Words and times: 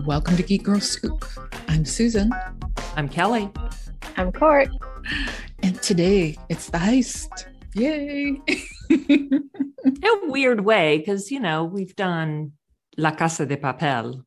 Welcome 0.00 0.36
to 0.36 0.42
Geek 0.42 0.64
Girl 0.64 0.80
Soup. 0.80 1.24
I'm 1.68 1.84
Susan. 1.84 2.32
I'm 2.96 3.08
Kelly. 3.08 3.50
I'm 4.16 4.32
Cort. 4.32 4.68
And 5.62 5.80
today 5.80 6.36
it's 6.48 6.70
the 6.70 6.78
heist. 6.78 7.46
Yay. 7.74 8.40
In 8.90 9.50
a 9.84 10.30
weird 10.30 10.62
way, 10.64 10.98
because, 10.98 11.30
you 11.30 11.38
know, 11.38 11.64
we've 11.64 11.94
done 11.94 12.52
La 12.96 13.12
Casa 13.12 13.46
de 13.46 13.56
Papel 13.56 14.24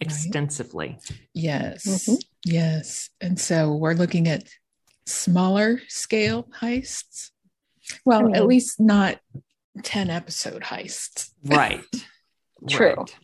extensively. 0.00 0.98
Yes. 1.32 1.86
Mm-hmm. 1.86 2.14
Yes. 2.44 3.08
And 3.20 3.40
so 3.40 3.74
we're 3.74 3.94
looking 3.94 4.28
at 4.28 4.48
smaller 5.06 5.80
scale 5.88 6.48
heists. 6.60 7.30
Well, 8.04 8.24
mm-hmm. 8.24 8.34
at 8.34 8.46
least 8.46 8.78
not 8.78 9.20
10 9.82 10.10
episode 10.10 10.62
heists. 10.62 11.30
Right. 11.44 11.84
True. 12.68 12.94
Right. 12.94 13.16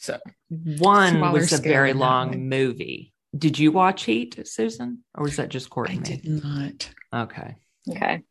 So 0.00 0.18
one 0.52 1.20
was 1.20 1.52
a 1.52 1.58
very 1.60 1.92
long 1.92 2.48
movie. 2.48 3.12
Did 3.36 3.58
you 3.58 3.70
watch 3.70 4.04
Heat, 4.04 4.48
Susan? 4.48 5.04
Or 5.14 5.24
was 5.24 5.36
that 5.36 5.50
just 5.50 5.68
Courtney? 5.68 5.98
I 5.98 6.00
did 6.00 6.26
not. 6.26 6.90
Okay. 7.14 7.56
Okay. 7.88 8.22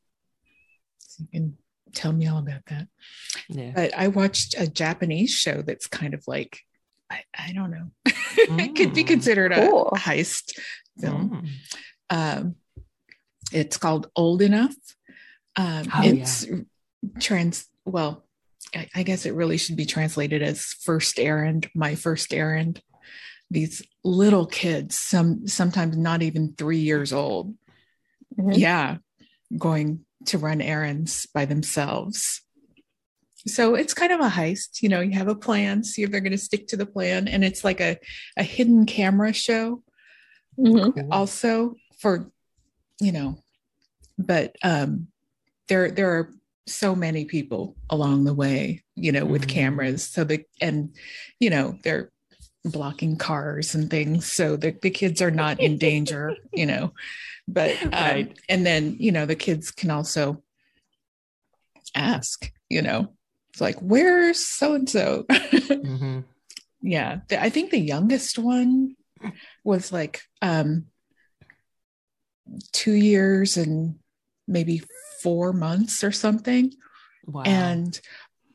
So 0.97 1.23
you 1.23 1.27
can 1.31 1.57
tell 1.93 2.11
me 2.11 2.27
all 2.27 2.39
about 2.39 2.65
that. 2.67 2.87
Yeah. 3.49 3.71
But 3.75 3.93
I 3.95 4.07
watched 4.07 4.55
a 4.57 4.67
Japanese 4.67 5.31
show 5.31 5.61
that's 5.61 5.85
kind 5.85 6.15
of 6.15 6.23
like, 6.27 6.59
I, 7.09 7.21
I 7.37 7.53
don't 7.53 7.69
know. 7.69 7.91
Mm. 8.07 8.59
it 8.65 8.75
could 8.75 8.95
be 8.95 9.03
mm. 9.03 9.07
considered 9.07 9.53
cool. 9.53 9.89
a 9.89 9.97
heist 9.97 10.59
film. 10.99 11.47
Mm. 12.09 12.37
Um, 12.39 12.55
it's 13.53 13.77
called 13.77 14.09
Old 14.15 14.41
Enough. 14.41 14.75
Um, 15.55 15.87
oh, 15.93 16.01
it's 16.03 16.47
yeah. 16.47 16.57
trans, 17.19 17.67
well, 17.85 18.25
I 18.95 19.03
guess 19.03 19.25
it 19.25 19.33
really 19.33 19.57
should 19.57 19.75
be 19.75 19.85
translated 19.85 20.41
as 20.41 20.75
first 20.81 21.19
errand, 21.19 21.69
my 21.73 21.95
first 21.95 22.33
errand. 22.33 22.81
These 23.51 23.81
little 24.03 24.45
kids, 24.45 24.97
some 24.97 25.47
sometimes 25.47 25.97
not 25.97 26.21
even 26.21 26.53
three 26.53 26.79
years 26.79 27.11
old. 27.11 27.55
Mm-hmm. 28.37 28.51
Yeah, 28.51 28.97
going 29.57 30.05
to 30.27 30.37
run 30.37 30.61
errands 30.61 31.27
by 31.33 31.45
themselves. 31.45 32.41
So 33.47 33.75
it's 33.75 33.93
kind 33.93 34.11
of 34.11 34.19
a 34.19 34.29
heist. 34.29 34.81
You 34.81 34.89
know, 34.89 34.99
you 34.99 35.13
have 35.13 35.29
a 35.29 35.35
plan, 35.35 35.83
see 35.83 36.03
if 36.03 36.11
they're 36.11 36.19
going 36.19 36.31
to 36.33 36.37
stick 36.37 36.67
to 36.67 36.77
the 36.77 36.85
plan. 36.85 37.27
And 37.27 37.43
it's 37.43 37.63
like 37.63 37.79
a, 37.79 37.97
a 38.37 38.43
hidden 38.43 38.85
camera 38.85 39.33
show. 39.33 39.81
Mm-hmm. 40.59 41.11
Also 41.11 41.75
for, 41.99 42.29
you 42.99 43.11
know, 43.13 43.37
but 44.17 44.55
um 44.61 45.07
there 45.69 45.89
there 45.89 46.11
are 46.11 46.33
so 46.67 46.95
many 46.95 47.25
people 47.25 47.75
along 47.89 48.23
the 48.23 48.33
way, 48.33 48.83
you 48.95 49.11
know, 49.11 49.25
with 49.25 49.43
mm-hmm. 49.43 49.51
cameras. 49.51 50.03
So 50.03 50.23
the 50.23 50.43
and 50.61 50.95
you 51.39 51.49
know, 51.49 51.77
they're 51.83 52.11
blocking 52.65 53.15
cars 53.15 53.73
and 53.73 53.89
things 53.89 54.29
so 54.29 54.57
the, 54.57 54.75
the 54.81 54.89
kids 54.89 55.21
are 55.21 55.31
not 55.31 55.59
in 55.59 55.77
danger, 55.77 56.35
you 56.53 56.65
know. 56.65 56.93
But 57.47 57.81
um, 57.83 57.91
right. 57.91 58.39
and 58.47 58.65
then, 58.65 58.97
you 58.99 59.11
know, 59.11 59.25
the 59.25 59.35
kids 59.35 59.71
can 59.71 59.89
also 59.89 60.43
ask, 61.95 62.51
you 62.69 62.81
know, 62.81 63.13
it's 63.51 63.61
like, 63.61 63.77
where's 63.79 64.39
so 64.39 64.75
and 64.75 64.89
so? 64.89 65.25
Yeah. 66.81 67.19
I 67.31 67.49
think 67.49 67.71
the 67.71 67.79
youngest 67.79 68.39
one 68.39 68.95
was 69.63 69.91
like 69.91 70.21
um 70.41 70.85
two 72.71 72.93
years 72.93 73.57
and 73.57 73.99
maybe 74.49 74.81
four 75.21 75.53
months 75.53 76.03
or 76.03 76.11
something. 76.11 76.73
Wow. 77.25 77.43
And 77.43 77.99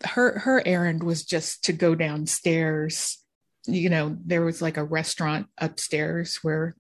her 0.05 0.39
her 0.41 0.63
errand 0.67 1.03
was 1.03 1.25
just 1.25 1.65
to 1.65 1.73
go 1.73 1.95
downstairs. 1.95 3.19
You 3.67 3.89
know, 3.89 4.17
there 4.25 4.45
was 4.45 4.61
like 4.61 4.77
a 4.77 4.85
restaurant 4.85 5.47
upstairs 5.59 6.41
where 6.43 6.77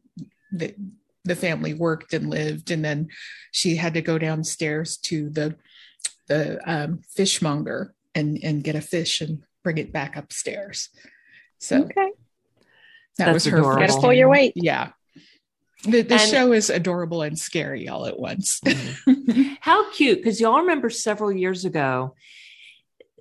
the 0.52 0.74
the 1.24 1.36
family 1.36 1.72
worked 1.72 2.12
and 2.12 2.28
lived, 2.28 2.70
and 2.70 2.84
then 2.84 3.08
she 3.52 3.76
had 3.76 3.94
to 3.94 4.02
go 4.02 4.18
downstairs 4.18 4.96
to 4.98 5.30
the 5.30 5.56
the 6.26 6.60
um, 6.70 7.00
fishmonger 7.08 7.94
and 8.14 8.38
and 8.42 8.64
get 8.64 8.76
a 8.76 8.80
fish 8.80 9.20
and 9.20 9.42
bring 9.62 9.78
it 9.78 9.92
back 9.92 10.16
upstairs. 10.16 10.90
So 11.58 11.84
okay. 11.84 12.10
that 13.18 13.26
That's 13.26 13.34
was 13.34 13.44
her. 13.46 13.58
Adorable. 13.58 13.86
Gotta 13.86 14.00
pull 14.00 14.12
your 14.12 14.28
weight. 14.28 14.52
Yeah, 14.56 14.90
the, 15.84 16.02
the 16.02 16.18
show 16.18 16.52
is 16.52 16.70
adorable 16.70 17.22
and 17.22 17.38
scary 17.38 17.88
all 17.88 18.06
at 18.06 18.18
once. 18.18 18.60
How 19.60 19.90
cute. 19.92 20.18
Because 20.18 20.40
y'all 20.40 20.60
remember 20.60 20.90
several 20.90 21.32
years 21.32 21.64
ago, 21.64 22.14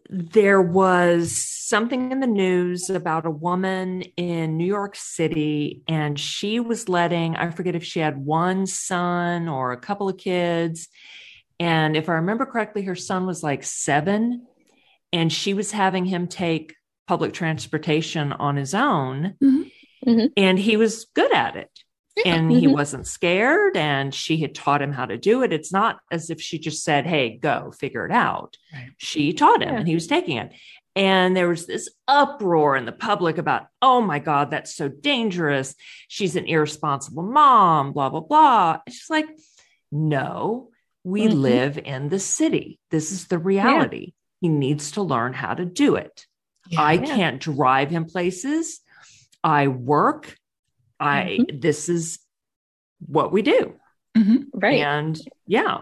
there 0.09 0.62
was 0.62 1.35
something 1.35 2.12
in 2.12 2.19
the 2.19 2.28
news 2.28 2.90
about 2.90 3.25
a 3.25 3.31
woman 3.31 4.02
in 4.18 4.57
New 4.57 4.66
York 4.66 4.96
City, 4.96 5.81
and 5.88 6.19
she 6.19 6.59
was 6.59 6.90
letting, 6.90 7.35
I 7.35 7.50
forget 7.52 7.75
if 7.75 7.84
she 7.84 8.00
had 8.00 8.18
one 8.18 8.68
son 8.68 9.47
or 9.47 9.72
a 9.72 9.79
couple 9.79 10.09
of 10.09 10.18
kids. 10.18 10.88
And 11.59 11.96
if 11.96 12.09
I 12.09 12.13
remember 12.13 12.46
correctly, 12.46 12.84
her 12.84 12.96
son 12.96 13.25
was 13.25 13.41
like 13.41 13.63
seven, 13.63 14.46
and 15.12 15.31
she 15.31 15.53
was 15.53 15.72
having 15.72 16.06
him 16.06 16.28
take 16.28 16.75
public 17.07 17.34
transportation 17.34 18.34
on 18.34 18.56
his 18.56 18.73
own. 18.73 19.35
Mm-hmm. 19.41 19.62
Mm-hmm. 20.09 20.25
And 20.35 20.59
he 20.59 20.75
was 20.75 21.06
good 21.16 21.34
at 21.34 21.56
it 21.56 21.69
and 22.25 22.51
he 22.51 22.63
mm-hmm. 22.63 22.74
wasn't 22.74 23.07
scared 23.07 23.75
and 23.75 24.13
she 24.13 24.38
had 24.38 24.53
taught 24.53 24.81
him 24.81 24.91
how 24.91 25.06
to 25.06 25.18
do 25.18 25.44
it. 25.44 25.51
It's 25.51 25.72
not 25.72 26.00
as 26.12 26.29
if 26.29 26.41
she 26.41 26.59
just 26.59 26.84
said 26.84 27.06
hey 27.06 27.38
go 27.38 27.72
figure 27.72 28.06
it 28.06 28.12
out. 28.12 28.57
Right. 28.74 28.90
she 28.97 29.34
taught 29.34 29.63
him 29.63 29.69
yeah. 29.69 29.79
and 29.79 29.88
he 29.88 29.96
was 29.96 30.07
taking 30.07 30.38
it. 30.38 30.53
And 30.96 31.35
there 31.35 31.50
was 31.50 31.66
this 31.66 31.90
uproar 32.07 32.75
in 32.75 32.85
the 32.85 32.91
public 32.91 33.38
about 33.38 33.68
oh 33.81 34.02
my 34.02 34.19
god 34.19 34.52
that's 34.52 34.75
so 34.75 34.88
dangerous. 34.90 35.75
She's 36.07 36.35
an 36.35 36.46
irresponsible 36.46 37.23
mom 37.23 37.94
blah 37.94 38.09
blah 38.09 38.22
blah. 38.22 38.79
She's 38.88 39.09
like 39.09 39.28
no 39.91 40.69
we 41.03 41.28
mm-hmm. 41.28 41.40
live 41.40 41.78
in 41.78 42.09
the 42.09 42.19
city. 42.19 42.79
This 42.91 43.12
is 43.12 43.28
the 43.28 43.40
reality. 43.40 44.13
Yeah. 44.41 44.50
he 44.50 44.50
needs 44.50 44.91
to 44.91 45.02
learn 45.02 45.34
how 45.34 45.53
to 45.53 45.66
do 45.66 45.96
it. 45.96 46.25
Yeah, 46.69 46.81
i 46.81 46.97
can't 46.97 47.41
drive 47.41 47.90
him 47.90 48.06
places. 48.06 48.79
I 49.44 49.68
work 49.68 50.38
I 50.99 51.37
mm-hmm. 51.39 51.59
this 51.59 51.89
is 51.89 52.19
what 52.99 53.31
we 53.31 53.41
do. 53.41 53.75
Mm-hmm. 54.17 54.43
Right. 54.53 54.81
And 54.81 55.19
yeah. 55.47 55.81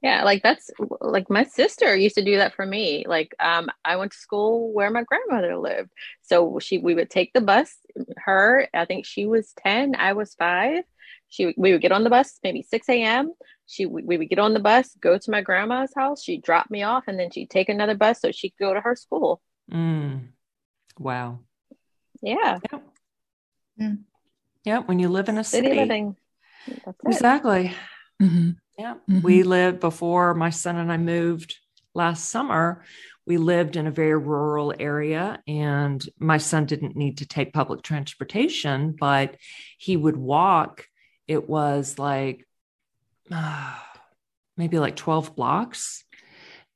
Yeah, 0.00 0.22
like 0.22 0.44
that's 0.44 0.70
like 1.00 1.28
my 1.28 1.42
sister 1.42 1.96
used 1.96 2.14
to 2.14 2.24
do 2.24 2.36
that 2.36 2.54
for 2.54 2.64
me. 2.64 3.04
Like 3.06 3.34
um 3.40 3.68
I 3.84 3.96
went 3.96 4.12
to 4.12 4.18
school 4.18 4.72
where 4.72 4.90
my 4.90 5.02
grandmother 5.02 5.56
lived. 5.56 5.90
So 6.22 6.58
she 6.60 6.78
we 6.78 6.94
would 6.94 7.10
take 7.10 7.32
the 7.32 7.40
bus, 7.40 7.74
her, 8.16 8.68
I 8.72 8.84
think 8.84 9.06
she 9.06 9.26
was 9.26 9.52
10, 9.64 9.96
I 9.96 10.12
was 10.12 10.34
5. 10.34 10.84
She 11.28 11.52
we 11.56 11.72
would 11.72 11.82
get 11.82 11.92
on 11.92 12.04
the 12.04 12.10
bus 12.10 12.38
maybe 12.44 12.62
6 12.62 12.88
a.m. 12.88 13.32
She 13.66 13.86
we 13.86 14.16
would 14.16 14.30
get 14.30 14.38
on 14.38 14.54
the 14.54 14.60
bus, 14.60 14.94
go 15.00 15.18
to 15.18 15.30
my 15.30 15.42
grandma's 15.42 15.92
house, 15.96 16.22
she'd 16.22 16.42
drop 16.42 16.70
me 16.70 16.84
off 16.84 17.04
and 17.08 17.18
then 17.18 17.30
she'd 17.32 17.50
take 17.50 17.68
another 17.68 17.96
bus 17.96 18.20
so 18.20 18.30
she 18.30 18.50
could 18.50 18.64
go 18.66 18.74
to 18.74 18.80
her 18.80 18.94
school. 18.94 19.42
Mm. 19.70 20.28
Wow. 20.98 21.40
Yeah. 22.22 22.58
yeah. 22.72 22.78
Yeah. 23.78 23.94
Yeah. 24.64 24.78
When 24.80 24.98
you 24.98 25.08
live 25.08 25.28
in 25.28 25.38
a 25.38 25.44
city, 25.44 25.68
city 25.68 25.80
living. 25.80 26.16
exactly. 27.06 27.72
Mm-hmm. 28.20 28.50
Yeah. 28.78 28.94
Mm-hmm. 28.94 29.20
We 29.22 29.42
lived 29.42 29.80
before 29.80 30.34
my 30.34 30.50
son 30.50 30.76
and 30.76 30.92
I 30.92 30.96
moved 30.96 31.56
last 31.94 32.28
summer. 32.28 32.84
We 33.26 33.36
lived 33.36 33.76
in 33.76 33.86
a 33.86 33.90
very 33.90 34.16
rural 34.16 34.72
area, 34.78 35.42
and 35.46 36.02
my 36.18 36.38
son 36.38 36.64
didn't 36.64 36.96
need 36.96 37.18
to 37.18 37.26
take 37.26 37.52
public 37.52 37.82
transportation, 37.82 38.96
but 38.98 39.36
he 39.76 39.98
would 39.98 40.16
walk. 40.16 40.86
It 41.26 41.46
was 41.46 41.98
like 41.98 42.46
uh, 43.30 43.74
maybe 44.56 44.78
like 44.78 44.96
12 44.96 45.36
blocks 45.36 46.04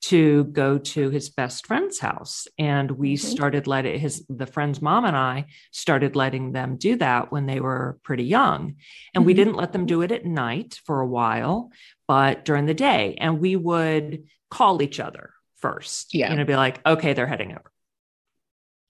to 0.03 0.45
go 0.45 0.79
to 0.79 1.11
his 1.11 1.31
best 1.31 1.67
friend's 1.67 2.01
house. 2.01 2.49
And 2.59 2.91
we 2.91 3.15
mm-hmm. 3.15 3.27
started 3.29 3.67
letting 3.69 3.99
his 4.01 4.27
the 4.29 4.47
friend's 4.47 4.83
mom 4.83 5.05
and 5.05 5.17
i 5.17 5.47
started 5.71 6.17
letting 6.17 6.53
them 6.53 6.77
do 6.77 6.97
that 6.97 7.31
when 7.31 7.47
they 7.47 7.61
were 7.61 7.99
pretty 8.03 8.25
young. 8.25 8.77
And 9.15 9.23
mm-hmm. 9.23 9.25
we 9.25 9.35
didn't 9.35 9.55
let 9.55 9.73
them 9.73 9.87
do 9.87 10.03
it 10.03 10.13
at 10.13 10.25
night 10.25 10.81
for 10.85 11.01
a 11.01 11.07
while 11.07 11.71
but 12.09 12.45
during 12.45 12.67
the 12.67 12.75
day. 12.75 13.17
And 13.19 13.41
we 13.41 13.55
would 13.57 14.25
call 14.51 14.83
each 14.83 15.01
other 15.01 15.31
first 15.57 16.13
yeah. 16.13 16.31
you 16.31 16.37
know 16.37 16.45
be 16.45 16.57
like 16.57 16.85
okay 16.85 17.13
they're 17.13 17.27
heading 17.27 17.53
over. 17.53 17.71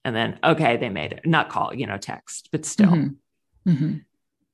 And 0.03 0.15
then 0.15 0.39
okay 0.43 0.77
they 0.77 0.89
made 0.89 1.13
it. 1.13 1.25
Not 1.25 1.49
call 1.49 1.75
you 1.75 1.85
know 1.85 1.97
text 1.97 2.49
but 2.51 2.65
still. 2.65 2.89
Mm-hmm. 2.89 3.71
mm-hmm. 3.71 3.97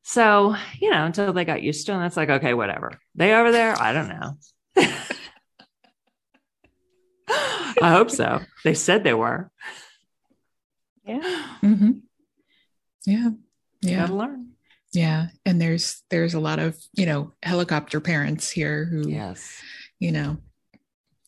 so 0.03 0.55
you 0.77 0.91
know 0.91 1.05
until 1.05 1.31
they 1.31 1.45
got 1.45 1.63
used 1.63 1.85
to 1.85 1.93
it 1.93 1.95
and 1.95 2.03
that's 2.03 2.17
like 2.17 2.29
okay 2.29 2.53
whatever. 2.53 2.99
They 3.15 3.33
over 3.33 3.53
there? 3.53 3.81
I 3.81 3.93
don't 3.93 4.09
know 4.09 4.37
I 7.29 7.91
hope 7.91 8.11
so. 8.11 8.41
They 8.63 8.73
said 8.73 9.03
they 9.03 9.13
were. 9.13 9.51
Yeah. 11.05 11.45
Mm-hmm. 11.63 11.91
Yeah. 13.05 13.29
Yeah. 13.81 13.99
Gotta 14.01 14.15
learn. 14.15 14.51
Yeah. 14.93 15.27
And 15.45 15.61
there's 15.61 16.03
there's 16.09 16.33
a 16.33 16.39
lot 16.39 16.59
of, 16.59 16.77
you 16.93 17.05
know, 17.05 17.33
helicopter 17.43 17.99
parents 17.99 18.49
here 18.49 18.85
who 18.85 19.09
yes, 19.09 19.61
you 19.99 20.11
know, 20.11 20.37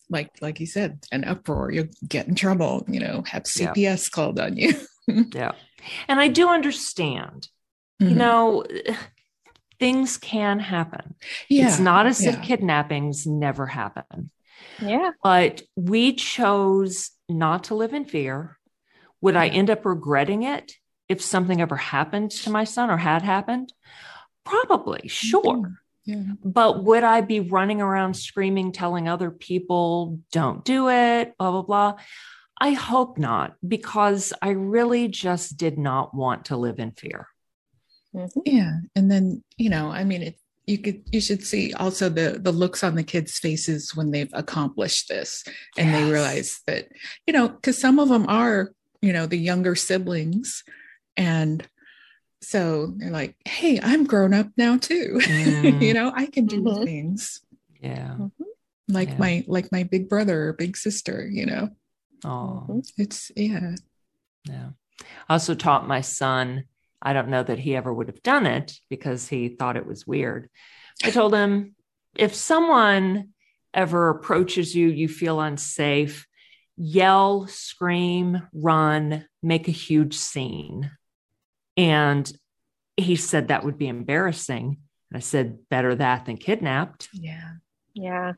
like 0.09 0.31
like 0.42 0.59
you 0.59 0.65
said, 0.65 1.06
an 1.12 1.24
uproar, 1.24 1.71
you'll 1.71 1.88
get 2.07 2.27
in 2.27 2.36
trouble, 2.36 2.86
you 2.88 3.00
know, 3.00 3.24
have 3.27 3.44
CPS 3.44 4.12
called 4.12 4.39
on 4.39 4.57
you. 4.57 4.74
yeah. 5.33 5.54
And 6.07 6.19
I 6.19 6.27
do 6.27 6.50
understand, 6.50 7.47
mm-hmm. 8.01 8.09
you 8.09 8.15
know, 8.15 8.65
things 9.80 10.18
can 10.18 10.59
happen. 10.59 11.15
Yeah. 11.50 11.68
It's 11.68 11.80
not 11.80 12.06
as 12.06 12.24
yeah. 12.24 12.31
if 12.31 12.44
kidnappings 12.44 13.25
never 13.25 13.65
happen. 13.65 14.30
Yeah. 14.81 15.12
But 15.24 15.62
we 15.75 16.13
chose 16.13 17.12
not 17.30 17.66
to 17.66 17.75
live 17.75 17.94
in 17.94 18.06
fear. 18.06 18.58
Would 19.22 19.36
I 19.36 19.48
end 19.48 19.69
up 19.69 19.86
regretting 19.86 20.44
it 20.44 20.74
if 21.08 21.22
something 21.22 21.62
ever 21.62 21.75
happened 21.75 22.31
to 22.31 22.50
my 22.50 22.63
son 22.63 22.90
or 22.90 22.98
had 22.98 23.22
happened? 23.22 23.74
Probably, 24.44 25.08
sure. 25.08 25.42
Mm-hmm. 25.42 25.74
Yeah. 26.06 26.34
But 26.44 26.84
would 26.84 27.04
I 27.04 27.22
be 27.22 27.40
running 27.40 27.80
around 27.80 28.16
screaming, 28.16 28.72
telling 28.72 29.08
other 29.08 29.30
people, 29.30 30.19
don't 30.31 30.66
do 30.66 30.90
it, 30.90 31.38
blah, 31.38 31.52
blah, 31.52 31.62
blah? 31.62 31.94
I 32.60 32.72
hope 32.72 33.19
not, 33.19 33.56
because 33.68 34.34
I 34.42 34.50
really 34.50 35.07
just 35.07 35.57
did 35.57 35.78
not 35.78 36.16
want 36.16 36.46
to 36.46 36.57
live 36.57 36.80
in 36.80 36.92
fear. 36.92 37.28
Mm-hmm. 38.16 38.40
Yeah. 38.46 38.72
And 38.96 39.12
then, 39.12 39.44
you 39.57 39.69
know, 39.69 39.90
I 39.90 40.04
mean, 40.04 40.24
it, 40.24 40.40
you 40.71 40.77
could 40.77 41.03
you 41.12 41.19
should 41.19 41.45
see 41.45 41.73
also 41.73 42.07
the 42.07 42.39
the 42.41 42.51
looks 42.51 42.83
on 42.83 42.95
the 42.95 43.03
kids 43.03 43.38
faces 43.38 43.94
when 43.95 44.09
they've 44.09 44.31
accomplished 44.33 45.09
this 45.09 45.44
and 45.77 45.89
yes. 45.89 46.00
they 46.00 46.12
realize 46.12 46.62
that 46.65 46.88
you 47.27 47.33
know 47.33 47.50
because 47.50 47.77
some 47.77 48.00
of 48.00 48.07
them 48.07 48.25
are 48.27 48.71
you 49.01 49.12
know 49.12 49.25
the 49.25 49.38
younger 49.38 49.75
siblings 49.75 50.63
and 51.18 51.68
so 52.41 52.94
they're 52.97 53.12
like 53.12 53.35
hey 53.45 53.79
i'm 53.83 54.06
grown 54.06 54.33
up 54.33 54.47
now 54.56 54.77
too 54.77 55.19
mm. 55.21 55.81
you 55.81 55.94
know 55.94 56.12
i 56.15 56.25
can 56.25 56.45
do 56.45 56.62
mm-hmm. 56.62 56.83
things 56.85 57.41
yeah 57.81 58.15
mm-hmm. 58.18 58.44
like 58.88 59.09
yeah. 59.09 59.18
my 59.18 59.44
like 59.47 59.71
my 59.71 59.83
big 59.83 60.07
brother 60.07 60.50
or 60.50 60.53
big 60.53 60.77
sister 60.77 61.27
you 61.29 61.45
know 61.45 61.69
oh 62.23 62.81
it's 62.97 63.31
yeah 63.35 63.75
yeah 64.45 64.69
i 65.27 65.33
also 65.33 65.53
taught 65.53 65.88
my 65.88 66.01
son 66.01 66.63
i 67.01 67.13
don't 67.13 67.30
know 67.30 67.44
that 67.44 67.59
he 67.59 67.75
ever 67.75 67.94
would 67.94 68.07
have 68.07 68.24
done 68.24 68.45
it 68.45 68.74
because 68.89 69.27
he 69.27 69.50
thought 69.50 69.77
it 69.77 69.86
was 69.86 70.07
weird 70.07 70.50
i 71.03 71.09
told 71.09 71.33
him 71.33 71.75
if 72.15 72.36
someone 72.36 73.30
ever 73.74 74.09
approaches 74.09 74.75
you 74.75 74.88
you 74.88 75.07
feel 75.07 75.39
unsafe 75.39 76.27
yell 76.77 77.48
scream 77.48 78.42
run 78.53 79.25
make 79.42 79.68
a 79.68 79.71
huge 79.71 80.15
scene 80.15 80.92
and 81.77 82.31
he 82.98 83.15
said 83.15 83.47
that 83.47 83.63
would 83.63 83.77
be 83.77 83.88
embarrassing. 83.88 84.77
And 85.09 85.18
I 85.18 85.19
said, 85.19 85.69
better 85.69 85.95
that 85.95 86.25
than 86.25 86.38
kidnapped. 86.38 87.09
Yeah. 87.13 87.54
Yeah. 87.94 88.33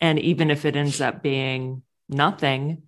And 0.00 0.18
even 0.18 0.50
if 0.50 0.64
it 0.64 0.76
ends 0.76 1.00
up 1.00 1.22
being 1.22 1.82
nothing, 2.08 2.82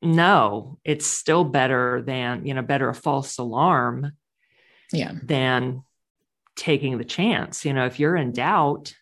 no, 0.00 0.78
it's 0.84 1.06
still 1.06 1.44
better 1.44 2.02
than, 2.02 2.46
you 2.46 2.54
know, 2.54 2.62
better 2.62 2.88
a 2.88 2.94
false 2.94 3.36
alarm. 3.38 4.12
Yeah. 4.92 5.12
Than 5.22 5.82
taking 6.56 6.98
the 6.98 7.04
chance. 7.04 7.64
You 7.64 7.72
know, 7.72 7.86
if 7.86 8.00
you're 8.00 8.16
in 8.16 8.32
doubt, 8.32 8.94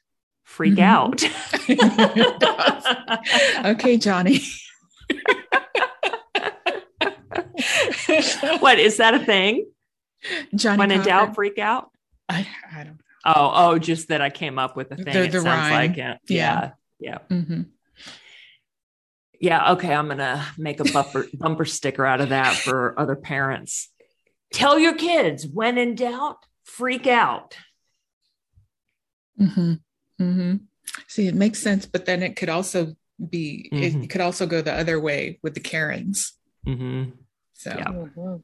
freak 0.44 0.74
mm-hmm. 0.74 0.82
out. 0.82 1.24
okay, 3.66 3.96
Johnny. 3.96 4.40
what 8.60 8.78
is 8.78 8.98
that 8.98 9.14
a 9.14 9.24
thing? 9.24 9.66
Johnny 10.54 10.78
when 10.78 10.90
in 10.90 11.02
doubt, 11.02 11.34
freak 11.34 11.58
out. 11.58 11.90
I, 12.28 12.46
I 12.72 12.78
don't 12.78 12.94
know. 12.94 13.00
Oh, 13.24 13.52
oh, 13.54 13.78
just 13.78 14.08
that 14.08 14.20
I 14.20 14.30
came 14.30 14.58
up 14.58 14.76
with 14.76 14.90
a 14.92 14.96
thing. 14.96 15.06
The, 15.06 15.12
the 15.12 15.24
it 15.24 15.32
sounds 15.32 15.44
rhyme. 15.44 15.72
like 15.72 15.98
it. 15.98 16.18
Yeah, 16.28 16.30
yeah. 16.30 16.70
Yeah. 16.98 17.18
Mm-hmm. 17.30 17.62
Yeah. 19.40 19.72
Okay, 19.72 19.94
I'm 19.94 20.08
gonna 20.08 20.44
make 20.58 20.80
a 20.80 20.84
bumper 20.84 21.26
bumper 21.34 21.64
sticker 21.64 22.04
out 22.04 22.20
of 22.20 22.30
that 22.30 22.56
for 22.56 22.98
other 22.98 23.16
parents. 23.16 23.90
Tell 24.52 24.78
your 24.78 24.94
kids 24.94 25.46
when 25.46 25.78
in 25.78 25.94
doubt, 25.94 26.38
freak 26.64 27.06
out. 27.06 27.56
Mm-hmm. 29.40 29.72
Mm-hmm. 30.20 30.56
See, 31.08 31.26
it 31.26 31.34
makes 31.34 31.60
sense, 31.60 31.86
but 31.86 32.06
then 32.06 32.22
it 32.22 32.36
could 32.36 32.48
also 32.48 32.94
be. 33.28 33.68
Mm-hmm. 33.72 34.02
It 34.02 34.10
could 34.10 34.20
also 34.20 34.46
go 34.46 34.62
the 34.62 34.74
other 34.74 35.00
way 35.00 35.38
with 35.42 35.54
the 35.54 35.60
Karens. 35.60 36.34
Mm-hmm. 36.66 37.10
So, 37.54 37.70
yeah. 37.70 37.84
mm-hmm. 37.84 38.36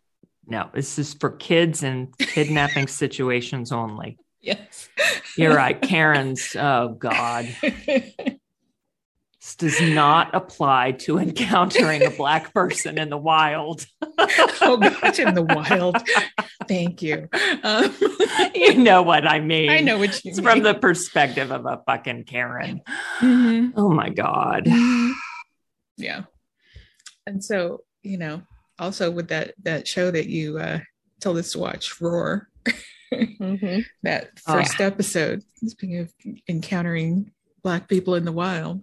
no, 0.47 0.71
this 0.75 0.99
is 0.99 1.15
for 1.15 1.31
kids 1.31 1.83
and 1.83 2.17
kidnapping 2.19 2.87
situations 2.88 3.73
only. 3.73 4.19
Yes. 4.41 4.88
You're 5.37 5.55
right. 5.55 5.81
Karen's, 5.81 6.56
oh 6.56 6.97
God. 6.99 7.49
this 9.43 9.56
does 9.56 9.81
not 9.81 10.33
apply 10.35 10.93
to 10.93 11.19
encountering 11.19 12.05
a 12.05 12.11
black 12.11 12.55
person 12.55 12.97
in 12.97 13.11
the 13.11 13.19
wild. 13.19 13.85
oh 14.61 14.77
God, 14.77 15.19
in 15.19 15.35
the 15.35 15.43
wild. 15.43 15.97
Thank 16.69 17.03
you. 17.03 17.29
Um, 17.65 17.93
you 18.55 18.79
know 18.79 19.03
what 19.03 19.27
I 19.27 19.41
mean. 19.41 19.71
I 19.71 19.81
know 19.81 19.99
what 19.99 20.25
you 20.25 20.31
it's 20.31 20.39
mean. 20.39 20.47
from 20.47 20.62
the 20.62 20.75
perspective 20.75 21.50
of 21.50 21.67
a 21.67 21.83
fucking 21.87 22.25
Karen. 22.25 22.83
Mm-hmm. 23.19 23.71
Oh 23.77 23.91
my 23.91 24.11
God. 24.11 24.69
Yeah. 25.99 26.23
And 27.27 27.45
so, 27.45 27.85
you 28.03 28.17
know, 28.17 28.43
also 28.79 29.11
with 29.11 29.29
that 29.29 29.55
that 29.62 29.87
show 29.87 30.11
that 30.11 30.27
you 30.27 30.59
uh, 30.59 30.81
told 31.21 31.37
us 31.37 31.53
to 31.53 31.59
watch, 31.59 32.00
Roar. 32.00 32.49
mm-hmm. 33.12 33.81
That 34.03 34.41
first 34.41 34.81
oh. 34.81 34.87
episode. 34.87 35.45
Speaking 35.65 35.99
of 35.99 36.12
encountering 36.49 37.31
black 37.62 37.88
people 37.88 38.14
in 38.14 38.25
the 38.25 38.32
wild, 38.32 38.82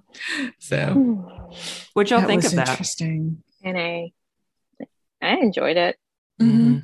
so 0.58 1.54
what 1.94 2.10
y'all 2.10 2.26
think 2.26 2.44
of 2.44 2.52
that? 2.54 2.70
Interesting. 2.70 3.44
And 3.64 3.78
I, 3.78 4.12
I 5.22 5.38
enjoyed 5.38 5.78
it. 5.78 5.98
Mm-hmm. 6.42 6.78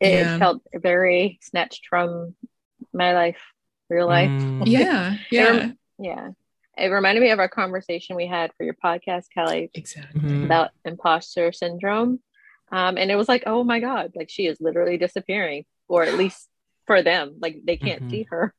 It 0.00 0.10
yeah. 0.10 0.38
felt 0.38 0.62
very 0.74 1.38
snatched 1.42 1.86
from 1.88 2.34
my 2.92 3.12
life, 3.14 3.40
real 3.88 4.06
life. 4.06 4.30
Mm. 4.30 4.62
yeah, 4.66 5.16
yeah, 5.30 5.56
it, 5.56 5.76
yeah. 5.98 6.28
It 6.78 6.86
reminded 6.86 7.20
me 7.20 7.30
of 7.30 7.38
our 7.38 7.48
conversation 7.48 8.16
we 8.16 8.26
had 8.26 8.52
for 8.56 8.64
your 8.64 8.76
podcast, 8.82 9.24
Kelly. 9.34 9.70
Exactly. 9.74 10.20
Mm-hmm. 10.20 10.44
About 10.44 10.70
imposter 10.84 11.52
syndrome. 11.52 12.20
Um, 12.72 12.96
and 12.96 13.10
it 13.10 13.16
was 13.16 13.28
like, 13.28 13.42
oh 13.46 13.64
my 13.64 13.80
God, 13.80 14.12
like 14.14 14.30
she 14.30 14.46
is 14.46 14.60
literally 14.60 14.96
disappearing, 14.96 15.64
or 15.88 16.04
at 16.04 16.14
least 16.14 16.48
for 16.86 17.02
them, 17.02 17.34
like 17.40 17.60
they 17.64 17.76
can't 17.76 18.00
mm-hmm. 18.02 18.10
see 18.10 18.26
her. 18.30 18.54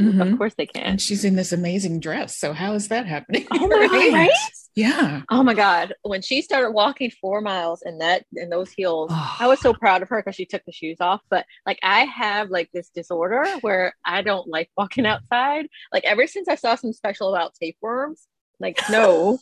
Mm-hmm. 0.00 0.20
Of 0.20 0.38
course 0.38 0.54
they 0.54 0.66
can. 0.66 0.82
And 0.82 1.00
she's 1.00 1.24
in 1.24 1.36
this 1.36 1.52
amazing 1.52 2.00
dress. 2.00 2.38
So 2.38 2.52
how 2.52 2.72
is 2.74 2.88
that 2.88 3.06
happening? 3.06 3.46
Oh 3.50 3.68
my 3.68 3.76
right? 3.92 4.12
right? 4.12 4.30
Yeah. 4.74 5.22
Oh 5.30 5.42
my 5.42 5.54
God. 5.54 5.94
When 6.02 6.22
she 6.22 6.40
started 6.40 6.70
walking 6.70 7.10
four 7.10 7.42
miles 7.42 7.82
in 7.84 7.98
that 7.98 8.24
in 8.34 8.48
those 8.48 8.70
heels, 8.70 9.12
I 9.12 9.46
was 9.46 9.60
so 9.60 9.74
proud 9.74 10.02
of 10.02 10.08
her 10.08 10.22
because 10.22 10.34
she 10.34 10.46
took 10.46 10.64
the 10.64 10.72
shoes 10.72 10.96
off. 11.00 11.20
But 11.28 11.44
like 11.66 11.78
I 11.82 12.06
have 12.06 12.48
like 12.48 12.70
this 12.72 12.88
disorder 12.88 13.44
where 13.60 13.94
I 14.04 14.22
don't 14.22 14.48
like 14.48 14.70
walking 14.76 15.04
outside. 15.04 15.66
Like 15.92 16.04
ever 16.04 16.26
since 16.26 16.48
I 16.48 16.54
saw 16.54 16.74
some 16.74 16.94
special 16.94 17.34
about 17.34 17.54
tapeworms, 17.54 18.26
like 18.60 18.80
no. 18.90 19.38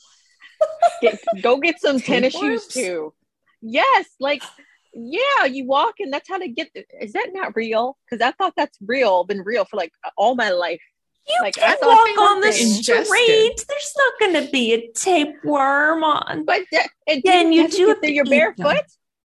get, 1.00 1.18
go 1.42 1.58
get 1.58 1.80
some 1.80 2.00
tennis 2.00 2.34
shoes 2.34 2.66
too. 2.66 3.14
Yes, 3.62 4.06
like 4.18 4.42
yeah, 4.92 5.44
you 5.44 5.66
walk 5.66 5.94
and 6.00 6.12
that's 6.12 6.28
how 6.28 6.38
to 6.38 6.48
get. 6.48 6.70
Is 7.00 7.12
that 7.12 7.28
not 7.32 7.54
real? 7.56 7.96
Because 8.08 8.24
I 8.24 8.32
thought 8.32 8.54
that's 8.56 8.78
real, 8.86 9.24
been 9.24 9.42
real 9.42 9.64
for 9.64 9.76
like 9.76 9.92
all 10.16 10.34
my 10.34 10.50
life. 10.50 10.80
You 11.28 11.38
like, 11.42 11.54
can 11.54 11.76
walk 11.82 12.18
on 12.18 12.40
the 12.40 12.52
street. 12.52 13.64
There's 13.68 13.94
not 13.96 14.12
going 14.18 14.44
to 14.44 14.50
be 14.50 14.72
a 14.72 14.90
tapeworm 14.92 16.02
on. 16.02 16.44
But 16.44 16.62
th- 16.72 17.22
then 17.24 17.52
you 17.52 17.68
do 17.68 17.90
it. 17.90 18.10
Your 18.10 18.24
barefoot. 18.24 18.84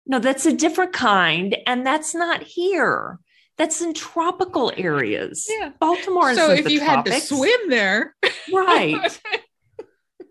No, 0.06 0.18
that's 0.18 0.46
a 0.46 0.52
different 0.52 0.92
kind, 0.92 1.56
and 1.66 1.86
that's 1.86 2.14
not 2.14 2.42
here. 2.42 3.18
That's 3.58 3.80
in 3.80 3.94
tropical 3.94 4.72
areas. 4.76 5.46
Yeah, 5.48 5.70
Baltimore. 5.80 6.34
So 6.34 6.50
if 6.50 6.68
you 6.68 6.78
tropics. 6.78 7.10
had 7.10 7.20
to 7.20 7.26
swim 7.26 7.70
there, 7.70 8.14
right? 8.52 9.20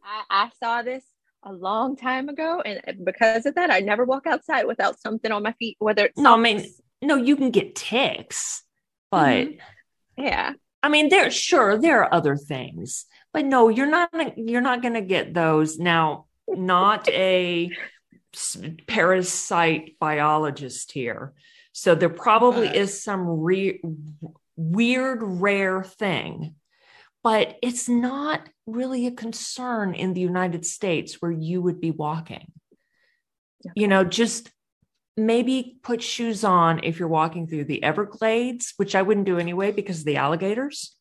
I, 0.04 0.24
I 0.30 0.50
saw 0.62 0.84
this 0.84 1.04
a 1.46 1.54
long 1.54 1.96
time 1.96 2.28
ago, 2.28 2.62
and 2.62 3.06
because 3.06 3.46
of 3.46 3.56
that, 3.56 3.72
I 3.72 3.80
never 3.80 4.04
walk 4.04 4.26
outside 4.26 4.66
without 4.66 5.00
something 5.00 5.32
on 5.32 5.44
my 5.44 5.54
feet. 5.54 5.78
Whether 5.80 6.06
it's 6.06 6.18
no, 6.18 6.34
I 6.34 6.38
mean, 6.38 6.66
no, 7.02 7.16
you 7.16 7.36
can 7.36 7.52
get 7.52 7.76
ticks, 7.76 8.64
but 9.12 9.48
mm-hmm. 9.48 10.24
yeah, 10.26 10.54
I 10.82 10.90
mean, 10.90 11.10
there 11.10 11.30
sure 11.30 11.78
there 11.78 12.04
are 12.04 12.14
other 12.14 12.36
things, 12.36 13.06
but 13.32 13.46
no, 13.46 13.70
you're 13.70 13.86
not. 13.86 14.10
You're 14.38 14.62
not 14.62 14.82
going 14.82 14.96
to 14.96 15.02
get 15.02 15.34
those 15.34 15.78
now. 15.78 16.26
Not 16.48 17.08
a 17.10 17.72
parasite 18.88 19.98
biologist 20.00 20.92
here, 20.92 21.34
so 21.72 21.96
there 21.96 22.10
probably 22.10 22.68
is 22.68 23.04
some 23.04 23.28
re- 23.28 23.82
weird, 24.56 25.20
rare 25.22 25.84
thing 25.84 26.56
but 27.26 27.58
it's 27.64 27.90
not 27.90 28.48
really 28.68 29.08
a 29.08 29.12
concern 29.12 29.96
in 29.96 30.14
the 30.14 30.22
United 30.22 30.64
States 30.64 31.16
where 31.24 31.32
you 31.32 31.60
would 31.60 31.82
be 31.82 31.90
walking. 31.90 32.52
Okay. 33.66 33.74
You 33.76 33.88
know, 33.88 34.04
just 34.04 34.52
maybe 35.18 35.80
put 35.82 36.04
shoes 36.04 36.44
on 36.44 36.82
if 36.84 37.00
you're 37.00 37.08
walking 37.08 37.48
through 37.48 37.64
the 37.64 37.82
Everglades, 37.82 38.76
which 38.78 38.94
I 38.94 39.02
wouldn't 39.02 39.26
do 39.26 39.40
anyway 39.40 39.72
because 39.72 40.02
of 40.02 40.06
the 40.06 40.18
alligators. 40.18 40.96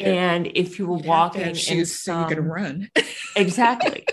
And 0.00 0.46
if 0.54 0.78
you 0.78 0.86
were 0.86 0.96
You'd 0.96 1.06
walking 1.06 1.42
in 1.42 1.54
shoes 1.54 2.00
some, 2.00 2.22
so 2.22 2.28
you 2.30 2.36
can 2.36 2.44
run. 2.46 2.90
exactly. 3.36 4.06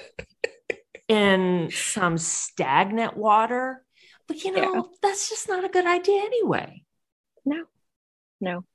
in 1.08 1.70
some 1.72 2.18
stagnant 2.18 3.16
water, 3.16 3.86
But 4.28 4.44
you 4.44 4.52
know, 4.52 4.76
yeah. 4.76 4.82
that's 5.02 5.30
just 5.30 5.48
not 5.48 5.64
a 5.64 5.70
good 5.70 5.86
idea 5.86 6.22
anyway. 6.22 6.84
No, 7.46 7.64
no. 8.42 8.66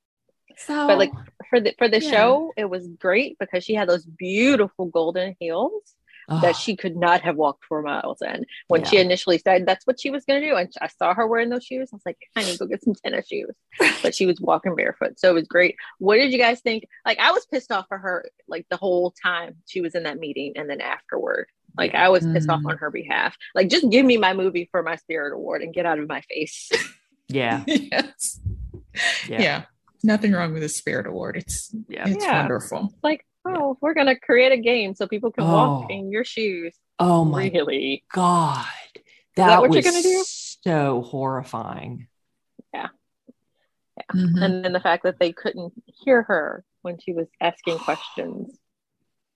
So, 0.57 0.87
but 0.87 0.97
like 0.97 1.11
for 1.55 1.61
the 1.61 1.75
for 1.79 1.89
the 1.89 2.01
yeah. 2.01 2.11
show, 2.11 2.53
it 2.57 2.69
was 2.69 2.89
great 2.89 3.39
because 3.39 3.65
she 3.65 3.75
had 3.75 3.89
those 3.89 4.05
beautiful 4.05 4.87
golden 4.87 5.37
heels 5.39 5.95
that 6.41 6.57
she 6.57 6.75
could 6.75 6.97
not 6.97 7.21
have 7.21 7.37
walked 7.37 7.65
four 7.67 7.83
miles 7.83 8.23
in. 8.23 8.47
When 8.69 8.81
yeah. 8.81 8.89
she 8.89 8.97
initially 8.99 9.39
said 9.39 9.67
that's 9.67 9.87
what 9.87 10.01
she 10.01 10.11
was 10.11 10.25
going 10.25 10.41
to 10.41 10.49
do, 10.49 10.57
and 10.57 10.73
I 10.81 10.89
saw 10.89 11.15
her 11.15 11.27
wearing 11.27 11.51
those 11.51 11.65
shoes, 11.65 11.91
I 11.93 11.97
was 11.97 12.03
like, 12.07 12.19
"I 12.35 12.43
need 12.43 12.53
to 12.53 12.59
go 12.59 12.67
get 12.67 12.83
some 12.83 12.95
tennis 12.95 13.29
shoes." 13.29 13.55
but 14.03 14.15
she 14.15 14.27
was 14.27 14.41
walking 14.41 14.75
barefoot, 14.75 15.19
so 15.21 15.31
it 15.31 15.35
was 15.35 15.47
great. 15.47 15.77
What 15.99 16.17
did 16.17 16.33
you 16.33 16.39
guys 16.39 16.61
think? 16.61 16.87
Like, 17.05 17.19
I 17.19 17.31
was 17.31 17.47
pissed 17.47 17.71
off 17.71 17.87
for 17.89 17.99
her 17.99 18.29
like 18.49 18.67
the 18.71 18.77
whole 18.77 19.15
time 19.23 19.57
she 19.67 19.81
was 19.81 19.95
in 19.95 20.05
that 20.05 20.19
meeting, 20.19 20.55
and 20.57 20.69
then 20.69 20.81
afterward. 20.81 21.47
Like 21.77 21.97
I 21.97 22.09
was 22.09 22.25
pissed 22.25 22.47
mm. 22.47 22.55
off 22.55 22.63
on 22.67 22.79
her 22.79 22.89
behalf. 22.89 23.37
Like 23.53 23.69
just 23.69 23.91
give 23.91 24.07
me 24.07 24.17
my 24.17 24.33
movie 24.33 24.69
for 24.71 24.85
my 24.85 24.95
spirit 24.95 25.35
award 25.35 25.61
and 25.61 25.75
get 25.75 25.87
out 25.87 25.99
of 25.99 26.09
my 26.09 26.21
face. 26.21 26.71
Yeah. 27.27 27.65
yes. 27.67 28.41
Yeah. 29.29 29.43
yeah. 29.43 29.63
Nothing 30.05 30.33
wrong 30.33 30.53
with 30.53 30.63
the 30.63 30.69
spirit 30.69 31.07
award. 31.07 31.37
It's 31.39 31.75
yeah. 31.89 32.07
it's 32.07 32.25
yeah. 32.25 32.41
wonderful. 32.41 32.95
Like, 33.03 33.25
oh, 33.47 33.79
we're 33.81 33.95
gonna 33.95 34.19
create 34.19 34.53
a 34.53 34.59
game 34.59 34.95
so 34.95 35.07
people 35.07 35.31
can 35.31 35.45
oh. 35.45 35.53
walk 35.53 35.91
in 35.91 36.11
your 36.11 36.25
shoes. 36.25 36.75
Oh 36.99 37.25
my 37.25 37.51
really? 37.53 38.05
God. 38.13 38.67
That, 39.37 39.49
that 39.49 39.61
what 39.63 39.71
was 39.71 39.83
you're 39.83 39.93
gonna 39.93 40.03
do? 40.03 40.23
so 40.27 41.03
horrifying. 41.03 42.09
Yeah. 42.75 42.89
Yeah. 43.97 44.21
Mm-hmm. 44.21 44.43
And 44.43 44.65
then 44.65 44.73
the 44.75 44.81
fact 44.81 45.05
that 45.05 45.19
they 45.19 45.33
couldn't 45.33 45.73
hear 45.87 46.23
her 46.23 46.65
when 46.83 46.99
she 46.99 47.15
was 47.15 47.27
asking 47.41 47.79
questions. 47.85 48.59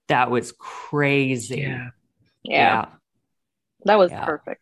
That 0.08 0.30
was 0.30 0.52
crazy. 0.52 1.62
Yeah. 1.62 1.88
Yeah. 2.42 2.52
yeah. 2.52 2.86
That 3.86 3.98
was 3.98 4.10
yeah. 4.10 4.24
perfect. 4.24 4.60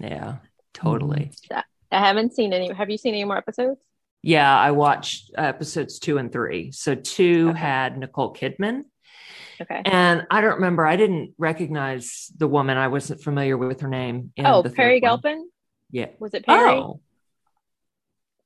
Yeah, 0.00 0.36
totally. 0.72 1.32
Mm-hmm. 1.50 1.60
I 1.90 1.98
haven't 1.98 2.34
seen 2.34 2.52
any. 2.52 2.72
Have 2.72 2.90
you 2.90 2.98
seen 2.98 3.14
any 3.14 3.24
more 3.24 3.36
episodes? 3.36 3.80
Yeah, 4.24 4.58
I 4.58 4.70
watched 4.70 5.32
episodes 5.36 5.98
two 5.98 6.16
and 6.16 6.32
three. 6.32 6.72
So 6.72 6.94
two 6.94 7.50
okay. 7.50 7.58
had 7.58 7.98
Nicole 7.98 8.32
Kidman. 8.32 8.84
Okay. 9.60 9.82
And 9.84 10.26
I 10.30 10.40
don't 10.40 10.54
remember. 10.54 10.86
I 10.86 10.96
didn't 10.96 11.34
recognize 11.36 12.32
the 12.36 12.48
woman. 12.48 12.78
I 12.78 12.88
wasn't 12.88 13.22
familiar 13.22 13.58
with 13.58 13.82
her 13.82 13.88
name. 13.88 14.32
oh, 14.38 14.64
Peri 14.74 15.00
Gilpin. 15.00 15.48
Yeah. 15.90 16.06
Was 16.18 16.32
it 16.32 16.46
Perry? 16.46 16.70
Oh. 16.70 17.00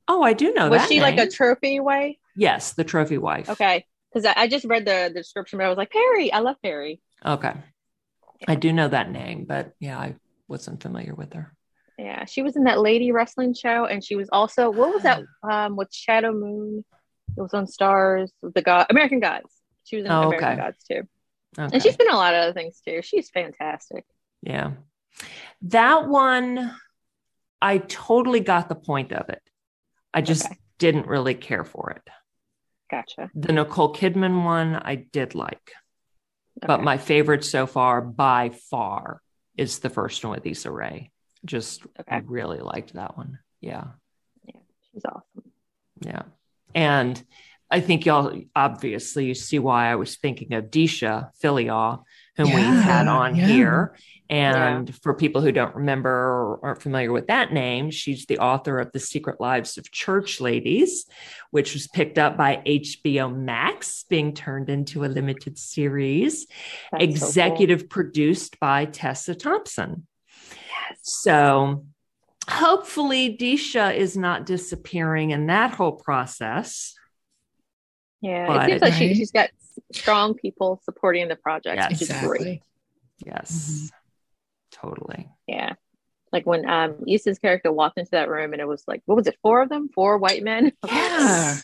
Oh, 0.09 0.23
I 0.23 0.33
do 0.33 0.53
know. 0.53 0.69
Was 0.69 0.87
she 0.89 0.95
name. 0.95 1.03
like 1.03 1.19
a 1.19 1.31
trophy 1.31 1.79
wife? 1.79 2.17
Yes, 2.35 2.73
the 2.73 2.85
trophy 2.85 3.19
wife. 3.19 3.49
Okay, 3.49 3.85
because 4.11 4.25
I, 4.25 4.43
I, 4.43 4.49
just 4.49 4.65
read 4.65 4.85
the, 4.85 5.11
the 5.13 5.21
description, 5.21 5.59
but 5.59 5.67
I 5.67 5.69
was 5.69 5.79
like, 5.79 5.91
Perry. 5.91 6.33
I 6.33 6.41
love 6.41 6.57
Perry. 6.63 7.01
Okay. 7.25 7.53
I 8.47 8.55
do 8.55 8.73
know 8.73 8.89
that 8.89 9.11
name, 9.11 9.45
but 9.47 9.75
yeah, 9.81 9.99
I 9.99 10.17
wasn't 10.49 10.83
familiar 10.83 11.15
with 11.15 11.35
her. 11.35 11.55
Yeah, 11.99 12.25
she 12.27 12.43
was 12.43 12.55
in 12.55 12.65
that 12.65 12.81
lady 12.81 13.11
wrestling 13.11 13.55
show, 13.55 13.85
and 13.85 14.05
she 14.05 14.15
was 14.15 14.29
also 14.31 14.71
what 14.71 14.95
was 14.95 15.03
that 15.03 15.23
um 15.51 15.77
with 15.77 15.93
Shadow 15.93 16.33
Moon? 16.33 16.85
It 17.37 17.41
was 17.41 17.55
on 17.55 17.67
Starz, 17.67 18.31
the 18.43 18.63
God 18.63 18.87
American 18.91 19.21
Gods. 19.21 19.53
She 19.85 19.97
was 19.97 20.05
in 20.05 20.13
oh, 20.13 20.29
American 20.29 20.49
okay. 20.49 20.57
Gods 20.57 20.85
too, 20.85 21.09
okay. 21.59 21.71
and 21.75 21.83
she's 21.83 21.97
been 21.97 22.09
in 22.09 22.15
a 22.15 22.17
lot 22.17 22.35
of 22.35 22.43
other 22.43 22.53
things 22.53 22.81
too. 22.87 23.01
She's 23.03 23.31
fantastic. 23.31 24.05
Yeah, 24.43 24.73
that 25.63 26.09
one, 26.09 26.75
I 27.61 27.79
totally 27.79 28.41
got 28.41 28.69
the 28.69 28.75
point 28.77 29.13
of 29.13 29.29
it. 29.29 29.43
I 30.15 30.21
just 30.21 30.47
okay. 30.47 30.57
didn't 30.79 31.07
really 31.07 31.35
care 31.35 31.65
for 31.65 31.91
it. 31.91 32.03
Gotcha. 32.91 33.31
The 33.35 33.53
Nicole 33.53 33.93
Kidman 33.93 34.45
one, 34.45 34.75
I 34.77 34.95
did 34.95 35.35
like. 35.35 35.73
But 36.61 36.83
my 36.83 36.99
favorite 36.99 37.45
so 37.45 37.67
far, 37.67 38.01
by 38.01 38.51
far, 38.71 39.21
is 39.57 39.79
the 39.79 39.91
first 39.91 40.25
one 40.25 40.35
with 40.35 40.47
Issa 40.47 40.71
Rae. 40.71 41.11
Just 41.45 41.83
okay. 42.01 42.17
I 42.17 42.23
really 42.25 42.59
liked 42.59 42.95
that 42.95 43.17
one. 43.17 43.39
Yeah. 43.61 43.85
Yeah, 44.45 44.61
she's 44.93 45.05
awesome. 45.05 45.51
Yeah. 46.01 46.23
And 46.75 47.23
I 47.71 47.81
think 47.81 48.07
y'all 48.07 48.41
obviously 48.57 49.27
you 49.27 49.35
see 49.35 49.59
why 49.59 49.91
I 49.91 49.97
was 49.97 50.17
thinking 50.17 50.55
of 50.55 50.67
Deesha 50.67 51.31
Philyaw, 51.43 52.03
whom 52.37 52.47
yeah, 52.47 52.57
we 52.57 52.63
had 52.83 53.09
on 53.09 53.37
yeah. 53.37 53.47
here. 53.47 53.97
And 54.31 54.89
yeah. 54.89 54.95
for 55.03 55.15
people 55.15 55.41
who 55.41 55.53
don't 55.53 55.75
remember 55.75 56.11
or 56.11 56.61
aren't 56.63 56.83
familiar 56.83 57.13
with 57.13 57.27
that 57.27 57.53
name, 57.53 57.91
she's 57.91 58.27
the 58.27 58.39
author 58.39 58.79
of 58.79 58.93
The 58.93 59.01
Secret 59.01 59.41
Lives 59.41 59.77
of 59.79 59.91
Church 59.91 60.41
Ladies, 60.41 61.07
which 61.51 61.75
was 61.75 61.89
picked 61.89 62.19
up 62.19 62.37
by 62.37 62.63
HBO 62.67 63.35
Max, 63.35 64.05
being 64.09 64.35
turned 64.35 64.69
into 64.71 65.05
a 65.05 65.07
limited 65.07 65.59
series, 65.59 66.47
That's 66.93 67.05
executive 67.05 67.81
so 67.81 67.85
cool. 67.85 67.89
produced 67.89 68.61
by 68.61 68.85
Tessa 68.87 69.35
Thompson. 69.35 70.07
Yes. 70.89 70.99
So 71.03 71.87
hopefully 72.49 73.37
Deesha 73.37 73.95
is 73.95 74.17
not 74.17 74.47
disappearing 74.47 75.31
in 75.31 75.47
that 75.47 75.75
whole 75.75 75.93
process. 75.93 76.95
Yeah, 78.21 78.47
but, 78.47 78.65
it 78.65 78.71
seems 78.71 78.83
like 78.83 78.93
she, 78.95 79.19
has 79.21 79.31
got 79.31 79.51
strong 79.93 80.35
people 80.35 80.81
supporting 80.85 81.29
the 81.29 81.37
project, 81.37 81.77
yes, 81.77 81.91
which 81.91 82.03
exactly. 82.03 82.29
is 82.29 82.43
great. 82.43 82.63
Yes. 83.25 83.69
Mm-hmm 83.71 83.95
totally. 84.81 85.29
Yeah. 85.47 85.75
Like 86.33 86.47
when 86.47 86.69
um 86.69 87.05
Issa's 87.07 87.39
character 87.39 87.73
walked 87.73 87.99
into 87.99 88.11
that 88.13 88.29
room 88.29 88.53
and 88.53 88.61
it 88.61 88.69
was 88.69 88.85
like, 88.87 89.03
what 89.07 89.17
was 89.17 89.27
it, 89.27 89.37
four 89.43 89.63
of 89.63 89.69
them? 89.69 89.89
Four 89.95 90.19
white 90.19 90.43
men? 90.43 90.73
Yeah. 90.87 91.57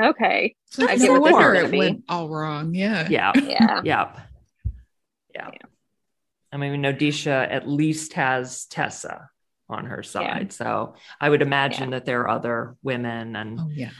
okay. 0.00 0.54
I 0.78 0.96
get 0.96 1.10
what 1.10 1.32
wonder 1.32 1.54
it 1.54 1.72
went 1.72 2.04
all 2.08 2.28
wrong. 2.28 2.74
Yeah. 2.74 3.08
Yeah. 3.08 3.32
Yeah. 3.34 3.80
yeah. 3.84 4.12
Yeah. 5.34 5.50
I 6.52 6.56
mean, 6.56 6.72
we 6.72 6.78
know 6.78 6.92
Deesha 6.92 7.50
at 7.50 7.68
least 7.68 8.14
has 8.14 8.66
Tessa 8.66 9.28
on 9.68 9.86
her 9.86 10.02
side. 10.02 10.46
Yeah. 10.46 10.48
So 10.48 10.94
I 11.20 11.28
would 11.28 11.42
imagine 11.42 11.90
yeah. 11.90 11.98
that 11.98 12.06
there 12.06 12.22
are 12.22 12.28
other 12.30 12.76
women 12.82 13.36
and 13.36 13.60
oh, 13.60 13.68
yeah. 13.70 13.90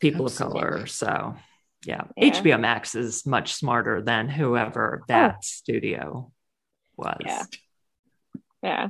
people 0.00 0.26
Absolutely. 0.26 0.60
of 0.60 0.70
color. 0.70 0.86
So 0.86 1.36
yeah. 1.86 2.02
yeah. 2.16 2.30
HBO 2.30 2.60
Max 2.60 2.94
is 2.94 3.24
much 3.26 3.54
smarter 3.54 4.02
than 4.02 4.28
whoever 4.28 5.02
that 5.08 5.36
oh. 5.36 5.40
studio 5.42 6.32
was. 6.96 7.16
Yeah. 7.24 7.44
Yeah. 8.62 8.88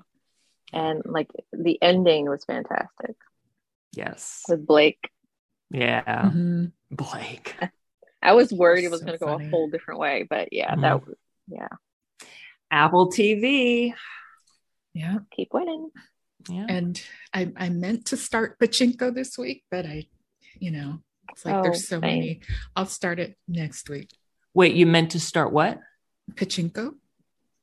And 0.72 1.02
like 1.04 1.28
the 1.52 1.80
ending 1.80 2.28
was 2.28 2.44
fantastic. 2.44 3.16
Yes. 3.92 4.42
With 4.48 4.66
Blake. 4.66 5.08
Yeah. 5.70 6.02
Mm-hmm. 6.02 6.64
Blake. 6.90 7.54
I 8.22 8.32
was 8.32 8.52
worried 8.52 8.84
it 8.84 8.90
was 8.90 9.00
so 9.00 9.06
going 9.06 9.18
to 9.18 9.24
go 9.24 9.34
a 9.34 9.50
whole 9.50 9.68
different 9.68 10.00
way, 10.00 10.26
but 10.28 10.52
yeah, 10.52 10.72
mm-hmm. 10.72 10.80
that 10.80 11.06
was, 11.06 11.14
yeah. 11.46 11.68
Apple 12.74 13.08
TV. 13.08 13.94
Yeah. 14.94 15.18
Keep 15.30 15.54
winning. 15.54 15.90
Yeah. 16.48 16.66
And 16.68 17.00
I, 17.32 17.52
I 17.56 17.68
meant 17.68 18.06
to 18.06 18.16
start 18.16 18.58
Pachinko 18.58 19.14
this 19.14 19.38
week, 19.38 19.62
but 19.70 19.86
I, 19.86 20.06
you 20.58 20.72
know, 20.72 20.98
it's 21.30 21.44
like 21.44 21.54
oh, 21.54 21.62
there's 21.62 21.88
so 21.88 22.00
many. 22.00 22.40
I'll 22.74 22.86
start 22.86 23.20
it 23.20 23.36
next 23.46 23.88
week. 23.88 24.10
Wait, 24.54 24.74
you 24.74 24.86
meant 24.86 25.12
to 25.12 25.20
start 25.20 25.52
what? 25.52 25.78
Pachinko. 26.32 26.94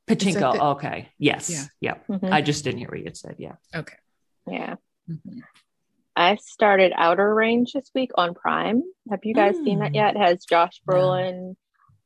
Pachinko. 0.08 0.54
The, 0.54 0.64
okay. 0.64 1.10
Yes. 1.20 1.50
Yeah. 1.50 1.66
Yep. 1.82 2.08
Mm-hmm. 2.08 2.34
I 2.34 2.42
just 2.42 2.64
didn't 2.64 2.80
hear 2.80 2.90
what 2.90 3.04
you 3.04 3.12
said. 3.14 3.36
Yeah. 3.38 3.56
Okay. 3.76 3.98
Yeah. 4.48 4.76
Mm-hmm. 5.10 5.40
I 6.16 6.36
started 6.38 6.94
Outer 6.96 7.34
Range 7.34 7.72
this 7.72 7.92
week 7.94 8.12
on 8.16 8.34
Prime. 8.34 8.84
Have 9.10 9.22
you 9.24 9.34
guys 9.34 9.56
mm. 9.56 9.64
seen 9.64 9.80
that 9.80 9.92
mm. 9.92 9.96
yet? 9.96 10.16
It 10.16 10.20
has 10.20 10.46
Josh 10.46 10.82
Brolin, 10.88 11.56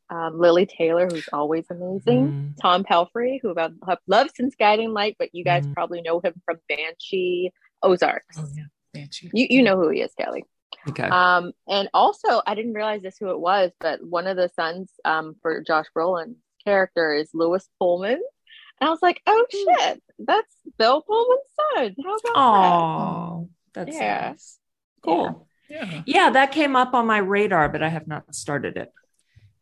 um, 0.10 0.40
Lili 0.40 0.66
Taylor, 0.66 1.08
who's 1.10 1.28
always 1.34 1.66
amazing, 1.70 2.28
mm. 2.28 2.62
Tom 2.62 2.84
Pelphrey, 2.84 3.40
who 3.42 3.56
I've, 3.58 3.98
loved 4.08 4.32
since 4.36 4.56
Guiding 4.56 4.92
Light, 4.92 5.16
but 5.18 5.30
you 5.34 5.44
guys 5.44 5.66
mm. 5.66 5.74
probably 5.74 6.02
know 6.02 6.20
him 6.20 6.34
from 6.46 6.58
Banshee, 6.70 7.52
Ozarks. 7.82 8.38
Oh 8.38 8.48
yeah, 8.56 8.66
Banshee. 8.94 9.32
You 9.34 9.48
you 9.50 9.64
know 9.64 9.78
who 9.78 9.90
he 9.90 10.02
is, 10.02 10.14
Kelly. 10.20 10.44
Okay. 10.88 11.04
Um, 11.04 11.54
and 11.68 11.90
also 11.94 12.42
I 12.46 12.54
didn't 12.54 12.74
realize 12.74 13.02
this 13.02 13.18
who 13.20 13.30
it 13.30 13.40
was, 13.40 13.72
but 13.80 14.06
one 14.06 14.28
of 14.28 14.38
the 14.38 14.50
sons 14.56 14.92
um 15.04 15.36
for 15.42 15.62
Josh 15.62 15.88
Brolin 15.96 16.36
character 16.64 17.14
is 17.14 17.30
Lewis 17.34 17.68
Pullman. 17.80 18.22
And 18.82 18.88
I 18.88 18.90
was 18.90 19.02
like, 19.02 19.22
oh 19.26 19.46
hmm. 19.52 19.76
shit, 19.80 20.04
that's 20.20 20.56
Bill 20.78 21.02
Pullman's 21.02 21.40
son. 21.76 21.96
How 22.04 22.16
about 22.16 22.32
Oh, 22.36 23.50
that? 23.74 23.86
that's 23.86 23.98
yeah. 23.98 24.30
nice. 24.32 24.60
Cool. 25.04 25.48
Yeah. 25.70 25.86
yeah. 25.86 26.02
yeah. 26.06 26.30
that 26.32 26.52
came 26.52 26.76
up 26.76 26.94
on 26.94 27.08
my 27.08 27.18
radar, 27.18 27.70
but 27.70 27.82
I 27.82 27.90
have 27.90 28.08
not 28.08 28.36
started 28.36 28.78
it. 28.78 28.92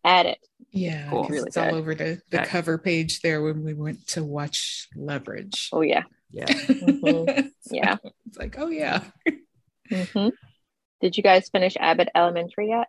Add 0.04 0.26
it. 0.26 0.38
Yeah, 0.72 1.10
cool. 1.10 1.26
really 1.26 1.48
it's 1.48 1.56
good. 1.56 1.70
all 1.70 1.76
over 1.76 1.94
the, 1.94 2.20
the 2.30 2.42
okay. 2.42 2.50
cover 2.50 2.78
page 2.78 3.22
there 3.22 3.42
when 3.42 3.64
we 3.64 3.74
went 3.74 4.08
to 4.10 4.24
watch 4.24 4.88
Leverage. 4.96 5.70
Oh 5.72 5.82
yeah. 5.82 6.04
Yeah. 6.32 6.46
mm-hmm. 6.46 7.48
Yeah. 7.72 7.98
It's 8.28 8.38
like, 8.38 8.56
oh 8.58 8.70
yeah. 8.70 9.02
mm-hmm. 9.92 10.30
Did 11.02 11.18
you 11.18 11.24
guys 11.24 11.50
finish 11.50 11.76
Abbott 11.80 12.10
Elementary 12.16 12.70
yet? 12.70 12.88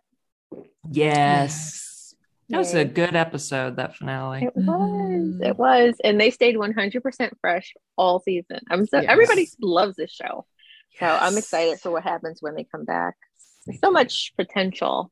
Yes. 0.89 2.13
That 2.49 2.59
was 2.59 2.73
a 2.75 2.85
good 2.85 3.15
episode, 3.15 3.77
that 3.77 3.95
finale. 3.95 4.43
It 4.43 4.55
was. 4.55 4.65
Mm-hmm. 4.65 5.43
It 5.43 5.57
was. 5.57 5.95
And 6.03 6.19
they 6.19 6.29
stayed 6.29 6.55
100% 6.55 7.31
fresh 7.41 7.73
all 7.97 8.19
season. 8.19 8.59
I'm 8.69 8.85
so, 8.85 8.99
yes. 8.99 9.09
everybody 9.09 9.49
loves 9.59 9.95
this 9.95 10.11
show. 10.11 10.45
Yes. 10.91 10.99
So 10.99 11.25
I'm 11.25 11.37
excited 11.37 11.79
for 11.79 11.91
what 11.91 12.03
happens 12.03 12.41
when 12.41 12.55
they 12.55 12.63
come 12.63 12.85
back. 12.85 13.15
There's 13.65 13.79
so 13.79 13.91
much 13.91 14.33
potential. 14.37 15.11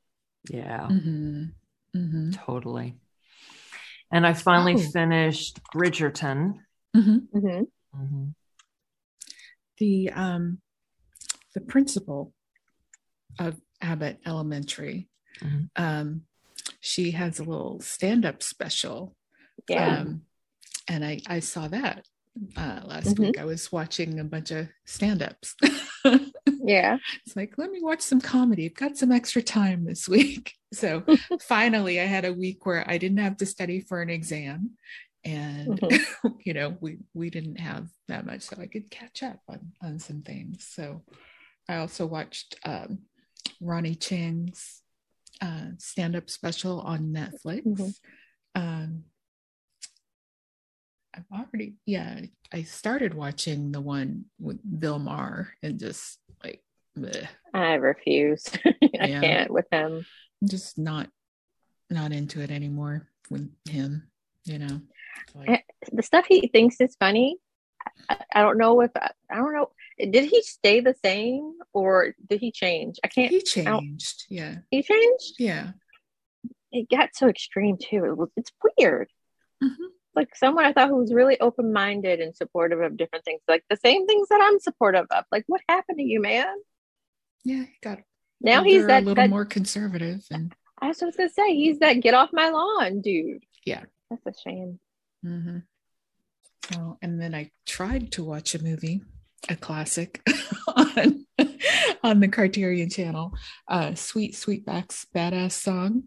Yeah. 0.50 0.88
Mm-hmm. 0.91 1.43
Mm-hmm. 1.96 2.32
Totally. 2.32 2.96
And 4.12 4.26
I 4.26 4.34
finally 4.34 4.76
oh. 4.76 4.92
finished 4.92 5.60
Bridgerton. 5.74 6.60
Mm-hmm. 6.96 7.38
Mm-hmm. 7.38 7.64
Mm-hmm. 7.96 8.26
the 9.78 10.10
um 10.12 10.60
the 11.54 11.62
principal 11.62 12.34
of 13.40 13.60
Abbott 13.82 14.20
Elementary. 14.26 15.10
Mm-hmm. 15.42 15.66
Um, 15.76 16.22
she 16.80 17.12
has 17.12 17.40
a 17.40 17.44
little 17.44 17.80
stand-up 17.82 18.44
special. 18.44 19.16
Yeah. 19.70 20.00
Um, 20.00 20.22
and 20.88 21.04
I 21.04 21.20
I 21.28 21.40
saw 21.40 21.68
that 21.68 22.06
uh, 22.58 22.82
last 22.86 23.08
mm-hmm. 23.08 23.24
week. 23.24 23.40
I 23.40 23.46
was 23.46 23.72
watching 23.72 24.20
a 24.20 24.24
bunch 24.24 24.52
of 24.52 24.68
stand-ups. 24.86 25.56
yeah. 26.63 26.98
It's 27.25 27.36
like, 27.36 27.54
let 27.58 27.72
me 27.72 27.80
watch 27.82 28.02
some 28.02 28.22
comedy. 28.22 28.66
I've 28.66 28.75
got 28.75 28.98
some 28.98 29.12
extra 29.12 29.42
time 29.42 29.86
this 29.86 30.08
week. 30.08 30.54
So 30.74 31.04
finally 31.42 32.02
I 32.02 32.06
had 32.06 32.25
a 32.25 32.34
week 32.34 32.66
where 32.66 32.84
I 32.90 32.98
didn't 32.98 33.20
have 33.20 33.38
to 33.38 33.46
study 33.46 33.80
for 33.82 34.02
an 34.02 34.10
exam. 34.10 34.72
And 35.24 35.80
mm-hmm. 35.80 36.30
you 36.44 36.56
know, 36.56 36.75
we 36.82 36.98
we 37.13 37.30
didn't 37.30 37.60
have 37.60 37.90
that 38.08 38.25
much, 38.25 38.42
so 38.42 38.56
I 38.60 38.66
could 38.66 38.90
catch 38.90 39.22
up 39.22 39.38
on, 39.48 39.72
on 39.84 40.00
some 40.00 40.24
things. 40.24 40.66
So 40.68 41.04
I 41.70 41.75
also 41.75 42.08
watched 42.08 42.56
um, 42.66 43.04
Ronny 43.62 43.94
Chieng's 43.94 44.82
uh, 45.44 45.78
stand-up 45.78 46.32
special 46.32 46.82
on 46.82 47.13
Netflix. 47.13 47.66
Mm-hmm. 47.68 47.90
Um, 48.56 49.04
I've 51.13 51.25
already, 51.32 51.75
yeah, 51.86 52.22
I 52.51 52.63
started 52.63 53.13
watching 53.13 53.72
the 53.72 53.82
one 53.82 54.25
with 54.39 54.60
Bill 54.79 55.00
Maher 55.00 55.53
and 55.62 55.79
just 55.79 56.20
like, 56.43 56.62
bleh. 56.98 57.27
I 57.53 57.75
refuse. 57.75 58.46
I 58.65 58.77
yeah. 58.91 59.22
can't 59.22 59.51
with 59.51 59.67
him. 59.72 60.05
I'm 60.41 60.48
just 60.48 60.77
not, 60.77 61.10
not 61.89 62.12
into 62.12 62.41
it 62.41 62.51
anymore 62.51 63.08
with 63.29 63.50
him. 63.70 64.08
You 64.46 64.60
know, 64.60 64.82
like, 65.36 65.50
eh, 65.50 65.62
the 65.93 66.03
stuff 66.03 66.25
he 66.27 66.48
thinks 66.48 66.82
is 66.82 66.98
funny. 67.00 67.38
I, 68.10 68.17
I 68.36 68.41
don't 68.41 68.58
know 68.58 68.82
if 68.82 68.91
I, 68.96 69.12
I 69.29 69.36
don't 69.36 69.53
know 69.53 69.70
did 69.98 70.25
he 70.25 70.41
stay 70.41 70.79
the 70.79 70.96
same 71.03 71.53
or 71.74 72.15
did 72.29 72.39
he 72.39 72.51
change? 72.51 73.00
I 73.03 73.08
can't. 73.08 73.32
He 73.32 73.41
changed. 73.41 74.25
Yeah. 74.29 74.58
He 74.72 74.82
changed. 74.82 75.36
Yeah. 75.39 75.72
It 76.72 76.89
got 76.89 77.10
so 77.13 77.27
extreme 77.27 77.77
too. 77.77 78.05
It 78.05 78.17
was. 78.17 78.29
It's 78.36 78.51
weird. 78.77 79.10
Mm-hmm. 79.63 79.84
Like 80.15 80.36
someone 80.36 80.65
I 80.65 80.74
thought 80.74 80.89
who 80.89 80.98
was 80.98 81.13
really 81.13 81.39
open 81.39 81.74
minded 81.74 82.20
and 82.20 82.36
supportive 82.36 82.82
of 82.82 82.98
different 82.98 83.25
things, 83.25 83.41
like 83.48 83.63
the 83.70 83.77
same 83.77 84.05
things 84.05 84.29
that 84.29 84.41
I'm 84.41 84.60
supportive 84.60 85.08
of. 85.12 85.25
Like, 85.32 85.43
what 85.48 85.62
happened 85.67 85.98
to 85.98 86.03
you, 86.03 86.22
man? 86.22 86.55
Yeah, 87.43 87.63
he 87.63 87.77
got. 87.82 88.00
Now 88.41 88.63
he's 88.63 88.86
that 88.88 89.03
a 89.03 89.05
little 89.05 89.15
that, 89.15 89.29
more 89.29 89.46
conservative, 89.46 90.25
and 90.29 90.53
I 90.79 90.88
was 90.88 91.00
gonna 91.00 91.29
say 91.29 91.55
he's 91.55 91.79
that 91.79 92.01
get 92.01 92.13
off 92.13 92.29
my 92.34 92.50
lawn 92.50 93.01
dude. 93.01 93.43
Yeah, 93.65 93.84
that's 94.10 94.25
a 94.25 94.34
shame. 94.43 94.79
Mm-hmm. 95.25 95.60
So, 96.72 96.98
and 97.01 97.22
then 97.22 97.34
I 97.34 97.51
tried 97.65 98.12
to 98.13 98.24
watch 98.24 98.55
a 98.55 98.63
movie 98.63 99.01
a 99.50 99.55
classic 99.55 100.22
on, 100.75 101.25
on 102.03 102.20
the 102.20 102.27
Criterion 102.27 102.89
channel. 102.89 103.34
Uh, 103.67 103.96
Sweet 103.96 104.34
Sweetback's 104.34 105.05
Baadassss 105.13 105.53
Song, 105.53 106.03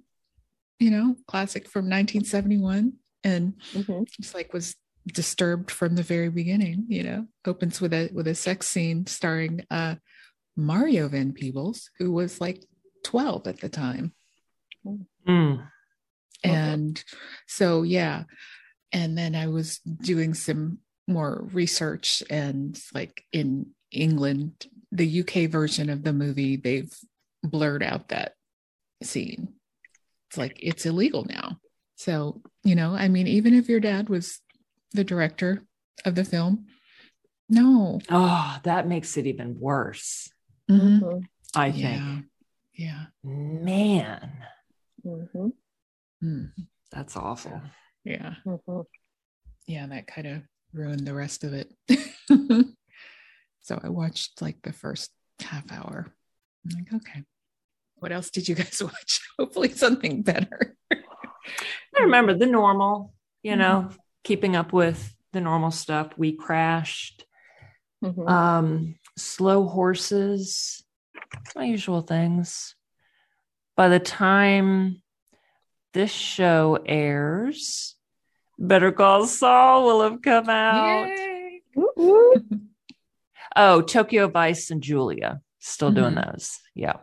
you 0.78 0.90
know, 0.90 1.16
classic 1.26 1.68
from 1.68 1.84
1971. 1.84 2.94
And 3.24 3.54
mm-hmm. 3.72 4.04
it's 4.18 4.34
like 4.34 4.52
was 4.52 4.76
disturbed 5.06 5.70
from 5.70 5.94
the 5.94 6.02
very 6.02 6.28
beginning, 6.28 6.86
you 6.88 7.02
know, 7.02 7.26
opens 7.46 7.80
with 7.80 7.92
a 7.92 8.10
with 8.12 8.26
a 8.26 8.34
sex 8.34 8.68
scene 8.68 9.06
starring 9.06 9.64
uh 9.70 9.96
Mario 10.56 11.08
Van 11.08 11.32
Peebles, 11.32 11.90
who 11.98 12.12
was 12.12 12.40
like 12.40 12.64
12 13.04 13.46
at 13.46 13.60
the 13.60 13.68
time. 13.68 14.12
Mm. 15.28 15.68
And 16.42 17.04
so 17.46 17.82
yeah. 17.82 18.24
And 18.92 19.16
then 19.18 19.34
I 19.34 19.48
was 19.48 19.78
doing 19.78 20.34
some 20.34 20.78
more 21.08 21.46
research 21.52 22.22
and 22.30 22.80
like 22.94 23.22
in 23.32 23.66
England, 23.92 24.66
the 24.92 25.20
UK 25.20 25.50
version 25.50 25.90
of 25.90 26.02
the 26.02 26.12
movie, 26.12 26.56
they've 26.56 26.92
blurred 27.42 27.82
out 27.82 28.08
that 28.08 28.34
scene. 29.02 29.48
It's 30.30 30.38
like 30.38 30.58
it's 30.62 30.86
illegal 30.86 31.24
now. 31.24 31.58
So, 31.96 32.42
you 32.62 32.74
know, 32.74 32.94
I 32.94 33.08
mean, 33.08 33.26
even 33.26 33.54
if 33.54 33.68
your 33.68 33.80
dad 33.80 34.08
was 34.08 34.40
the 34.92 35.04
director 35.04 35.62
of 36.04 36.14
the 36.14 36.24
film, 36.24 36.66
no. 37.48 38.00
Oh, 38.10 38.58
that 38.64 38.86
makes 38.86 39.16
it 39.16 39.26
even 39.26 39.58
worse. 39.58 40.30
Mm-hmm. 40.70 41.04
mm-hmm. 41.04 41.18
I 41.54 41.72
think. 41.72 41.82
Yeah. 41.82 42.18
yeah. 42.74 43.04
Man. 43.22 44.32
Mm-hmm. 45.06 45.48
Mm. 46.22 46.50
That's 46.92 47.16
awful. 47.16 47.62
Yeah. 48.04 48.34
Mm-hmm. 48.44 48.80
Yeah, 49.66 49.86
that 49.86 50.06
kind 50.06 50.26
of 50.26 50.42
ruined 50.72 51.06
the 51.06 51.14
rest 51.14 51.44
of 51.44 51.54
it. 51.54 51.72
so 53.62 53.80
I 53.82 53.88
watched 53.88 54.42
like 54.42 54.60
the 54.62 54.72
first 54.72 55.10
half 55.40 55.72
hour. 55.72 56.12
I'm 56.64 56.78
like, 56.78 56.92
okay, 56.94 57.22
what 57.96 58.12
else 58.12 58.30
did 58.30 58.48
you 58.48 58.54
guys 58.54 58.82
watch? 58.82 59.20
Hopefully 59.38 59.70
something 59.70 60.22
better. 60.22 60.76
I 61.96 62.02
remember 62.02 62.34
the 62.34 62.46
normal, 62.46 63.14
you 63.42 63.56
know, 63.56 63.86
mm-hmm. 63.88 63.96
keeping 64.24 64.56
up 64.56 64.72
with 64.72 65.14
the 65.32 65.40
normal 65.40 65.70
stuff. 65.70 66.12
We 66.16 66.32
crashed, 66.32 67.24
mm-hmm. 68.04 68.26
um, 68.28 68.98
slow 69.16 69.66
horses, 69.66 70.84
my 71.54 71.64
usual 71.64 72.02
things. 72.02 72.74
By 73.76 73.88
the 73.88 74.00
time 74.00 75.02
this 75.92 76.10
show 76.10 76.78
airs, 76.86 77.96
Better 78.58 78.92
Call 78.92 79.26
Saul 79.26 79.84
will 79.84 80.02
have 80.10 80.22
come 80.22 80.48
out. 80.48 81.10
oh, 83.56 83.82
Tokyo 83.82 84.28
Vice 84.28 84.70
and 84.70 84.82
Julia. 84.82 85.40
Still 85.66 85.88
mm-hmm. 85.88 85.96
doing 85.96 86.14
those. 86.14 86.60
Yeah. 86.76 86.98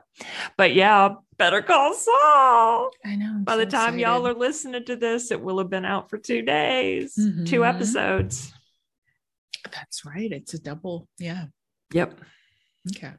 But 0.58 0.73
yeah, 0.73 1.15
Better 1.38 1.62
Call 1.62 1.93
Saul. 1.93 2.91
I 3.06 3.17
know. 3.17 3.26
I'm 3.26 3.43
By 3.43 3.54
so 3.54 3.58
the 3.58 3.65
time 3.65 3.95
excited. 3.95 3.99
y'all 3.99 4.28
are 4.28 4.34
listening 4.34 4.86
to 4.86 4.95
this, 4.95 5.32
it 5.32 5.41
will 5.41 5.58
have 5.58 5.69
been 5.69 5.84
out 5.84 6.10
for 6.10 6.17
two 6.17 6.43
days, 6.43 7.15
mm-hmm. 7.19 7.43
two 7.43 7.65
episodes. 7.65 8.54
That's 9.69 10.06
right. 10.06 10.32
It's 10.32 10.54
a 10.54 10.60
double. 10.60 11.10
Yeah. 11.19 11.47
Yep. 11.91 12.21
Okay. 12.95 13.12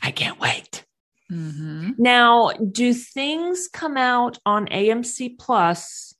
I 0.00 0.10
can't 0.10 0.40
wait. 0.40 0.86
Mm-hmm. 1.30 1.90
Now, 1.98 2.52
do 2.52 2.94
things 2.94 3.68
come 3.70 3.98
out 3.98 4.38
on 4.46 4.68
AMC 4.68 5.38
Plus 5.38 6.14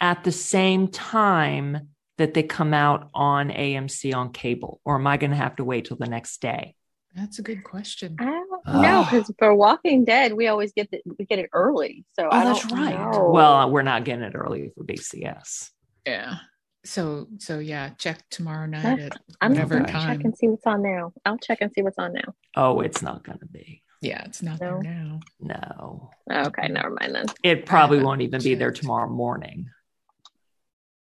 at 0.00 0.22
the 0.22 0.32
same 0.32 0.86
time 0.86 1.88
that 2.16 2.34
they 2.34 2.44
come 2.44 2.74
out 2.74 3.10
on 3.12 3.50
AMC 3.50 4.14
on 4.14 4.32
cable? 4.32 4.80
Or 4.84 4.96
am 4.96 5.06
I 5.08 5.16
going 5.16 5.32
to 5.32 5.36
have 5.36 5.56
to 5.56 5.64
wait 5.64 5.86
till 5.86 5.96
the 5.96 6.06
next 6.06 6.40
day? 6.40 6.76
That's 7.14 7.38
a 7.38 7.42
good 7.42 7.64
question. 7.64 8.16
I 8.20 8.24
don't 8.24 8.50
know 8.50 8.60
ah. 8.66 9.08
because 9.10 9.30
for 9.38 9.54
Walking 9.54 10.04
Dead, 10.04 10.34
we 10.34 10.46
always 10.46 10.72
get 10.72 10.90
the, 10.90 11.00
we 11.18 11.24
get 11.24 11.38
it 11.38 11.50
early. 11.52 12.04
So 12.12 12.28
oh, 12.30 12.44
that's 12.44 12.70
right. 12.70 12.94
Know. 12.94 13.30
Well, 13.32 13.70
we're 13.70 13.82
not 13.82 14.04
getting 14.04 14.24
it 14.24 14.34
early 14.34 14.70
for 14.76 14.84
BCS. 14.84 15.70
Yeah. 16.06 16.36
So 16.84 17.26
so 17.38 17.58
yeah, 17.58 17.90
check 17.98 18.20
tomorrow 18.30 18.66
night 18.66 18.82
that's, 18.82 19.16
at 19.16 19.22
I'm 19.40 19.52
whatever 19.52 19.80
time. 19.80 20.18
Check 20.18 20.24
and 20.24 20.36
see 20.36 20.48
what's 20.48 20.66
on 20.66 20.82
now. 20.82 21.12
I'll 21.24 21.38
check 21.38 21.58
and 21.60 21.72
see 21.72 21.82
what's 21.82 21.98
on 21.98 22.12
now. 22.12 22.34
Oh, 22.56 22.80
it's 22.80 23.02
not 23.02 23.24
going 23.24 23.40
to 23.40 23.46
be. 23.46 23.82
Yeah, 24.00 24.22
it's 24.24 24.42
not 24.42 24.60
no. 24.60 24.80
there 24.80 24.82
now. 24.82 25.20
No. 25.40 26.10
Okay, 26.30 26.68
never 26.68 26.90
mind 26.90 27.14
then. 27.14 27.26
It 27.42 27.66
probably 27.66 28.00
won't 28.00 28.20
even 28.20 28.38
checked. 28.38 28.44
be 28.44 28.54
there 28.54 28.70
tomorrow 28.70 29.10
morning. 29.10 29.70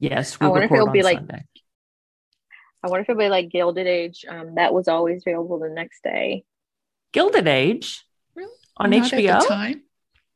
Yes, 0.01 0.41
we 0.41 0.47
I 0.47 0.51
wonder 0.51 0.65
if 0.65 0.73
it'll 0.73 0.91
be 0.91 1.03
like. 1.03 1.21
Sunday. 2.89 2.91
I 2.91 2.91
wonder 2.91 3.03
if 3.03 3.09
it'll 3.11 3.19
be 3.21 3.29
like 3.29 3.51
Gilded 3.51 3.87
Age. 3.87 4.25
Um, 4.29 4.55
that 4.55 4.73
was 4.73 4.89
always 4.89 5.23
available 5.23 5.59
the 5.59 5.69
next 5.69 6.03
day. 6.03 6.45
Gilded 7.13 7.49
Age, 7.49 8.05
really? 8.35 8.53
On 8.77 8.91
Not 8.91 9.11
HBO. 9.11 9.47
time. 9.47 9.83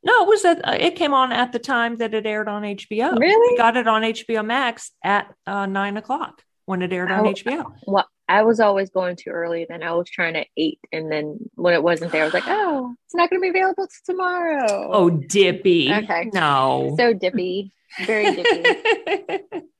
No, 0.05 0.23
it 0.23 0.27
was 0.27 0.45
at 0.45 0.67
uh, 0.67 0.77
it 0.79 0.95
came 0.95 1.13
on 1.13 1.31
at 1.31 1.51
the 1.53 1.59
time 1.59 1.97
that 1.97 2.13
it 2.13 2.25
aired 2.25 2.47
on 2.47 2.63
HBO. 2.63 3.17
Really? 3.17 3.53
We 3.53 3.57
got 3.57 3.77
it 3.77 3.87
on 3.87 4.01
HBO 4.01 4.45
Max 4.45 4.91
at 5.03 5.33
uh, 5.47 5.65
nine 5.65 5.97
o'clock 5.97 6.43
when 6.65 6.81
it 6.81 6.91
aired 6.91 7.11
on 7.11 7.25
I, 7.25 7.33
HBO. 7.33 7.73
Well, 7.87 8.07
I 8.27 8.43
was 8.43 8.59
always 8.59 8.89
going 8.89 9.15
too 9.15 9.29
early. 9.29 9.65
Then 9.67 9.81
I 9.81 9.93
was 9.93 10.09
trying 10.09 10.33
to 10.33 10.45
eight, 10.57 10.79
and 10.91 11.11
then 11.11 11.37
when 11.55 11.73
it 11.73 11.83
wasn't 11.83 12.11
there, 12.11 12.23
I 12.23 12.25
was 12.25 12.33
like, 12.33 12.47
"Oh, 12.47 12.93
it's 13.05 13.15
not 13.15 13.29
going 13.29 13.41
to 13.41 13.43
be 13.43 13.49
available 13.49 13.87
tomorrow." 14.05 14.89
Oh, 14.91 15.09
dippy. 15.09 15.93
Okay. 15.93 16.29
No. 16.33 16.95
So 16.97 17.13
dippy. 17.13 17.73
Very 18.05 18.35
dippy. 18.35 19.43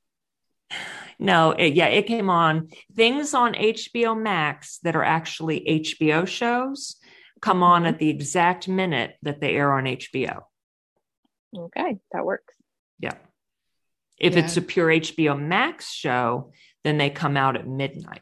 no, 1.19 1.51
it, 1.51 1.73
yeah, 1.73 1.87
it 1.87 2.07
came 2.07 2.29
on 2.29 2.69
things 2.95 3.33
on 3.33 3.53
HBO 3.53 4.19
Max 4.19 4.79
that 4.79 4.95
are 4.95 5.03
actually 5.03 5.83
HBO 5.85 6.27
shows 6.27 6.97
come 7.43 7.61
on 7.61 7.81
mm-hmm. 7.81 7.89
at 7.89 7.99
the 7.99 8.09
exact 8.09 8.67
minute 8.67 9.15
that 9.21 9.41
they 9.41 9.53
air 9.53 9.73
on 9.73 9.83
HBO. 9.83 10.43
Okay, 11.55 11.97
that 12.13 12.25
works. 12.25 12.55
Yeah. 12.99 13.13
If 14.17 14.35
yeah. 14.35 14.45
it's 14.45 14.57
a 14.57 14.61
pure 14.61 14.87
HBO 14.87 15.39
Max 15.39 15.91
show, 15.91 16.51
then 16.83 16.97
they 16.97 17.09
come 17.09 17.35
out 17.35 17.57
at 17.57 17.67
midnight. 17.67 18.21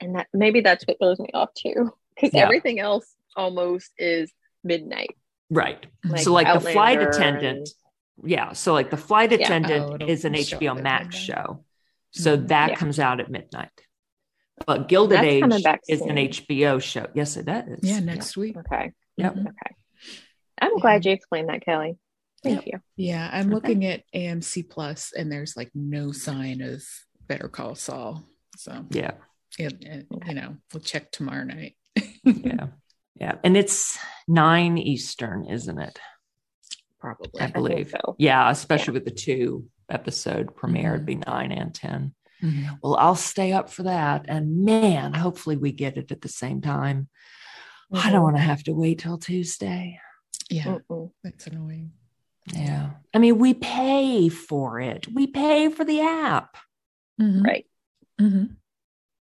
And 0.00 0.14
that 0.14 0.28
maybe 0.32 0.60
that's 0.60 0.84
what 0.86 0.98
throws 0.98 1.18
me 1.18 1.30
off 1.34 1.50
too, 1.54 1.92
because 2.14 2.32
yeah. 2.32 2.44
everything 2.44 2.78
else 2.78 3.12
almost 3.36 3.90
is 3.98 4.32
midnight. 4.64 5.16
Right. 5.50 5.84
Like 6.04 6.22
so, 6.22 6.32
like 6.32 6.46
Outlander 6.46 6.68
the 6.68 6.72
flight 6.72 7.02
attendant, 7.02 7.68
yeah. 8.24 8.52
So 8.52 8.72
like 8.72 8.90
the 8.90 8.96
flight 8.96 9.32
attendant 9.32 10.00
yeah. 10.00 10.06
oh, 10.06 10.10
is 10.10 10.24
an 10.24 10.34
HBO 10.34 10.80
Max 10.80 11.16
show. 11.16 11.64
So 12.12 12.36
mm-hmm. 12.36 12.46
that 12.46 12.70
yeah. 12.70 12.76
comes 12.76 12.98
out 12.98 13.20
at 13.20 13.30
midnight. 13.30 13.70
But 14.66 14.88
Gilded 14.88 15.18
That's 15.18 15.66
Age 15.66 15.78
is 15.88 16.00
an 16.02 16.16
HBO 16.16 16.82
show. 16.82 17.06
Yes, 17.14 17.36
it 17.36 17.46
does. 17.46 17.80
Yeah, 17.82 18.00
next 18.00 18.36
yep. 18.36 18.42
week. 18.42 18.56
Okay. 18.58 18.92
Yep. 19.16 19.34
Mm-hmm. 19.34 19.46
Okay. 19.46 19.74
I'm 20.60 20.78
glad 20.78 21.06
you 21.06 21.12
explained 21.12 21.48
that, 21.48 21.64
Kelly. 21.64 21.96
Thank 22.42 22.66
yep. 22.66 22.82
you. 22.96 23.06
Yeah, 23.06 23.28
I'm 23.32 23.46
okay. 23.46 23.54
looking 23.54 23.84
at 23.86 24.02
AMC 24.14 24.68
Plus, 24.68 25.12
and 25.12 25.30
there's 25.30 25.56
like 25.56 25.70
no 25.74 26.12
sign 26.12 26.60
of 26.62 26.82
Better 27.26 27.48
Call 27.48 27.74
Saul. 27.74 28.24
So 28.56 28.84
yeah, 28.90 29.12
it, 29.58 29.76
it, 29.80 30.06
you 30.26 30.34
know, 30.34 30.56
we'll 30.72 30.82
check 30.82 31.10
tomorrow 31.10 31.44
night. 31.44 31.76
yeah, 32.24 32.68
yeah, 33.18 33.34
and 33.44 33.56
it's 33.56 33.98
nine 34.28 34.78
Eastern, 34.78 35.46
isn't 35.46 35.78
it? 35.78 35.98
Probably, 37.00 37.40
I 37.40 37.46
believe. 37.48 37.94
I 37.94 37.98
so. 37.98 38.16
Yeah, 38.18 38.50
especially 38.50 38.92
yeah. 38.92 38.96
with 38.96 39.04
the 39.04 39.10
two 39.10 39.68
episode 39.88 40.54
premiere, 40.56 40.94
it'd 40.94 41.06
be 41.06 41.16
mm-hmm. 41.16 41.30
nine 41.30 41.52
and 41.52 41.74
10 41.74 42.14
mm-hmm. 42.42 42.74
Well, 42.82 42.96
I'll 42.96 43.16
stay 43.16 43.52
up 43.52 43.70
for 43.70 43.84
that, 43.84 44.26
and 44.28 44.64
man, 44.64 45.14
hopefully 45.14 45.56
we 45.56 45.72
get 45.72 45.96
it 45.96 46.12
at 46.12 46.20
the 46.20 46.28
same 46.28 46.60
time. 46.60 47.08
Mm-hmm. 47.92 48.06
I 48.06 48.10
don't 48.10 48.16
mm-hmm. 48.16 48.22
want 48.24 48.36
to 48.36 48.42
have 48.42 48.62
to 48.64 48.72
wait 48.72 49.00
till 49.00 49.18
Tuesday. 49.18 49.98
Yeah, 50.48 50.78
Mm-mm. 50.90 51.10
that's 51.22 51.46
annoying. 51.46 51.92
Yeah. 52.52 52.90
I 53.14 53.18
mean, 53.18 53.38
we 53.38 53.54
pay 53.54 54.28
for 54.28 54.80
it. 54.80 55.06
We 55.12 55.26
pay 55.26 55.68
for 55.68 55.84
the 55.84 56.00
app. 56.00 56.56
Mm-hmm. 57.20 57.42
Right. 57.42 57.66
Mm-hmm. 58.20 58.44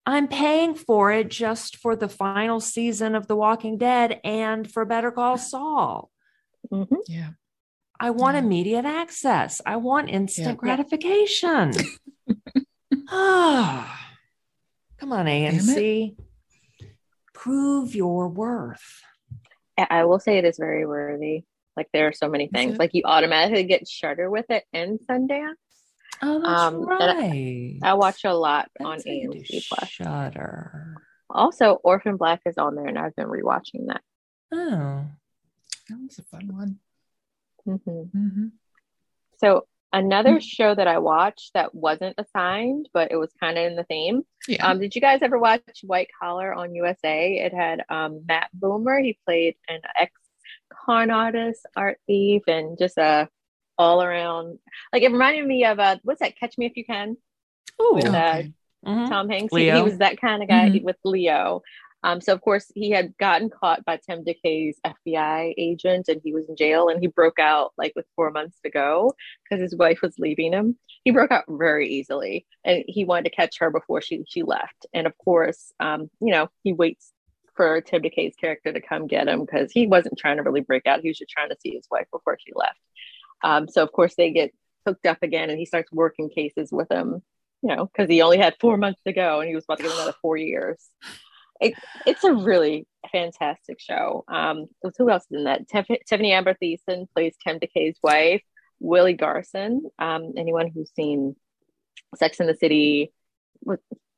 I'm 0.07 0.29
paying 0.29 0.75
for 0.75 1.13
it 1.13 1.31
just 1.31 1.77
for 1.77 1.97
the 1.97 2.09
final 2.09 2.61
season 2.61 3.15
of 3.15 3.27
The 3.27 3.37
Walking 3.37 3.79
Dead 3.79 4.21
and 4.23 4.71
for 4.71 4.85
Better 4.85 5.11
Call 5.11 5.39
Saul. 5.39 6.11
Mm-hmm. 6.71 6.97
Yeah. 7.09 7.31
I 7.99 8.11
want 8.11 8.37
immediate 8.37 8.85
access. 8.85 9.61
I 9.65 9.77
want 9.77 10.11
instant 10.11 10.49
yeah. 10.49 10.55
gratification. 10.55 11.73
Ah, 13.09 14.15
come 14.99 15.13
on, 15.13 15.27
AMC. 15.27 16.17
Prove 17.33 17.95
your 17.95 18.29
worth. 18.29 19.03
I 19.77 20.05
will 20.05 20.19
say 20.19 20.39
it 20.39 20.45
is 20.45 20.57
very 20.57 20.87
worthy. 20.87 21.45
Like 21.77 21.89
there 21.93 22.09
are 22.09 22.13
so 22.13 22.29
many 22.29 22.49
things. 22.49 22.79
Like 22.79 22.95
you 22.95 23.03
automatically 23.05 23.65
get 23.65 23.87
Shudder 23.89 24.31
with 24.31 24.47
it 24.49 24.65
and 24.73 24.99
Sundance. 25.01 25.55
Oh, 26.23 26.41
that's 26.41 26.61
um, 26.61 26.83
right. 26.87 27.79
I, 27.83 27.91
I, 27.91 27.95
watch 27.95 28.25
a 28.25 28.33
lot 28.33 28.71
that's 28.79 28.89
on 28.89 29.13
AMC 29.13 29.69
Plus. 29.69 29.89
Shudder. 29.89 30.97
Also, 31.29 31.75
Orphan 31.83 32.17
Black 32.17 32.41
is 32.47 32.57
on 32.57 32.77
there, 32.77 32.87
and 32.87 32.99
I've 32.99 33.17
been 33.17 33.27
rewatching 33.27 33.89
that. 33.89 34.03
Oh, 34.53 35.07
that 35.89 35.99
was 36.01 36.19
a 36.19 36.23
fun 36.23 36.49
one. 36.57 36.79
Mm-hmm. 37.69 37.91
Mm-hmm. 37.91 38.47
So 39.39 39.67
another 39.93 40.31
mm-hmm. 40.31 40.39
show 40.39 40.75
that 40.75 40.87
I 40.87 40.99
watched 40.99 41.53
that 41.55 41.75
wasn't 41.75 42.17
assigned, 42.19 42.89
but 42.93 43.13
it 43.13 43.17
was 43.17 43.31
kind 43.41 43.59
of 43.59 43.65
in 43.65 43.77
the 43.77 43.85
theme. 43.85 44.23
Yeah. 44.49 44.67
Um, 44.67 44.81
did 44.81 44.95
you 44.95 45.01
guys 45.01 45.21
ever 45.23 45.39
watch 45.39 45.63
White 45.83 46.09
Collar 46.21 46.53
on 46.53 46.75
USA? 46.75 47.37
It 47.37 47.55
had 47.55 47.85
um, 47.89 48.25
Matt 48.27 48.51
Bomer. 48.59 49.03
He 49.03 49.19
played 49.25 49.57
an 49.69 49.81
ex 49.99 50.13
con 50.73 51.11
artist, 51.11 51.67
art 51.77 51.99
thief, 52.07 52.43
and 52.47 52.77
just 52.79 52.99
a 52.99 53.29
all 53.79 54.03
around. 54.03 54.59
Like 54.93 55.03
it 55.03 55.13
reminded 55.13 55.47
me 55.47 55.65
of 55.65 55.79
uh, 55.79 55.97
what's 56.03 56.21
that? 56.21 56.39
Catch 56.39 56.59
Me 56.59 56.67
If 56.67 56.77
You 56.77 56.85
Can. 56.85 57.17
Ooh, 57.81 57.95
with, 57.95 58.07
uh, 58.07 58.43
mm-hmm. 58.87 59.07
Tom 59.07 59.29
Hanks. 59.29 59.55
He, 59.55 59.71
he, 59.71 59.83
was 59.83 59.99
that 59.99 60.21
kind 60.21 60.43
of 60.43 60.49
guy 60.49 60.69
mm-hmm. 60.69 60.85
with 60.85 60.97
Leo. 61.05 61.63
Um, 62.05 62.21
so 62.21 62.35
of 62.35 62.43
course 62.43 62.71
he 62.75 62.91
had 62.91 63.17
gotten 63.17 63.49
caught 63.49 63.85
by 63.85 63.97
Tim 63.97 64.25
DeKay's 64.25 64.79
FBI 64.87 65.55
agent, 65.57 66.09
and 66.09 66.21
he 66.23 66.35
was 66.35 66.49
in 66.49 66.55
jail. 66.55 66.89
And 66.89 67.01
he 67.01 67.07
broke 67.07 67.39
out 67.39 67.73
like 67.79 67.95
with 67.97 68.05
four 68.15 68.31
months 68.31 68.61
to 68.63 68.71
go 68.71 69.15
because 69.43 69.61
his 69.61 69.75
wife 69.75 70.01
was 70.03 70.19
leaving 70.19 70.53
him. 70.53 70.77
He 71.03 71.11
broke 71.11 71.33
out 71.33 71.45
very 71.49 71.89
easily, 71.89 72.47
and 72.63 72.85
he 72.87 73.05
wanted 73.05 73.25
to 73.25 73.37
catch 73.37 73.59
her 73.59 73.71
before 73.71 74.03
she 74.03 74.23
she 74.29 74.43
left. 74.43 74.87
And 74.93 75.07
of 75.07 75.17
course, 75.17 75.73
um, 75.81 76.11
you 76.21 76.31
know, 76.31 76.49
he 76.63 76.75
waits 76.75 77.11
for 77.57 77.81
Tim 77.81 78.03
DeKay's 78.03 78.37
character 78.37 78.73
to 78.73 78.81
come 78.81 79.07
get 79.07 79.29
him 79.29 79.41
because 79.41 79.73
he 79.73 79.87
wasn't 79.87 80.19
trying 80.19 80.37
to 80.37 80.43
really 80.43 80.61
break 80.61 80.87
out. 80.87 81.01
He 81.01 81.09
was 81.09 81.19
just 81.19 81.31
trying 81.31 81.49
to 81.51 81.57
see 81.61 81.71
his 81.71 81.87
wife 81.91 82.07
before 82.13 82.37
she 82.45 82.53
left. 82.55 82.79
Um, 83.43 83.67
so 83.67 83.83
of 83.83 83.93
course 83.93 84.15
they 84.15 84.31
get 84.31 84.53
hooked 84.87 85.07
up 85.07 85.23
again, 85.23 85.49
and 85.49 85.59
he 85.59 85.65
starts 85.65 85.91
working 85.91 86.29
cases 86.29 86.69
with 86.71 86.91
him. 86.93 87.23
You 87.63 87.75
know, 87.75 87.87
because 87.87 88.11
he 88.11 88.21
only 88.21 88.37
had 88.37 88.57
four 88.61 88.77
months 88.77 89.01
to 89.07 89.15
go, 89.15 89.41
and 89.41 89.49
he 89.49 89.55
was 89.55 89.65
about 89.65 89.79
to 89.79 89.85
get 89.85 89.95
another 89.95 90.15
four 90.21 90.37
years. 90.37 90.77
It, 91.61 91.75
it's 92.07 92.25
a 92.25 92.35
really 92.35 92.87
fantastic 93.13 93.81
show. 93.81 94.25
Um, 94.29 94.67
who 94.99 95.11
else 95.11 95.25
is 95.31 95.39
in 95.39 95.45
that? 95.45 95.69
Tiffani 95.69 96.31
Amber 96.31 96.55
Thiessen 96.55 97.07
plays 97.13 97.35
Tim 97.43 97.59
DeKay's 97.59 97.99
wife. 98.03 98.43
Willie 98.81 99.15
Garson. 99.15 99.83
Um, 99.99 100.35
anyone 100.37 100.69
who's 100.69 100.93
seen 100.95 101.37
Sex 102.17 102.41
in 102.41 102.47
the 102.47 102.55
City 102.55 103.13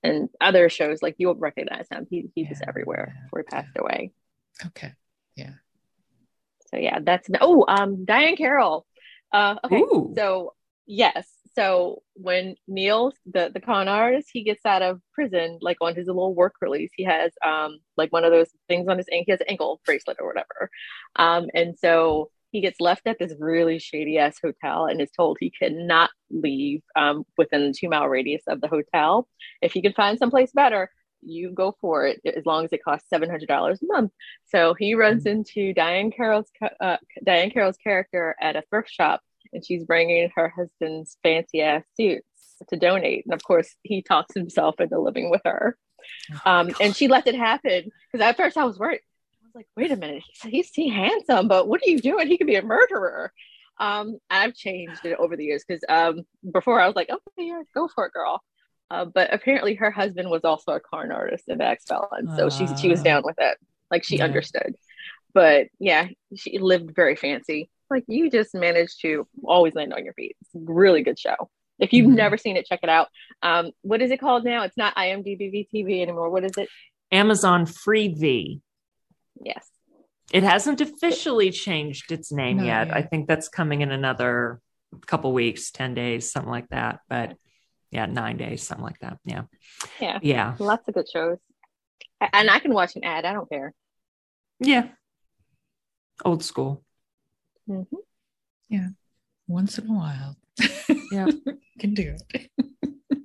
and 0.03 0.29
other 0.41 0.69
shows, 0.69 1.03
like 1.03 1.15
you'll 1.19 1.35
recognize 1.35 1.87
him. 1.91 2.07
He 2.11 2.29
he 2.35 2.43
yeah, 2.43 2.49
was 2.51 2.63
everywhere 2.67 3.15
yeah, 3.15 3.23
before 3.25 3.41
he 3.41 3.45
passed 3.45 3.69
yeah. 3.77 3.83
away. 3.83 4.13
Okay. 4.67 4.93
Yeah. 5.37 5.53
So 6.71 6.79
yeah, 6.79 6.99
that's 7.01 7.29
oh 7.41 7.65
um 7.69 8.05
Diane 8.05 8.37
Carroll. 8.37 8.87
Uh, 9.33 9.57
okay, 9.65 9.81
Ooh. 9.81 10.15
so 10.17 10.55
yes, 10.87 11.29
so 11.55 12.03
when 12.15 12.57
Neil, 12.69 13.13
the 13.25 13.51
the 13.53 13.61
con 13.61 13.89
artist, 13.89 14.29
he 14.33 14.45
gets 14.45 14.65
out 14.67 14.83
of 14.83 15.01
prison, 15.15 15.59
like 15.63 15.79
on 15.81 15.95
his 15.95 16.07
little 16.07 16.35
work 16.35 16.55
release, 16.61 16.91
he 16.97 17.05
has 17.05 17.33
um 17.45 17.79
like 17.97 18.13
one 18.13 18.25
of 18.25 18.33
those 18.33 18.51
things 18.69 18.89
on 18.89 18.99
his 18.99 19.07
ankle, 19.11 19.25
he 19.27 19.33
has 19.33 19.41
an 19.41 19.47
ankle 19.49 19.81
bracelet 19.85 20.19
or 20.21 20.27
whatever, 20.29 20.71
um, 21.17 21.47
and 21.55 21.79
so 21.79 22.31
he 22.53 22.61
gets 22.61 22.81
left 22.81 23.07
at 23.07 23.19
this 23.19 23.35
really 23.39 23.79
shady 23.79 24.19
ass 24.19 24.39
hotel 24.43 24.87
and 24.87 25.01
is 25.01 25.11
told 25.11 25.37
he 25.41 25.51
cannot 25.51 26.11
leave 26.31 26.81
um, 26.95 27.25
within 27.37 27.67
the 27.67 27.75
two 27.79 27.89
mile 27.89 28.09
radius 28.09 28.43
of 28.47 28.61
the 28.61 28.69
hotel. 28.69 29.29
If 29.61 29.73
he 29.73 29.83
can 29.83 29.93
find 29.93 30.19
someplace 30.19 30.53
better, 30.53 30.91
you 31.23 31.51
go 31.51 31.75
for 31.81 32.07
it 32.07 32.21
as 32.25 32.47
long 32.47 32.65
as 32.65 32.73
it 32.73 32.85
costs 32.85 33.09
seven 33.09 33.29
hundred 33.29 33.49
dollars 33.49 33.81
a 33.83 33.87
month. 33.87 34.13
So 34.47 34.75
he 34.75 34.95
runs 34.95 35.25
mm-hmm. 35.25 35.39
into 35.39 35.75
Diane 35.75 36.11
Carroll's 36.11 36.51
uh, 36.81 36.99
Diahann 37.27 37.53
Carroll's 37.53 37.79
character 37.79 38.37
at 38.41 38.57
a 38.57 38.63
thrift 38.71 38.91
shop, 38.91 39.21
and 39.53 39.65
she's 39.65 39.85
bringing 39.85 40.31
her 40.35 40.49
husband's 40.49 41.17
fancy 41.23 41.63
ass 41.63 41.85
suits 41.97 42.25
to 42.69 42.77
donate. 42.77 43.25
And 43.25 43.35
of 43.35 43.43
course, 43.43 43.75
he 43.83 44.03
talks 44.03 44.35
himself 44.35 44.81
into 44.81 44.99
living 44.99 45.31
with 45.31 45.43
her. 45.45 45.77
Oh 46.33 46.51
um, 46.51 46.71
and 46.81 46.95
she 46.95 47.09
let 47.09 47.27
it 47.27 47.35
happen 47.35 47.91
because 48.13 48.25
at 48.25 48.37
first 48.37 48.57
I 48.57 48.65
was 48.65 48.79
worried. 48.79 49.01
I 49.43 49.47
was 49.47 49.55
like, 49.55 49.69
wait 49.77 49.91
a 49.91 49.97
minute, 49.97 50.23
he's, 50.45 50.71
he's 50.73 50.93
handsome, 50.93 51.49
but 51.49 51.67
what 51.67 51.81
are 51.85 51.91
you 51.91 51.99
doing? 51.99 52.29
He 52.29 52.39
could 52.39 52.47
be 52.47 52.57
a 52.57 52.63
murderer. 52.63 53.33
Um, 53.79 54.19
I've 54.31 54.55
changed 54.55 55.05
it 55.05 55.19
over 55.19 55.37
the 55.37 55.45
years 55.45 55.65
because 55.67 55.83
um, 55.89 56.23
before 56.53 56.81
I 56.81 56.87
was 56.87 56.97
like, 56.97 57.11
okay, 57.11 57.47
yeah, 57.47 57.63
go 57.75 57.89
for 57.95 58.07
it, 58.07 58.13
girl. 58.13 58.43
Uh, 58.91 59.05
but 59.05 59.35
apparently, 59.35 59.75
her 59.75 59.91
husband 59.91 60.31
was 60.31 60.45
also 60.45 60.73
a 60.73 60.81
con 60.81 61.11
artist 61.11 61.45
and 61.49 61.61
ex 61.61 61.85
felon, 61.85 62.37
so 62.37 62.47
uh, 62.47 62.51
she 62.51 62.69
she 62.77 62.89
was 62.89 63.03
down 63.03 63.23
with 63.25 63.35
it. 63.39 63.59
Like 63.91 64.05
she 64.05 64.19
yeah. 64.19 64.25
understood. 64.25 64.77
But 65.35 65.67
yeah, 65.79 66.09
she 66.37 66.59
lived 66.59 66.95
very 66.95 67.17
fancy. 67.17 67.69
Like 67.91 68.05
you 68.09 68.31
just 68.31 68.55
managed 68.55 69.01
to 69.03 69.27
always 69.45 69.75
land 69.75 69.93
on 69.95 70.05
your 70.05 70.15
feet. 70.15 70.37
It's 70.41 70.55
a 70.55 70.73
really 70.73 71.03
good 71.03 71.19
show. 71.19 71.51
If 71.79 71.93
you've 71.93 72.07
mm-hmm. 72.07 72.17
never 72.17 72.39
seen 72.39 72.57
it, 72.57 72.67
check 72.67 72.81
it 72.83 72.89
out. 72.89 73.09
Um, 73.43 73.71
what 73.83 74.01
is 74.01 74.11
it 74.11 74.19
called 74.19 74.45
now? 74.45 74.63
It's 74.63 74.77
not 74.77 74.97
IMDb 74.97 75.67
TV 75.73 76.03
anymore. 76.03 76.31
What 76.31 76.45
is 76.45 76.53
it? 76.57 76.69
Amazon 77.13 77.67
Freevee. 77.67 78.61
Yes. 79.41 79.69
It 80.33 80.43
hasn't 80.43 80.81
officially 80.81 81.51
changed 81.51 82.11
its 82.11 82.33
name 82.33 82.59
yet. 82.59 82.89
yet. 82.89 82.97
I 82.97 83.03
think 83.03 83.29
that's 83.29 83.49
coming 83.49 83.83
in 83.83 83.93
another 83.93 84.61
couple 85.07 85.33
weeks, 85.33 85.71
10 85.71 85.95
days, 85.95 86.33
something 86.33 86.51
like 86.51 86.69
that. 86.69 87.01
But 87.09 87.37
yeah, 87.91 88.07
nine 88.07 88.37
days, 88.37 88.63
something 88.63 88.85
like 88.85 88.99
that. 89.01 89.19
Yeah. 89.25 89.43
Yeah. 90.01 90.19
Yeah. 90.23 90.55
Lots 90.59 90.89
of 90.89 90.95
good 90.95 91.09
shows. 91.09 91.39
And 92.33 92.51
I 92.51 92.59
can 92.59 92.73
watch 92.73 92.97
an 92.97 93.05
ad. 93.05 93.25
I 93.25 93.33
don't 93.33 93.49
care. 93.49 93.73
Yeah. 94.59 94.89
Old 96.25 96.43
school. 96.43 96.83
Mm-hmm. 97.69 97.97
Yeah. 98.69 98.89
Once 99.47 99.79
in 99.79 99.89
a 99.89 99.93
while. 99.93 100.37
Yeah. 101.13 101.27
can 101.79 101.95
do 101.95 102.17
it. 102.31 102.51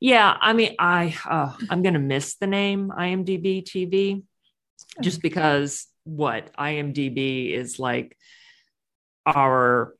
yeah. 0.00 0.36
I 0.40 0.52
mean, 0.52 0.74
I, 0.78 1.16
uh, 1.28 1.54
I'm 1.68 1.82
going 1.82 1.94
to 1.94 2.00
miss 2.00 2.36
the 2.36 2.46
name 2.46 2.92
IMDb 2.96 3.64
TV 3.64 4.22
just 5.00 5.22
because 5.22 5.86
what 6.04 6.52
IMDb 6.56 7.52
is 7.52 7.78
like 7.78 8.16
our 9.26 9.94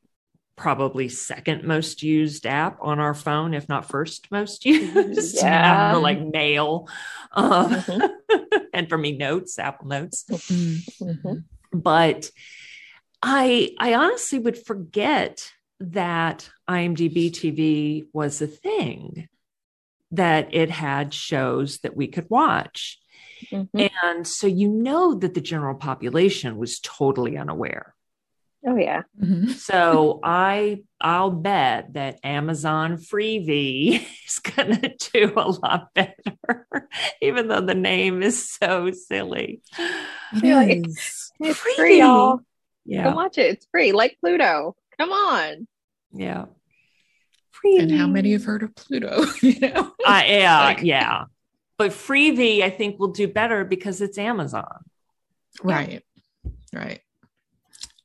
probably 0.57 1.09
second 1.09 1.65
most 1.65 2.03
used 2.03 2.47
app 2.47 2.79
on 2.83 2.99
our 2.99 3.15
phone, 3.15 3.55
if 3.55 3.69
not 3.69 3.89
first 3.89 4.31
most 4.31 4.67
used. 4.67 5.37
Yeah. 5.37 5.97
like 5.97 6.21
mail. 6.21 6.89
Uh, 7.33 7.69
mm-hmm. 7.69 8.57
and 8.75 8.89
for 8.89 8.99
me, 8.99 9.17
notes, 9.17 9.59
Apple 9.59 9.89
Notes. 9.89 10.25
Mm-hmm. 10.29 11.35
But 11.73 12.31
I 13.23 13.75
I 13.79 13.95
honestly 13.95 14.39
would 14.39 14.59
forget 14.59 15.51
that 15.81 16.51
IMDb 16.69 17.31
TV 17.31 18.07
was 18.13 18.43
a 18.43 18.47
thing, 18.47 19.29
that 20.11 20.55
it 20.55 20.71
had 20.71 21.15
shows 21.15 21.79
that 21.79 21.97
we 21.97 22.09
could 22.09 22.29
watch. 22.29 22.99
Mm-hmm. 23.51 23.87
And 24.05 24.27
so 24.27 24.47
you 24.47 24.69
know 24.69 25.15
that 25.15 25.35
the 25.35 25.41
general 25.41 25.75
population 25.75 26.59
was 26.59 26.79
totally 26.81 27.39
unaware 27.39 27.95
Oh 28.67 28.77
yeah. 28.77 29.03
Mm-hmm. 29.21 29.51
So 29.71 30.21
I 30.23 30.83
I'll 31.01 31.31
bet 31.31 31.95
that 31.95 32.21
Amazon 32.25 32.97
Freevee 32.97 34.07
is 34.27 34.39
gonna 34.39 34.95
do 35.13 35.33
a 35.37 35.51
lot 35.51 35.95
better, 35.95 36.39
even 37.23 37.49
though 37.49 37.61
the 37.61 37.75
name 37.75 38.23
is 38.23 38.51
so 38.51 38.91
silly. 38.91 39.63
It 40.35 40.87
is. 40.87 41.33
It's 41.41 41.59
free, 41.59 41.75
free 41.75 41.99
y'all. 42.01 42.41
Yeah. 42.91 43.05
Come 43.05 43.15
watch 43.15 43.39
it. 43.39 43.47
It's 43.53 43.67
free, 43.71 43.93
like 43.93 44.19
Pluto. 44.21 44.77
Come 44.99 45.11
on. 45.11 45.67
Yeah. 46.13 46.47
Free. 47.53 47.79
And 47.79 47.91
how 47.91 48.07
many 48.07 48.33
have 48.33 48.45
heard 48.45 48.63
of 48.63 48.75
Pluto? 48.75 49.25
you 49.43 49.59
know? 49.61 49.95
Uh, 50.05 50.23
yeah, 50.27 50.65
like... 50.65 50.83
yeah. 50.83 51.25
But 51.79 51.93
Freevee, 51.93 52.63
I 52.63 52.71
think, 52.71 52.99
will 52.99 53.13
do 53.13 53.29
better 53.29 53.65
because 53.65 54.01
it's 54.01 54.19
Amazon. 54.19 54.85
Right. 55.63 56.03
Right 56.75 57.01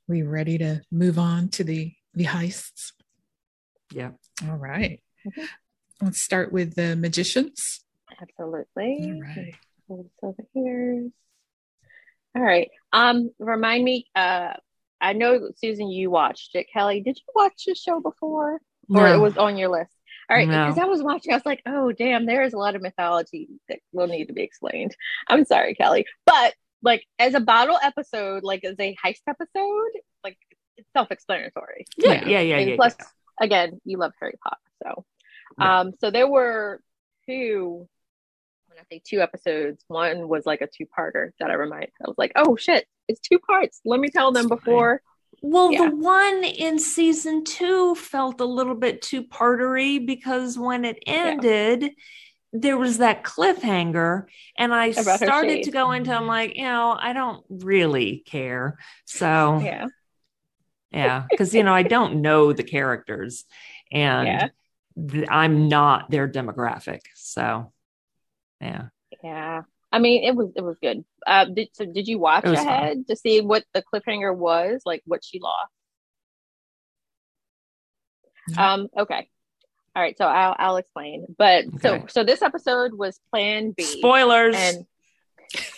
we 0.07 0.21
ready 0.21 0.57
to 0.57 0.81
move 0.91 1.17
on 1.17 1.49
to 1.49 1.63
the 1.63 1.93
the 2.13 2.25
heists? 2.25 2.91
Yeah. 3.91 4.11
All 4.47 4.55
right. 4.55 5.01
mm-hmm. 5.25 5.45
Let's 6.01 6.21
start 6.21 6.51
with 6.51 6.75
the 6.75 6.95
magicians. 6.95 7.83
Absolutely. 8.21 9.13
All 9.13 9.21
right. 9.21 9.55
Over 10.21 10.43
here. 10.53 11.09
All 12.35 12.41
right. 12.41 12.69
Um, 12.91 13.31
remind 13.39 13.83
me. 13.83 14.07
Uh, 14.15 14.53
I 15.01 15.13
know 15.13 15.49
Susan, 15.57 15.89
you 15.89 16.09
watched 16.09 16.55
it. 16.55 16.67
Kelly, 16.71 17.01
did 17.01 17.17
you 17.17 17.33
watch 17.35 17.63
the 17.65 17.75
show 17.75 17.99
before, 17.99 18.59
no. 18.87 19.01
or 19.01 19.13
it 19.13 19.19
was 19.19 19.37
on 19.37 19.57
your 19.57 19.69
list? 19.69 19.91
All 20.29 20.35
right, 20.35 20.47
because 20.47 20.77
no. 20.77 20.83
I 20.83 20.85
was 20.87 21.03
watching, 21.03 21.33
I 21.33 21.35
was 21.35 21.45
like, 21.45 21.61
oh 21.67 21.91
damn, 21.91 22.25
there 22.25 22.43
is 22.43 22.53
a 22.53 22.57
lot 22.57 22.75
of 22.75 22.81
mythology 22.81 23.49
that 23.69 23.79
will 23.91 24.07
need 24.07 24.25
to 24.27 24.33
be 24.33 24.41
explained. 24.41 24.95
I'm 25.27 25.45
sorry, 25.45 25.75
Kelly, 25.75 26.05
but 26.25 26.53
like 26.81 27.05
as 27.19 27.35
a 27.35 27.39
bottle 27.39 27.77
episode, 27.81 28.43
like 28.43 28.63
as 28.63 28.75
a 28.79 28.95
heist 29.03 29.21
episode, 29.27 29.91
like 30.23 30.37
it's 30.77 30.87
self-explanatory. 30.93 31.85
Yeah, 31.97 32.27
yeah, 32.27 32.39
yeah, 32.39 32.57
yeah. 32.59 32.75
Plus, 32.75 32.95
yeah. 32.99 33.05
again, 33.45 33.81
you 33.85 33.97
love 33.97 34.13
Harry 34.19 34.35
Potter, 34.43 34.57
so 34.83 35.05
yeah. 35.59 35.79
um, 35.81 35.93
so 35.99 36.09
there 36.09 36.27
were 36.27 36.81
two. 37.27 37.87
When 38.75 38.81
I 38.81 38.95
say 38.95 39.01
two 39.05 39.21
episodes, 39.21 39.85
one 39.87 40.27
was 40.27 40.45
like 40.45 40.59
a 40.59 40.67
two-parter 40.67 41.29
that 41.39 41.49
I 41.49 41.53
remind. 41.53 41.87
I 42.01 42.07
was 42.09 42.17
like, 42.17 42.33
oh 42.35 42.57
shit, 42.57 42.85
it's 43.07 43.21
two 43.21 43.39
parts. 43.39 43.79
Let 43.85 44.01
me 44.01 44.09
tell 44.09 44.33
them 44.33 44.49
before. 44.49 45.01
Well, 45.41 45.71
yeah. 45.71 45.89
the 45.89 45.95
one 45.95 46.43
in 46.43 46.77
season 46.77 47.45
two 47.45 47.95
felt 47.95 48.41
a 48.41 48.45
little 48.45 48.75
bit 48.75 49.01
two 49.01 49.23
partery 49.23 49.99
because 49.99 50.57
when 50.57 50.83
it 50.83 50.97
ended. 51.07 51.83
Yeah 51.83 51.89
there 52.57 52.77
was 52.77 52.99
that 52.99 53.21
cliffhanger 53.23 54.27
and 54.57 54.73
i 54.73 54.85
About 54.85 55.19
started 55.19 55.63
to 55.63 55.71
go 55.71 55.91
into 55.91 56.13
i'm 56.13 56.25
like 56.25 56.55
you 56.55 56.63
know 56.63 56.97
i 56.97 57.11
don't 57.11 57.43
really 57.49 58.23
care 58.25 58.77
so 59.03 59.59
yeah 59.61 59.87
yeah 60.89 61.25
because 61.29 61.53
you 61.53 61.63
know 61.63 61.73
i 61.73 61.83
don't 61.83 62.21
know 62.21 62.53
the 62.53 62.63
characters 62.63 63.43
and 63.91 64.27
yeah. 64.27 64.47
th- 65.11 65.27
i'm 65.29 65.67
not 65.67 66.09
their 66.09 66.29
demographic 66.29 67.01
so 67.13 67.73
yeah 68.61 68.83
yeah 69.23 69.61
i 69.91 69.99
mean 69.99 70.23
it 70.23 70.35
was 70.35 70.51
it 70.55 70.61
was 70.61 70.77
good 70.79 71.03
uh 71.27 71.45
did, 71.45 71.69
so 71.73 71.85
did 71.85 72.07
you 72.07 72.19
watch 72.19 72.45
ahead 72.45 72.97
fun. 72.97 73.05
to 73.05 73.15
see 73.15 73.41
what 73.41 73.63
the 73.73 73.83
cliffhanger 73.83 74.35
was 74.35 74.81
like 74.85 75.01
what 75.05 75.23
she 75.23 75.39
lost 75.39 75.71
um 78.57 78.87
okay 78.97 79.29
all 79.95 80.01
right, 80.01 80.17
so 80.17 80.25
I'll 80.25 80.55
I'll 80.59 80.77
explain. 80.77 81.25
But 81.37 81.65
okay. 81.67 81.77
so 81.81 82.05
so 82.09 82.23
this 82.23 82.41
episode 82.41 82.93
was 82.93 83.19
Plan 83.31 83.71
B. 83.71 83.83
Spoilers. 83.83 84.55
And 84.57 84.85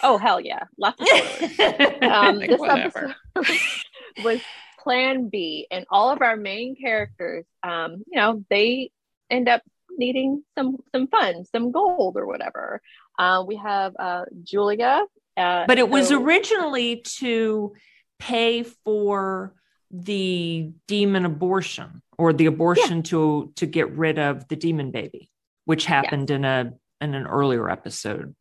oh 0.02 0.18
hell 0.18 0.42
yeah, 0.42 0.64
lots 0.78 1.00
of 1.00 1.08
spoilers. 1.08 2.02
um, 2.02 2.40
like, 2.40 2.50
this 2.50 2.60
whatever. 2.60 3.16
episode 3.36 3.60
was 4.24 4.42
Plan 4.80 5.30
B, 5.30 5.68
and 5.70 5.86
all 5.92 6.10
of 6.10 6.24
our 6.24 6.36
main 6.36 6.76
characters, 6.76 7.46
um, 7.62 8.04
you 8.08 8.20
know, 8.20 8.44
they 8.50 8.90
end 9.30 9.48
up 9.48 9.62
needing 9.98 10.44
some 10.58 10.78
some 10.92 11.08
fun, 11.08 11.46
some 11.46 11.72
gold 11.72 12.18
or 12.18 12.26
whatever. 12.26 12.82
Uh, 13.18 13.44
we 13.46 13.56
have 13.56 13.96
uh, 13.98 14.26
Julia, 14.44 15.04
uh, 15.36 15.66
but 15.68 15.80
it 15.80 15.86
so- 15.86 15.92
was 15.92 16.12
originally 16.12 16.98
to 17.20 17.74
pay 18.20 18.64
for 18.64 19.54
the 19.92 20.72
demon 20.88 21.26
abortion 21.26 22.02
or 22.18 22.34
the 22.34 22.48
abortion 22.48 22.98
yeah. 22.98 23.04
to 23.04 23.54
to 23.56 23.66
get 23.66 23.92
rid 23.92 24.20
of 24.20 24.48
the 24.48 24.56
demon 24.56 24.92
baby, 24.92 25.30
which 25.66 25.86
happened 25.86 26.30
yes. 26.30 26.36
in 26.36 26.46
a 26.46 26.74
in 27.02 27.14
an 27.14 27.28
earlier 27.28 27.70
episode. 27.70 28.36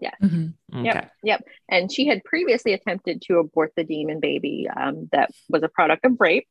Yeah. 0.00 0.14
Mm-hmm. 0.22 0.78
Okay. 0.78 0.84
Yep. 0.84 1.12
Yep. 1.22 1.44
And 1.68 1.92
she 1.92 2.06
had 2.06 2.24
previously 2.24 2.72
attempted 2.72 3.22
to 3.22 3.38
abort 3.38 3.72
the 3.76 3.84
demon 3.84 4.18
baby 4.18 4.66
um, 4.74 5.08
that 5.12 5.30
was 5.50 5.62
a 5.62 5.68
product 5.68 6.06
of 6.06 6.16
rape, 6.18 6.48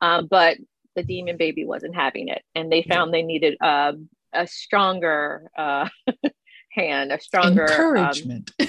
uh, 0.00 0.22
but 0.22 0.56
the 0.96 1.04
demon 1.04 1.36
baby 1.36 1.64
wasn't 1.64 1.94
having 1.94 2.28
it, 2.28 2.42
and 2.54 2.72
they 2.72 2.82
found 2.82 3.14
they 3.14 3.22
needed 3.22 3.56
uh, 3.60 3.92
a 4.32 4.46
stronger 4.46 5.50
uh, 5.56 5.88
hand, 6.70 7.12
a 7.12 7.20
stronger 7.20 7.64
um, 7.64 7.70
encouragement. 7.70 8.50
Um, 8.60 8.66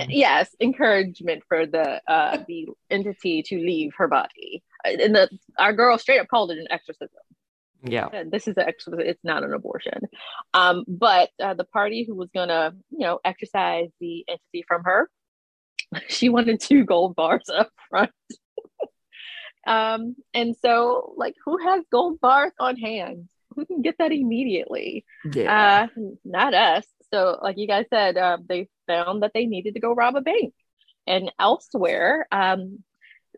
yes, 0.08 0.54
encouragement 0.60 1.42
for 1.48 1.66
the 1.66 2.00
uh, 2.10 2.38
the 2.48 2.68
entity 2.90 3.42
to 3.44 3.56
leave 3.56 3.92
her 3.96 4.08
body. 4.08 4.62
And 4.84 5.14
the 5.14 5.28
our 5.58 5.72
girl 5.72 5.98
straight 5.98 6.18
up 6.18 6.28
called 6.28 6.50
it 6.50 6.58
an 6.58 6.66
exorcism. 6.70 7.20
Yeah, 7.84 8.08
this 8.30 8.46
is 8.46 8.56
an 8.56 8.64
exorcism. 8.68 9.00
It's 9.00 9.24
not 9.24 9.42
an 9.42 9.52
abortion. 9.52 10.02
Um, 10.54 10.84
but 10.86 11.30
uh, 11.42 11.54
the 11.54 11.64
party 11.64 12.04
who 12.06 12.14
was 12.14 12.30
gonna, 12.34 12.74
you 12.90 13.00
know, 13.00 13.18
exorcise 13.24 13.90
the 14.00 14.24
entity 14.28 14.64
from 14.66 14.84
her, 14.84 15.10
she 16.08 16.28
wanted 16.28 16.60
two 16.60 16.84
gold 16.84 17.16
bars 17.16 17.48
up 17.52 17.70
front. 17.90 18.10
And 20.34 20.56
so, 20.56 21.14
like, 21.16 21.34
who 21.44 21.58
has 21.58 21.84
gold 21.90 22.20
bars 22.20 22.52
on 22.58 22.76
hand? 22.76 23.28
Who 23.54 23.66
can 23.66 23.82
get 23.82 23.96
that 23.98 24.12
immediately? 24.12 25.04
Yeah. 25.30 25.88
Uh, 25.96 26.00
not 26.24 26.54
us. 26.54 26.86
So, 27.12 27.38
like 27.42 27.58
you 27.58 27.66
guys 27.66 27.86
said, 27.90 28.16
uh, 28.16 28.38
they 28.48 28.68
found 28.86 29.22
that 29.22 29.32
they 29.34 29.46
needed 29.46 29.74
to 29.74 29.80
go 29.80 29.94
rob 29.94 30.16
a 30.16 30.22
bank. 30.22 30.54
And 31.06 31.30
elsewhere, 31.38 32.26
um, 32.32 32.82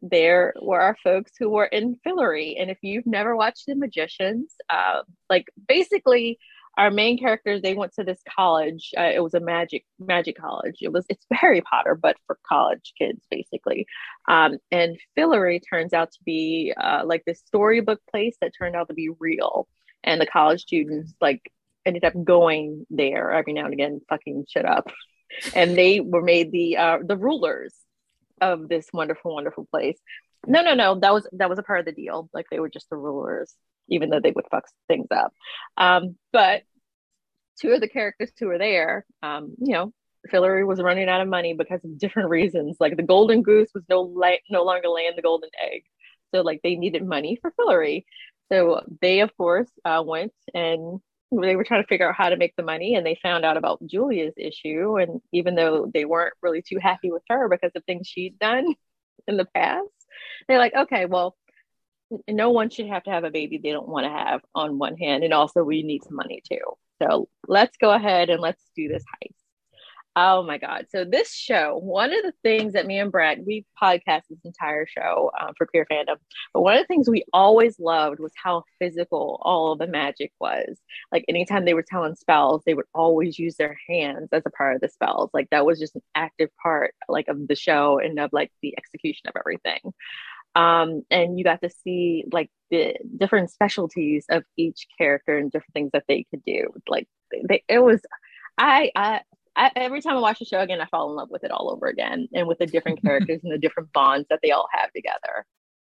there 0.02 0.54
were 0.61 0.80
our 0.80 0.96
folks 1.02 1.33
who 1.38 1.48
were 1.48 1.64
in 1.64 1.98
Fillory. 2.07 2.61
And 2.61 2.70
if 2.70 2.78
you've 2.83 3.07
never 3.07 3.35
watched 3.35 3.66
The 3.66 3.74
Magicians, 3.74 4.54
uh, 4.68 5.02
like 5.28 5.46
basically, 5.66 6.38
our 6.76 6.90
main 6.90 7.18
characters 7.18 7.62
they 7.62 7.74
went 7.74 7.92
to 7.92 8.04
this 8.04 8.20
college 8.37 8.90
uh, 8.98 9.10
it 9.14 9.22
was 9.22 9.34
a 9.34 9.40
magic 9.40 9.84
magic 9.98 10.37
college 10.37 10.76
it 10.80 10.92
was 10.92 11.04
it's 11.08 11.26
harry 11.32 11.60
potter 11.60 11.94
but 11.94 12.16
for 12.26 12.38
college 12.46 12.92
kids 12.98 13.20
basically 13.30 13.87
um, 14.28 14.58
and 14.70 14.98
fillory 15.16 15.60
turns 15.68 15.92
out 15.92 16.10
to 16.12 16.18
be 16.24 16.72
uh, 16.76 17.02
like 17.04 17.22
this 17.24 17.42
storybook 17.46 18.00
place 18.10 18.37
that 18.40 18.52
turned 18.58 18.76
out 18.76 18.88
to 18.88 18.94
be 18.94 19.10
real 19.18 19.66
and 20.02 20.20
the 20.20 20.26
college 20.26 20.60
students 20.60 21.14
like 21.20 21.50
ended 21.87 22.04
up 22.04 22.12
going 22.24 22.87
there 22.90 23.32
every 23.32 23.52
now 23.52 23.64
and 23.64 23.74
again, 23.74 24.00
fucking 24.08 24.46
shit 24.48 24.64
up. 24.64 24.88
And 25.54 25.76
they 25.76 26.00
were 26.00 26.22
made 26.22 26.52
the 26.52 26.76
uh, 26.76 26.98
the 27.04 27.16
rulers 27.16 27.74
of 28.40 28.68
this 28.68 28.87
wonderful, 28.92 29.34
wonderful 29.34 29.66
place. 29.70 29.98
No, 30.46 30.62
no, 30.62 30.74
no. 30.74 30.98
That 31.00 31.12
was 31.12 31.26
that 31.32 31.48
was 31.48 31.58
a 31.58 31.62
part 31.62 31.80
of 31.80 31.87
the 31.87 31.92
deal. 31.92 32.28
Like 32.32 32.46
they 32.50 32.60
were 32.60 32.68
just 32.68 32.88
the 32.90 32.96
rulers, 32.96 33.54
even 33.88 34.11
though 34.11 34.20
they 34.20 34.33
would 34.33 34.47
fuck 34.51 34.64
things 34.88 35.09
up. 35.11 35.33
Um, 35.77 36.16
but 36.33 36.62
two 37.61 37.70
of 37.70 37.81
the 37.81 37.88
characters 37.88 38.31
who 38.38 38.47
were 38.47 38.59
there, 38.59 39.07
um, 39.23 39.55
you 39.59 39.75
know, 39.75 39.92
Fillory 40.33 40.66
was 40.66 40.81
running 40.81 41.09
out 41.09 41.20
of 41.20 41.29
money 41.29 41.55
because 41.55 41.85
of 41.85 41.99
different 41.99 42.31
reasons. 42.31 42.77
Like 42.81 42.97
the 42.97 43.03
golden 43.03 43.42
goose 43.42 43.70
was 43.75 43.85
no 43.88 44.03
la- 44.03 44.42
no 44.51 44.64
longer 44.64 44.88
laying 44.88 45.16
the 45.16 45.23
golden 45.23 45.51
egg, 45.62 45.85
so 46.35 46.40
like 46.42 46.61
they 46.62 46.77
needed 46.77 47.07
money 47.07 47.38
for 47.40 47.53
Fillory. 47.53 48.05
So 48.51 48.83
they, 49.01 49.20
of 49.20 49.37
course, 49.37 49.70
uh, 49.85 50.03
went 50.05 50.33
and 50.53 51.01
they 51.31 51.57
were 51.57 51.64
trying 51.64 51.83
to 51.83 51.88
figure 51.88 52.09
out 52.09 52.14
how 52.14 52.29
to 52.29 52.37
make 52.37 52.55
the 52.57 52.62
money 52.62 52.94
and 52.94 53.05
they 53.05 53.18
found 53.23 53.44
out 53.44 53.57
about 53.57 53.85
Julia's 53.87 54.35
issue. 54.37 54.99
And 54.99 55.20
even 55.33 55.55
though 55.55 55.90
they 55.92 56.05
weren't 56.05 56.35
really 56.42 56.62
too 56.62 56.79
happy 56.81 57.11
with 57.11 57.23
her 57.29 57.49
because 57.49 57.73
of 57.75 57.85
things 57.85 58.07
she'd 58.07 58.38
done 58.38 58.75
in 59.27 59.37
the 59.37 59.47
past, 59.47 59.88
they're 60.47 60.59
like, 60.59 60.75
okay, 60.75 61.07
well, 61.07 61.37
no 62.29 62.50
one 62.50 62.70
should 62.70 62.88
have 62.88 63.05
to 63.05 63.11
have 63.11 63.24
a 63.24 63.31
baby 63.31 63.59
they 63.59 63.70
don't 63.70 63.88
want 63.88 64.05
to 64.05 64.11
have 64.11 64.40
on 64.55 64.79
one 64.79 64.96
hand. 64.96 65.24
And 65.24 65.35
also, 65.35 65.62
we 65.62 65.83
need 65.83 66.05
some 66.05 66.16
money 66.16 66.42
too. 66.48 66.61
So 67.03 67.29
let's 67.48 67.77
go 67.77 67.90
ahead 67.92 68.31
and 68.31 68.40
let's 68.40 68.62
do 68.77 68.88
this 68.88 69.05
heist. 69.05 69.35
Oh 70.16 70.44
my 70.44 70.59
God. 70.59 70.87
So, 70.90 71.05
this 71.05 71.35
show, 71.35 71.77
one 71.77 72.12
of 72.12 72.22
the 72.22 72.33
things 72.44 72.74
that 72.74 72.87
me 72.87 73.00
and 73.00 73.11
Brad, 73.11 73.44
we 73.44 73.66
podcast 73.81 74.22
this 74.31 74.38
entire 74.44 74.87
show 74.87 75.33
um, 75.40 75.55
for 75.59 75.66
Pure 75.66 75.87
Fandom, 75.90 76.16
but 76.53 76.61
one 76.61 76.77
of 76.77 76.83
the 76.83 76.87
things 76.87 77.11
we 77.11 77.24
always 77.33 77.81
loved 77.81 78.20
was 78.20 78.31
how 78.40 78.62
physical 78.79 79.40
all 79.42 79.72
of 79.72 79.81
the 79.81 79.88
magic 79.88 80.31
was. 80.38 80.79
Like, 81.11 81.24
anytime 81.29 81.64
they 81.64 81.74
were 81.74 81.83
telling 81.83 82.14
spells, 82.14 82.62
they 82.64 82.74
would 82.74 82.87
always 82.94 83.40
use 83.40 83.57
their 83.57 83.77
hands 83.88 84.29
as 84.31 84.44
a 84.46 84.50
part 84.50 84.77
of 84.77 84.81
the 84.83 84.88
spells. 84.88 85.31
Like, 85.35 85.50
that 85.50 85.66
was 85.66 85.81
just 85.81 85.96
an 85.96 86.03
active 86.14 86.50
part, 86.62 86.94
like, 87.09 87.27
of 87.27 87.48
the 87.48 87.57
show 87.57 87.98
and 87.98 88.20
of 88.20 88.33
like 88.33 88.53
the 88.62 88.74
execution 88.79 89.27
of 89.27 89.35
everything. 89.37 89.81
Um, 90.55 91.03
and 91.11 91.38
you 91.38 91.45
got 91.45 91.62
to 91.62 91.71
see 91.71 92.25
like 92.33 92.51
the 92.71 92.95
different 93.17 93.51
specialties 93.51 94.25
of 94.31 94.45
each 94.57 94.87
character 94.99 95.37
and 95.37 95.51
different 95.51 95.75
things 95.75 95.90
that 95.93 96.05
they 96.07 96.27
could 96.31 96.45
do. 96.45 96.69
Like, 96.88 97.09
they, 97.49 97.64
it 97.69 97.81
was 97.81 98.01
I, 98.57 98.93
I 98.95 99.21
I, 99.57 99.71
every 99.77 100.01
time 100.01 100.17
I 100.17 100.21
watch 100.21 100.40
the 100.40 100.45
show 100.45 100.61
again, 100.61 100.81
I 100.81 100.87
fall 100.87 101.11
in 101.11 101.17
love 101.17 101.31
with 101.31 101.45
it 101.45 101.51
all 101.51 101.71
over 101.71 101.87
again 101.87 102.29
and 102.35 102.49
with 102.49 102.59
the 102.59 102.67
different 102.67 103.03
characters 103.05 103.40
and 103.43 103.53
the 103.53 103.59
different 103.59 103.93
bonds 103.93 104.27
that 104.31 104.40
they 104.43 104.51
all 104.51 104.69
have 104.73 104.93
together. 104.93 105.47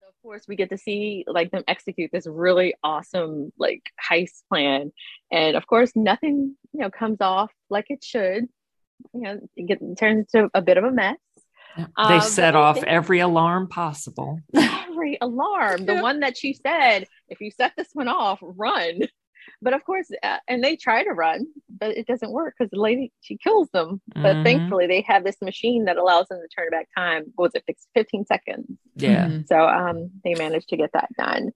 So 0.01 0.07
of 0.07 0.13
course, 0.21 0.45
we 0.47 0.55
get 0.55 0.69
to 0.69 0.77
see 0.77 1.25
like 1.27 1.51
them 1.51 1.63
execute 1.67 2.11
this 2.13 2.25
really 2.27 2.73
awesome 2.83 3.51
like 3.57 3.83
heist 4.09 4.43
plan, 4.49 4.91
and 5.31 5.57
of 5.57 5.67
course, 5.67 5.91
nothing 5.95 6.55
you 6.73 6.79
know 6.79 6.89
comes 6.89 7.17
off 7.21 7.51
like 7.69 7.85
it 7.89 8.03
should. 8.03 8.47
You 9.13 9.21
know, 9.21 9.39
it, 9.55 9.65
get, 9.65 9.81
it 9.81 9.97
turns 9.97 10.27
into 10.33 10.49
a 10.53 10.61
bit 10.61 10.77
of 10.77 10.83
a 10.83 10.91
mess. 10.91 11.17
They 11.77 11.83
um, 11.97 12.21
set 12.21 12.55
off 12.55 12.81
they, 12.81 12.87
every 12.87 13.19
alarm 13.19 13.67
possible. 13.67 14.39
Every 14.55 15.17
alarm. 15.21 15.85
The 15.85 15.97
one 15.97 16.21
that 16.21 16.37
she 16.37 16.53
said, 16.53 17.05
if 17.27 17.39
you 17.41 17.51
set 17.51 17.73
this 17.77 17.89
one 17.93 18.07
off, 18.07 18.39
run. 18.41 19.01
But 19.61 19.73
of 19.73 19.83
course, 19.83 20.09
uh, 20.23 20.37
and 20.47 20.63
they 20.63 20.75
try 20.75 21.03
to 21.03 21.11
run, 21.11 21.47
but 21.69 21.97
it 21.97 22.07
doesn't 22.07 22.31
work 22.31 22.55
because 22.57 22.71
the 22.71 22.79
lady 22.79 23.11
she 23.21 23.37
kills 23.37 23.69
them. 23.71 24.01
But 24.13 24.21
mm-hmm. 24.21 24.43
thankfully, 24.43 24.87
they 24.87 25.01
have 25.07 25.23
this 25.23 25.41
machine 25.41 25.85
that 25.85 25.97
allows 25.97 26.27
them 26.27 26.39
to 26.39 26.55
turn 26.55 26.69
back 26.69 26.87
time. 26.95 27.25
What 27.35 27.51
was 27.53 27.61
it 27.67 27.77
15 27.93 28.25
seconds? 28.25 28.67
Yeah. 28.95 29.27
Mm-hmm. 29.27 29.41
So 29.47 29.67
um, 29.67 30.11
they 30.23 30.35
managed 30.35 30.69
to 30.69 30.77
get 30.77 30.91
that 30.93 31.09
done. 31.17 31.51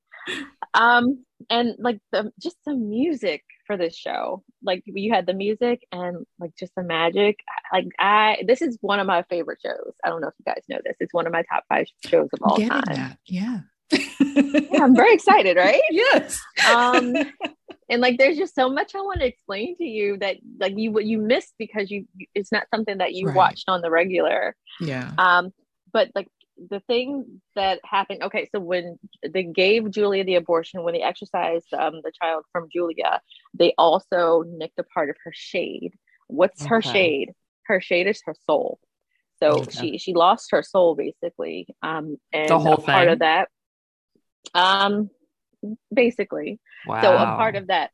Um, 0.74 1.24
and 1.50 1.76
like 1.78 2.00
the 2.12 2.32
just 2.42 2.58
the 2.66 2.74
music 2.74 3.44
for 3.68 3.78
this 3.78 3.96
show, 3.96 4.44
like 4.64 4.82
you 4.86 5.14
had 5.14 5.26
the 5.26 5.34
music 5.34 5.86
and 5.92 6.26
like 6.40 6.56
just 6.58 6.74
the 6.76 6.84
magic. 6.84 7.40
Like 7.72 7.88
I, 8.00 8.44
this 8.48 8.62
is 8.62 8.78
one 8.82 9.00
of 9.00 9.08
my 9.08 9.24
favorite 9.24 9.60
shows. 9.64 9.94
I 10.04 10.10
don't 10.10 10.22
know 10.22 10.30
if 10.30 10.34
you 10.40 10.46
guys 10.46 10.64
know 10.70 10.80
this. 10.84 10.96
It's 11.00 11.14
one 11.14 11.28
of 11.28 11.34
my 11.34 11.44
top 11.44 11.64
five 11.70 11.86
shows 12.06 12.30
of 12.34 12.40
all 12.42 12.58
time. 12.58 12.84
That. 12.88 13.18
Yeah. 13.26 13.60
yeah, 13.92 14.84
I'm 14.84 14.96
very 14.96 15.14
excited, 15.14 15.58
right? 15.58 15.82
Yes. 15.92 16.42
um, 16.68 17.16
and 17.90 18.02
like 18.02 18.18
there's 18.18 18.38
just 18.38 18.56
so 18.56 18.70
much 18.70 18.96
i 18.96 19.02
want 19.02 19.20
to 19.20 19.26
explain 19.26 19.76
to 19.78 19.84
you 19.84 20.18
that 20.18 20.38
like 20.60 20.74
you 20.78 20.92
what 20.92 21.06
you 21.06 21.20
missed 21.20 21.54
because 21.58 21.92
you 21.92 22.06
it's 22.34 22.52
not 22.52 22.64
something 22.74 22.98
that 22.98 23.14
you 23.14 23.28
right. 23.28 23.36
watched 23.36 23.66
on 23.68 23.82
the 23.82 23.90
regular 23.90 24.56
yeah 24.80 25.12
um 25.18 25.54
but 25.92 26.10
like 26.16 26.28
the 26.70 26.80
thing 26.82 27.42
that 27.56 27.80
happened 27.84 28.22
okay 28.24 28.48
so 28.52 28.60
when 28.60 28.98
they 29.28 29.44
gave 29.44 29.90
julia 29.90 30.24
the 30.24 30.36
abortion 30.36 30.84
when 30.84 30.94
they 30.94 31.02
exercised 31.02 31.74
um, 31.74 32.02
the 32.04 32.12
child 32.22 32.44
from 32.52 32.68
julia 32.72 33.22
they 33.54 33.74
also 33.78 34.44
nicked 34.48 34.78
a 34.80 34.84
part 34.84 35.10
of 35.10 35.16
her 35.24 35.32
shade 35.34 35.94
what's 36.28 36.62
okay. 36.62 36.70
her 36.70 36.82
shade 36.82 37.32
her 37.66 37.82
shade 37.82 38.08
is 38.08 38.22
her 38.26 38.36
soul 38.46 38.80
so 39.38 39.62
okay. 39.62 39.72
she 39.72 39.98
she 39.98 40.14
lost 40.14 40.52
her 40.52 40.62
soul 40.62 40.96
basically 40.96 41.68
um 41.82 42.18
and 42.32 42.50
the 42.50 42.60
whole 42.60 42.78
part 42.78 43.08
of 43.08 43.20
that 43.20 43.50
um 44.54 45.10
basically. 45.94 46.60
Wow. 46.86 47.02
So 47.02 47.14
a 47.14 47.18
part 47.18 47.56
of 47.56 47.68
that, 47.68 47.92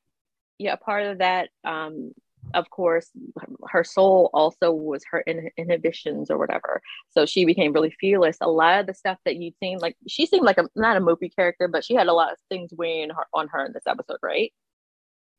yeah, 0.57 0.73
a 0.73 0.77
part 0.77 1.05
of 1.05 1.19
that, 1.19 1.49
um, 1.63 2.11
of 2.53 2.69
course, 2.69 3.09
her 3.69 3.83
soul 3.83 4.29
also 4.33 4.71
was 4.71 5.03
her 5.11 5.21
in- 5.21 5.51
inhibitions 5.57 6.29
or 6.29 6.37
whatever. 6.37 6.81
So 7.09 7.25
she 7.25 7.45
became 7.45 7.73
really 7.73 7.95
fearless. 7.99 8.37
A 8.41 8.49
lot 8.49 8.79
of 8.79 8.87
the 8.87 8.93
stuff 8.93 9.17
that 9.25 9.35
you'd 9.35 9.57
seen, 9.59 9.79
like 9.79 9.95
she 10.07 10.25
seemed 10.25 10.45
like 10.45 10.57
a 10.57 10.67
not 10.75 10.97
a 10.97 11.01
mopey 11.01 11.33
character, 11.35 11.67
but 11.67 11.83
she 11.83 11.95
had 11.95 12.07
a 12.07 12.13
lot 12.13 12.31
of 12.31 12.37
things 12.49 12.71
weighing 12.73 13.09
her, 13.09 13.25
on 13.33 13.47
her 13.49 13.65
in 13.65 13.73
this 13.73 13.87
episode, 13.87 14.19
right? 14.21 14.53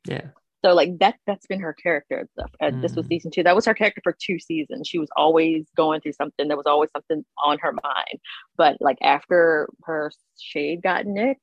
Yeah. 0.07 0.29
So 0.65 0.75
like 0.75 0.99
that 0.99 1.17
that's 1.27 1.47
been 1.47 1.61
her 1.61 1.73
character. 1.73 2.29
Mm. 2.61 2.83
This 2.83 2.95
was 2.95 3.07
mm. 3.07 3.09
season 3.09 3.31
two. 3.31 3.43
That 3.43 3.57
was 3.57 3.65
her 3.65 3.75
character 3.75 4.01
for 4.05 4.15
two 4.21 4.39
seasons. 4.39 4.89
She 4.89 4.99
was 4.99 5.09
always 5.17 5.67
going 5.77 6.01
through 6.01 6.13
something. 6.13 6.49
There 6.49 6.57
was 6.57 6.67
always 6.67 6.91
something 6.93 7.25
on 7.43 7.59
her 7.61 7.73
mind. 7.73 8.21
But 8.57 8.77
like 8.81 8.99
after 9.03 9.69
her 9.85 10.13
shade 10.39 10.83
got 10.83 11.07
nicked, 11.07 11.41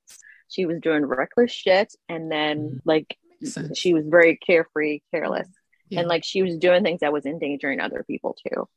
she 0.49 0.65
was 0.65 0.79
doing 0.81 1.05
reckless 1.05 1.51
shit 1.51 1.93
and 2.07 2.31
then 2.31 2.57
mm-hmm. 2.57 2.77
Like 3.41 3.75
she 3.75 3.93
was 3.93 4.05
very 4.07 4.37
carefree 4.37 5.01
careless. 5.11 5.47
Yeah. 5.89 6.01
and 6.01 6.09
like 6.09 6.25
she 6.25 6.41
was 6.41 6.57
doing 6.57 6.83
things 6.83 6.99
that 6.99 7.13
was 7.13 7.25
endangering 7.25 7.79
other 7.79 8.03
people 8.05 8.35
too. 8.47 8.67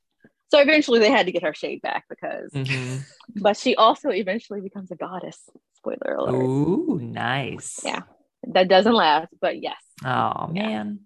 So 0.50 0.60
eventually 0.60 1.00
they 1.00 1.10
had 1.10 1.26
to 1.26 1.32
get 1.32 1.42
her 1.42 1.54
shade 1.54 1.82
back 1.82 2.04
because 2.08 2.50
mm-hmm. 2.52 2.98
but 3.36 3.56
she 3.56 3.76
also 3.76 4.10
eventually 4.10 4.60
becomes 4.60 4.90
a 4.90 4.96
goddess. 4.96 5.38
Spoiler 5.74 6.16
alert. 6.16 6.42
Ooh 6.42 6.98
nice. 7.02 7.80
Yeah. 7.84 8.02
That 8.46 8.68
doesn't 8.68 8.94
last 8.94 9.28
but 9.40 9.60
yes. 9.60 9.80
Oh 10.04 10.48
man. 10.48 11.00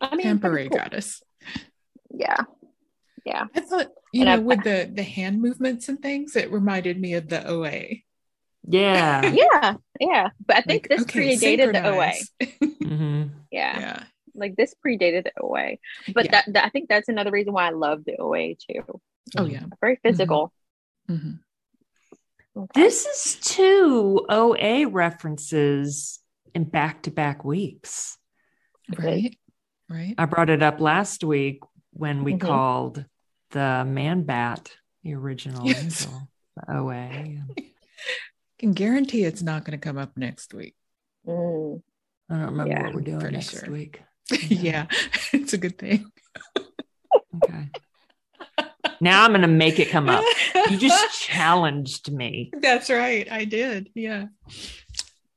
I 0.00 0.14
mean 0.16 0.26
temporary 0.26 0.68
cool. 0.68 0.78
goddess. 0.78 1.22
Yeah. 2.10 2.42
Yeah. 3.24 3.44
I 3.54 3.60
thought 3.60 3.88
you 4.12 4.22
and 4.22 4.26
know 4.26 4.34
I've, 4.34 4.42
with 4.42 4.64
the 4.64 4.90
the 4.92 5.02
hand 5.02 5.40
movements 5.40 5.88
and 5.88 6.00
things 6.00 6.36
it 6.36 6.50
reminded 6.50 7.00
me 7.00 7.14
of 7.14 7.28
the 7.28 7.46
oa 7.48 7.82
yeah. 8.66 9.32
yeah. 9.52 9.74
Yeah. 10.00 10.28
But 10.44 10.56
I 10.56 10.60
think 10.62 10.88
like, 10.90 10.98
this 10.98 11.02
okay, 11.02 11.36
predated 11.36 11.72
the 11.72 11.88
OA. 11.88 12.12
mm-hmm. 12.42 13.22
yeah. 13.50 13.80
Yeah. 13.80 14.02
Like 14.34 14.56
this 14.56 14.74
predated 14.84 15.24
the 15.24 15.32
OA. 15.42 15.76
But 16.12 16.26
yeah. 16.26 16.30
that, 16.32 16.52
that, 16.52 16.64
I 16.66 16.68
think 16.68 16.88
that's 16.88 17.08
another 17.08 17.30
reason 17.30 17.52
why 17.52 17.68
I 17.68 17.70
love 17.70 18.04
the 18.04 18.16
OA 18.18 18.54
too. 18.54 19.00
Oh 19.36 19.44
yeah. 19.44 19.64
Very 19.80 19.98
physical. 20.02 20.52
Mm-hmm. 21.08 21.28
Mm-hmm. 21.28 22.60
Okay. 22.60 22.80
This 22.80 23.04
is 23.04 23.38
two 23.40 24.24
OA 24.28 24.88
references 24.88 26.20
in 26.54 26.64
back 26.64 27.02
to 27.02 27.10
back 27.10 27.44
weeks. 27.44 28.16
Right. 28.98 29.36
Right. 29.88 30.14
I 30.16 30.24
brought 30.24 30.50
it 30.50 30.62
up 30.62 30.80
last 30.80 31.22
week 31.22 31.60
when 31.92 32.24
we 32.24 32.32
mm-hmm. 32.32 32.46
called 32.46 33.04
the 33.50 33.84
Man 33.86 34.22
Bat 34.22 34.70
the 35.06 35.14
original 35.14 35.66
yes. 35.66 36.08
the 36.56 36.76
OA 36.76 37.44
can 38.58 38.72
guarantee 38.72 39.24
it's 39.24 39.42
not 39.42 39.64
going 39.64 39.78
to 39.78 39.84
come 39.84 39.98
up 39.98 40.16
next 40.16 40.54
week. 40.54 40.74
Mm. 41.26 41.82
I 42.30 42.34
don't 42.34 42.44
remember 42.44 42.72
yeah, 42.72 42.84
what 42.84 42.94
we're 42.94 43.00
doing 43.02 43.32
next 43.32 43.60
sure. 43.60 43.70
week. 43.70 44.02
yeah, 44.48 44.86
it's 45.32 45.52
a 45.52 45.58
good 45.58 45.78
thing. 45.78 46.10
okay. 47.44 47.68
Now 48.98 49.24
I'm 49.24 49.32
going 49.32 49.42
to 49.42 49.46
make 49.46 49.78
it 49.78 49.90
come 49.90 50.08
up. 50.08 50.24
You 50.70 50.78
just 50.78 51.20
challenged 51.20 52.10
me. 52.10 52.50
That's 52.62 52.88
right. 52.88 53.30
I 53.30 53.44
did. 53.44 53.90
Yeah. 53.94 54.26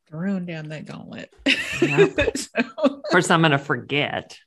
Thrown 0.08 0.46
down 0.46 0.70
that 0.70 0.86
gauntlet. 0.86 1.34
so. 2.38 2.48
Of 2.78 3.04
course, 3.12 3.30
I'm 3.30 3.42
going 3.42 3.52
to 3.52 3.58
forget. 3.58 4.38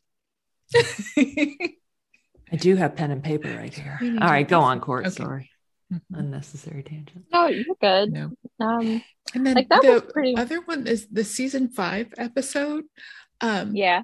I 0.75 2.57
do 2.57 2.75
have 2.77 2.97
pen 2.97 3.11
and 3.11 3.23
paper 3.23 3.55
right 3.55 3.75
here. 3.75 3.99
All 4.01 4.29
right, 4.29 4.49
go 4.49 4.61
on, 4.61 4.81
Cort. 4.81 5.07
Okay. 5.07 5.15
Sorry. 5.15 5.51
Mm-hmm. 5.93 6.15
Unnecessary 6.15 6.83
tangent. 6.83 7.27
No, 7.33 7.47
you're 7.49 7.77
good. 7.81 8.13
No. 8.13 8.31
Um, 8.61 9.03
and 9.35 9.47
then 9.47 9.57
like 9.57 9.69
that 9.69 9.83
the 9.83 9.93
was 9.93 10.03
pretty... 10.13 10.37
other 10.37 10.61
one 10.63 10.87
is 10.87 11.07
the 11.09 11.25
season 11.25 11.69
five 11.69 12.15
episode. 12.17 12.85
Um, 13.41 13.77
yeah. 13.77 14.03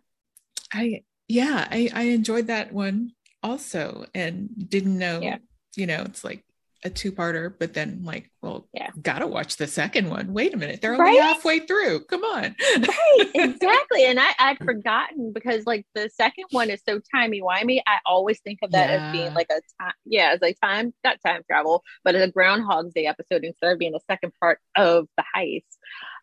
I 0.73 1.03
yeah 1.29 1.67
I 1.71 1.91
I 1.95 2.03
enjoyed 2.03 2.49
that 2.49 2.73
one 2.73 3.13
also 3.43 4.05
and 4.15 4.49
didn't 4.69 4.99
know 4.99 5.21
yeah. 5.21 5.39
you 5.77 5.87
know 5.87 6.03
it's 6.03 6.25
like 6.25 6.45
a 6.85 6.91
two-parter, 6.91 7.53
but 7.59 7.75
then 7.75 8.03
like, 8.05 8.31
well, 8.41 8.69
yeah, 8.73 8.91
gotta 9.03 9.27
watch 9.27 9.57
the 9.57 9.67
second 9.67 10.09
one. 10.09 10.33
Wait 10.33 10.55
a 10.55 10.57
minute, 10.57 10.81
they're 10.81 10.93
only 10.93 11.19
right? 11.19 11.21
halfway 11.21 11.61
through. 11.61 12.05
Come 12.05 12.23
on. 12.23 12.55
right, 12.77 13.31
exactly. 13.35 14.05
And 14.07 14.21
I, 14.21 14.31
I'd 14.39 14.59
forgotten 14.59 15.33
because 15.33 15.67
like 15.67 15.87
the 15.95 16.09
second 16.11 16.45
one 16.51 16.71
is 16.71 16.81
so 16.89 17.01
timey-wimey. 17.13 17.81
I 17.87 17.99
always 18.07 18.41
think 18.41 18.61
of 18.63 18.71
that 18.73 18.91
yeah. 18.91 19.07
as 19.07 19.13
being 19.13 19.35
like 19.35 19.49
a 19.51 19.61
time, 19.83 19.93
yeah, 20.05 20.31
as 20.35 20.41
like 20.41 20.57
time, 20.63 20.95
not 21.03 21.19
time 21.25 21.43
travel, 21.51 21.83
but 22.05 22.15
as 22.15 22.23
a 22.29 22.33
Groundhog's 22.33 22.95
Day 22.95 23.07
episode 23.07 23.45
instead 23.45 23.73
of 23.73 23.79
being 23.79 23.93
the 23.93 24.01
second 24.09 24.33
part 24.41 24.61
of 24.77 25.09
the 25.17 25.25
heist. 25.37 25.63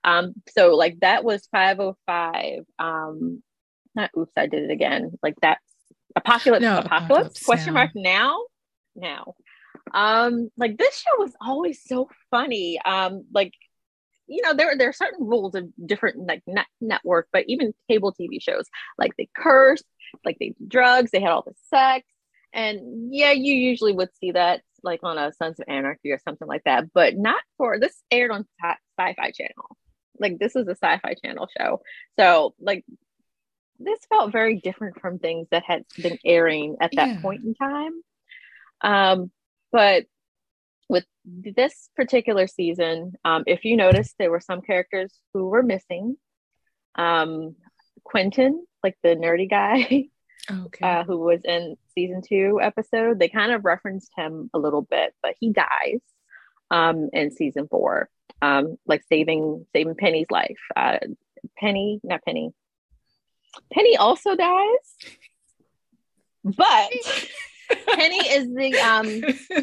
Um, 0.05 0.35
so 0.49 0.75
like 0.75 0.99
that 1.01 1.25
was 1.25 1.47
505. 1.51 2.59
Um, 2.79 3.43
not 3.93 4.11
oops, 4.17 4.31
I 4.37 4.47
did 4.47 4.63
it 4.63 4.71
again. 4.71 5.11
Like 5.21 5.35
that's 5.41 5.61
apocalypse, 6.15 6.61
no, 6.61 6.77
apocalypse, 6.77 7.03
apocalypse 7.03 7.43
question 7.43 7.73
mark 7.73 7.91
now, 7.93 8.43
now 8.95 9.33
um 9.93 10.49
like 10.57 10.77
this 10.77 10.97
show 10.97 11.17
was 11.17 11.33
always 11.41 11.81
so 11.83 12.09
funny. 12.31 12.79
Um 12.83 13.25
like 13.33 13.53
you 14.27 14.41
know 14.41 14.53
there 14.53 14.75
there 14.77 14.89
are 14.89 14.93
certain 14.93 15.25
rules 15.25 15.55
of 15.55 15.67
different 15.85 16.27
like 16.27 16.41
net- 16.47 16.65
network 16.81 17.27
but 17.31 17.45
even 17.47 17.73
cable 17.89 18.11
tv 18.11 18.41
shows 18.41 18.65
like 18.97 19.11
they 19.17 19.29
cursed 19.37 19.85
like 20.23 20.37
they 20.39 20.53
drugs 20.67 21.11
they 21.11 21.21
had 21.21 21.31
all 21.31 21.43
the 21.43 21.53
sex. 21.69 22.05
And 22.53 23.13
yeah 23.13 23.31
you 23.31 23.53
usually 23.53 23.93
would 23.93 24.09
see 24.19 24.31
that 24.31 24.61
like 24.81 25.01
on 25.03 25.17
a 25.17 25.33
sons 25.33 25.59
of 25.59 25.65
anarchy 25.67 26.11
or 26.11 26.19
something 26.19 26.47
like 26.47 26.63
that 26.63 26.91
but 26.93 27.17
not 27.17 27.41
for 27.57 27.79
this 27.79 28.01
aired 28.11 28.31
on 28.31 28.45
sci-fi 28.61 29.31
channel. 29.31 29.77
Like 30.19 30.39
this 30.39 30.55
is 30.55 30.67
a 30.67 30.71
sci-fi 30.71 31.15
channel 31.23 31.47
show. 31.57 31.81
So 32.17 32.55
like 32.59 32.85
this 33.79 33.99
felt 34.09 34.31
very 34.31 34.59
different 34.61 35.01
from 35.01 35.19
things 35.19 35.47
that 35.51 35.63
had 35.67 35.83
been 36.01 36.17
airing 36.23 36.77
at 36.79 36.91
that 36.95 37.09
yeah. 37.09 37.21
point 37.21 37.43
in 37.43 37.53
time. 37.55 38.01
Um 38.81 39.31
but 39.75 40.05
with 40.87 41.03
this 41.25 41.89
particular 41.97 42.47
season, 42.47 43.11
um, 43.25 43.43
if 43.45 43.65
you 43.65 43.75
notice, 43.75 44.15
there 44.17 44.31
were 44.31 44.39
some 44.39 44.61
characters 44.61 45.13
who 45.33 45.49
were 45.49 45.63
missing. 45.63 46.15
Um, 46.97 47.57
Quentin, 48.05 48.65
like 48.81 48.95
the 49.03 49.17
nerdy 49.17 49.49
guy, 49.49 50.05
okay. 50.49 50.79
uh, 50.81 51.03
who 51.03 51.17
was 51.17 51.41
in 51.43 51.75
season 51.93 52.21
two 52.25 52.61
episode, 52.61 53.19
they 53.19 53.27
kind 53.27 53.51
of 53.51 53.65
referenced 53.65 54.13
him 54.15 54.49
a 54.53 54.59
little 54.59 54.81
bit, 54.81 55.13
but 55.21 55.35
he 55.41 55.51
dies 55.51 55.99
um, 56.71 57.09
in 57.11 57.31
season 57.31 57.67
four, 57.67 58.07
um, 58.41 58.77
like 58.85 59.03
saving 59.09 59.65
saving 59.73 59.95
Penny's 59.95 60.31
life. 60.31 60.61
Uh, 60.73 60.99
Penny, 61.57 61.99
not 62.01 62.23
Penny. 62.23 62.53
Penny 63.73 63.97
also 63.97 64.37
dies, 64.37 64.95
but 66.45 66.91
Penny 67.69 68.17
is 68.17 68.47
the 68.53 68.77
um 68.79 69.05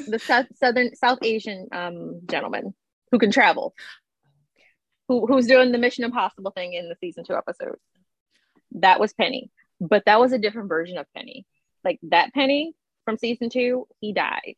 the 0.09 0.21
south, 0.23 0.47
southern 0.57 0.95
South 0.97 1.19
Asian 1.23 1.69
um 1.73 2.21
gentleman. 2.27 2.75
who 3.11 3.19
can 3.19 3.31
travel. 3.31 3.75
Who 5.09 5.27
who's 5.27 5.47
doing 5.47 5.73
the 5.73 5.79
Mission 5.79 6.05
Impossible 6.05 6.53
thing 6.53 6.75
in 6.75 6.89
the 6.89 6.97
season 7.01 7.25
two 7.25 7.35
episode? 7.35 7.77
That 8.73 9.01
was 9.01 9.13
Penny, 9.13 9.51
but 9.81 10.05
that 10.07 10.21
was 10.21 10.33
a 10.33 10.39
different 10.39 10.69
version 10.69 10.97
of 10.99 11.07
Penny. 11.15 11.47
Like 11.85 11.99
that 12.05 12.33
Penny 12.33 12.75
from 13.05 13.19
season 13.19 13.51
two, 13.51 13.87
he 14.01 14.13
died, 14.13 14.55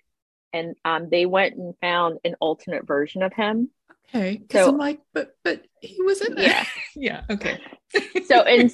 and 0.52 0.76
um, 0.84 1.08
they 1.10 1.26
went 1.26 1.56
and 1.56 1.74
found 1.80 2.18
an 2.24 2.36
alternate 2.40 2.86
version 2.86 3.22
of 3.22 3.32
him. 3.32 3.70
Okay, 4.14 4.42
so 4.52 4.68
I'm 4.68 4.78
like, 4.78 5.00
but 5.12 5.34
but 5.42 5.62
he 5.80 6.00
was 6.02 6.20
in 6.20 6.34
there. 6.36 6.46
Yeah, 6.48 6.64
yeah. 6.94 7.22
Okay. 7.30 7.58
so 8.26 8.42
and 8.42 8.70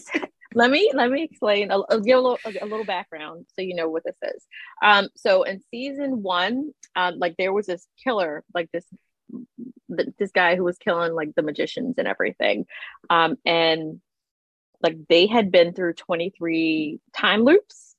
let 0.55 0.70
me 0.70 0.90
let 0.94 1.11
me 1.11 1.22
explain. 1.24 1.70
I'll, 1.70 1.86
give 2.01 2.18
a 2.18 2.20
little 2.20 2.38
a 2.44 2.66
little 2.66 2.84
background 2.84 3.46
so 3.55 3.62
you 3.62 3.74
know 3.74 3.88
what 3.88 4.05
this 4.05 4.16
is. 4.22 4.46
Um, 4.82 5.09
so 5.14 5.44
in 5.44 5.61
season 5.70 6.22
one, 6.22 6.72
um, 6.96 7.18
like 7.18 7.36
there 7.36 7.53
was 7.53 7.66
this 7.66 7.86
killer, 8.03 8.44
like 8.55 8.70
this 8.72 8.84
this 9.88 10.30
guy 10.32 10.57
who 10.57 10.64
was 10.64 10.78
killing 10.78 11.12
like 11.12 11.34
the 11.34 11.42
magicians 11.42 11.96
and 11.98 12.09
everything, 12.09 12.66
um, 13.09 13.36
and 13.44 14.01
like 14.82 14.96
they 15.09 15.26
had 15.26 15.53
been 15.53 15.72
through 15.72 15.94
23 15.94 17.01
time 17.14 17.44
loops. 17.44 17.94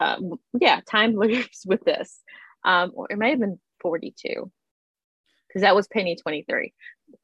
Um, 0.00 0.34
yeah, 0.60 0.80
time 0.88 1.12
loops 1.16 1.64
with 1.66 1.84
this. 1.84 2.20
Um, 2.64 2.92
or 2.94 3.06
it 3.10 3.18
might 3.18 3.30
have 3.30 3.40
been 3.40 3.60
42 3.80 4.50
because 5.48 5.62
that 5.62 5.76
was 5.76 5.86
Penny 5.86 6.16
23 6.16 6.72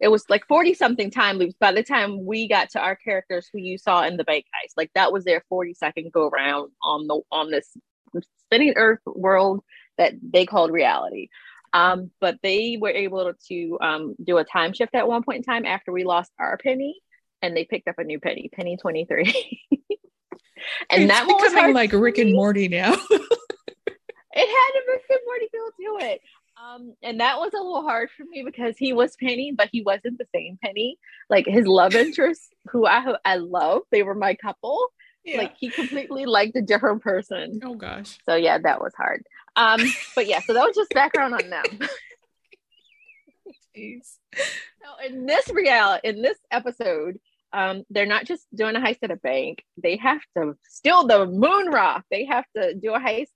it 0.00 0.08
was 0.08 0.24
like 0.28 0.46
40 0.46 0.74
something 0.74 1.10
time 1.10 1.36
loops 1.36 1.54
by 1.60 1.72
the 1.72 1.82
time 1.82 2.24
we 2.24 2.48
got 2.48 2.70
to 2.70 2.80
our 2.80 2.96
characters 2.96 3.48
who 3.52 3.58
you 3.58 3.78
saw 3.78 4.02
in 4.04 4.16
the 4.16 4.24
bank 4.24 4.46
heist. 4.46 4.72
Like 4.76 4.90
that 4.94 5.12
was 5.12 5.24
their 5.24 5.44
40 5.48 5.74
second 5.74 6.12
go 6.12 6.28
around 6.28 6.70
on 6.82 7.06
the 7.06 7.20
on 7.30 7.50
this 7.50 7.76
spinning 8.46 8.74
earth 8.76 9.00
world 9.06 9.62
that 9.98 10.14
they 10.22 10.46
called 10.46 10.72
reality. 10.72 11.28
Um, 11.72 12.10
but 12.20 12.38
they 12.42 12.78
were 12.80 12.90
able 12.90 13.32
to 13.48 13.78
um, 13.80 14.16
do 14.22 14.38
a 14.38 14.44
time 14.44 14.72
shift 14.72 14.94
at 14.94 15.06
one 15.06 15.22
point 15.22 15.38
in 15.38 15.42
time 15.44 15.64
after 15.64 15.92
we 15.92 16.04
lost 16.04 16.32
our 16.38 16.56
penny 16.56 17.00
and 17.42 17.56
they 17.56 17.64
picked 17.64 17.86
up 17.86 17.98
a 17.98 18.04
new 18.04 18.18
penny 18.18 18.50
penny 18.52 18.76
23 18.76 19.22
and 20.90 21.04
it's 21.04 21.12
that 21.12 21.26
becoming 21.26 21.74
like 21.74 21.92
rick 21.92 22.18
and 22.18 22.32
morty 22.32 22.68
now. 22.68 22.96
It 24.32 24.46
had 24.46 24.80
a 24.80 24.92
rick 24.92 25.02
and 25.10 25.18
morty 25.26 25.48
feel 25.50 26.00
to 26.00 26.06
it 26.06 26.20
um, 26.60 26.94
and 27.02 27.20
that 27.20 27.38
was 27.38 27.52
a 27.54 27.58
little 27.58 27.82
hard 27.82 28.10
for 28.16 28.24
me 28.24 28.42
because 28.44 28.76
he 28.76 28.92
was 28.92 29.16
Penny, 29.16 29.52
but 29.52 29.68
he 29.72 29.82
wasn't 29.82 30.18
the 30.18 30.26
same 30.34 30.58
Penny. 30.62 30.98
Like 31.28 31.46
his 31.46 31.66
love 31.66 31.94
interest, 31.94 32.54
who 32.70 32.86
I 32.86 33.16
I 33.24 33.36
love, 33.36 33.82
they 33.90 34.02
were 34.02 34.14
my 34.14 34.34
couple. 34.34 34.88
Yeah. 35.24 35.38
Like 35.38 35.56
he 35.58 35.70
completely 35.70 36.26
liked 36.26 36.56
a 36.56 36.62
different 36.62 37.02
person. 37.02 37.60
Oh 37.62 37.74
gosh. 37.74 38.18
So 38.24 38.34
yeah, 38.34 38.58
that 38.58 38.80
was 38.80 38.94
hard. 38.94 39.24
Um, 39.56 39.80
but 40.14 40.26
yeah, 40.26 40.40
so 40.40 40.54
that 40.54 40.66
was 40.66 40.76
just 40.76 40.90
background 40.90 41.34
on 41.34 41.50
them. 41.50 41.64
Jeez. 43.76 44.16
So 44.34 45.06
in 45.06 45.26
this 45.26 45.48
reality, 45.50 46.08
in 46.08 46.22
this 46.22 46.38
episode, 46.50 47.18
um, 47.52 47.84
they're 47.90 48.06
not 48.06 48.24
just 48.24 48.46
doing 48.54 48.76
a 48.76 48.80
heist 48.80 48.98
at 49.02 49.10
a 49.10 49.16
bank. 49.16 49.62
They 49.76 49.96
have 49.96 50.20
to 50.36 50.56
steal 50.68 51.06
the 51.06 51.26
moon 51.26 51.68
rock. 51.70 52.04
They 52.10 52.24
have 52.24 52.44
to 52.56 52.74
do 52.74 52.94
a 52.94 53.00
heist 53.00 53.28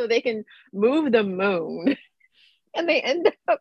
so 0.00 0.06
they 0.06 0.22
can 0.22 0.44
move 0.72 1.12
the 1.12 1.22
moon 1.22 1.96
and 2.74 2.88
they 2.88 3.00
end 3.00 3.30
up 3.48 3.60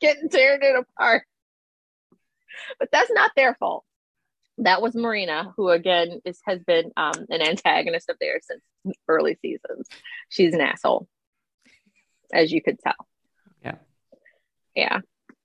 getting 0.00 0.28
tearing 0.28 0.60
it 0.62 0.76
apart. 0.76 1.24
But 2.78 2.90
that's 2.92 3.10
not 3.10 3.32
their 3.36 3.54
fault. 3.54 3.84
That 4.58 4.82
was 4.82 4.94
Marina, 4.94 5.54
who 5.56 5.70
again 5.70 6.20
is 6.24 6.38
has 6.44 6.60
been 6.62 6.92
um, 6.96 7.14
an 7.30 7.40
antagonist 7.40 8.10
of 8.10 8.16
theirs 8.20 8.44
since 8.46 8.96
early 9.08 9.38
seasons. 9.40 9.88
She's 10.28 10.52
an 10.52 10.60
asshole, 10.60 11.08
as 12.32 12.52
you 12.52 12.62
could 12.62 12.78
tell. 12.78 13.06
Yeah, 13.64 13.76
yeah. 14.74 15.00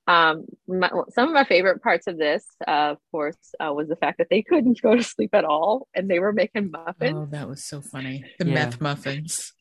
Um, 0.07 0.45
my, 0.67 0.89
some 1.09 1.27
of 1.27 1.33
my 1.33 1.43
favorite 1.43 1.83
parts 1.83 2.07
of 2.07 2.17
this, 2.17 2.45
uh, 2.65 2.91
of 2.91 2.97
course, 3.11 3.37
uh, 3.59 3.73
was 3.73 3.89
the 3.89 3.97
fact 3.97 4.19
that 4.19 4.27
they 4.29 4.41
couldn't 4.41 4.81
go 4.81 4.95
to 4.95 5.03
sleep 5.03 5.33
at 5.33 5.45
all, 5.45 5.87
and 5.93 6.09
they 6.09 6.19
were 6.19 6.33
making 6.33 6.71
muffins. 6.71 7.15
Oh, 7.15 7.27
that 7.31 7.47
was 7.47 7.63
so 7.63 7.81
funny! 7.81 8.25
The 8.39 8.47
yeah. 8.47 8.53
meth 8.53 8.81
muffins 8.81 9.53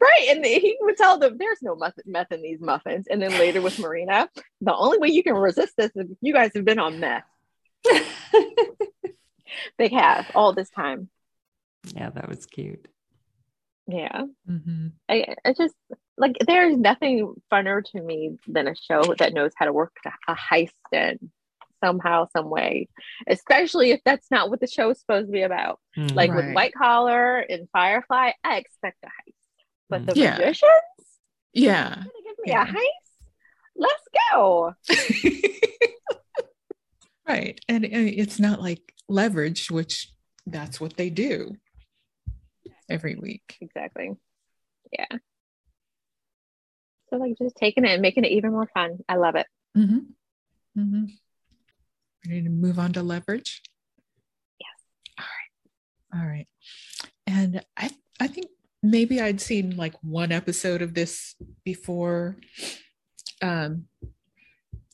right. 0.00 0.28
And 0.30 0.44
he 0.44 0.76
would 0.80 0.96
tell 0.96 1.18
them 1.18 1.36
there's 1.38 1.62
no 1.62 1.76
meth 2.06 2.32
in 2.32 2.42
these 2.42 2.60
muffins. 2.60 3.06
And 3.08 3.20
then 3.20 3.32
later 3.32 3.60
with 3.60 3.78
Marina, 3.78 4.28
the 4.60 4.74
only 4.74 4.98
way 4.98 5.08
you 5.08 5.22
can 5.22 5.34
resist 5.34 5.74
this 5.76 5.90
is 5.94 6.08
you 6.20 6.32
guys 6.32 6.52
have 6.54 6.64
been 6.64 6.78
on 6.78 7.00
meth. 7.00 7.24
they 9.78 9.88
have 9.88 10.30
all 10.34 10.52
this 10.52 10.70
time. 10.70 11.08
Yeah, 11.94 12.10
that 12.10 12.28
was 12.28 12.46
cute. 12.46 12.88
Yeah. 13.86 14.22
Mm-hmm. 14.48 14.88
I, 15.08 15.34
I 15.44 15.52
just 15.52 15.74
like 16.16 16.36
there's 16.46 16.76
nothing 16.76 17.34
funner 17.52 17.84
to 17.92 18.00
me 18.00 18.38
than 18.46 18.68
a 18.68 18.74
show 18.74 19.14
that 19.18 19.34
knows 19.34 19.52
how 19.56 19.66
to 19.66 19.72
work 19.72 19.96
a 20.26 20.34
heist 20.34 20.70
in 20.92 21.30
somehow, 21.84 22.26
some 22.34 22.48
way, 22.48 22.88
especially 23.26 23.90
if 23.90 24.00
that's 24.04 24.30
not 24.30 24.48
what 24.48 24.60
the 24.60 24.66
show 24.66 24.90
is 24.90 24.98
supposed 24.98 25.28
to 25.28 25.32
be 25.32 25.42
about. 25.42 25.80
Mm, 25.96 26.14
like 26.14 26.30
right. 26.30 26.46
with 26.46 26.54
White 26.54 26.74
Collar 26.74 27.38
and 27.38 27.68
Firefly, 27.72 28.32
I 28.42 28.56
expect 28.56 29.04
a 29.04 29.08
heist. 29.08 29.34
But 29.94 30.02
mm. 30.02 30.14
the 30.14 30.20
yeah. 30.20 30.38
magicians? 30.38 30.72
Yeah. 31.52 31.94
Give 31.94 32.38
me 32.44 32.46
yeah. 32.46 32.64
a 32.64 32.66
heist? 32.66 32.82
Let's 33.76 34.02
go. 34.32 34.74
right. 37.28 37.60
And 37.68 37.84
it's 37.84 38.40
not 38.40 38.60
like 38.60 38.92
leverage, 39.08 39.70
which 39.70 40.12
that's 40.46 40.80
what 40.80 40.96
they 40.96 41.10
do 41.10 41.52
every 42.90 43.14
week. 43.14 43.56
Exactly. 43.60 44.16
Yeah. 44.90 45.06
So 47.10 47.16
like 47.16 47.38
just 47.38 47.54
taking 47.54 47.84
it 47.84 47.92
and 47.92 48.02
making 48.02 48.24
it 48.24 48.32
even 48.32 48.50
more 48.50 48.68
fun. 48.74 48.98
I 49.08 49.14
love 49.14 49.36
it. 49.36 49.46
Mm-hmm. 49.78 50.80
Mm-hmm. 50.80 51.04
Ready 52.28 52.42
to 52.42 52.50
move 52.50 52.80
on 52.80 52.94
to 52.94 53.02
leverage? 53.04 53.62
Yes. 54.58 54.70
All 55.20 56.18
right. 56.18 56.20
All 56.20 56.28
right. 56.28 56.48
And 57.28 57.64
I 57.76 57.90
I 58.18 58.26
think 58.26 58.48
maybe 58.84 59.20
I'd 59.20 59.40
seen 59.40 59.76
like 59.76 59.94
one 60.02 60.30
episode 60.30 60.82
of 60.82 60.94
this 60.94 61.34
before. 61.64 62.36
Um, 63.42 63.86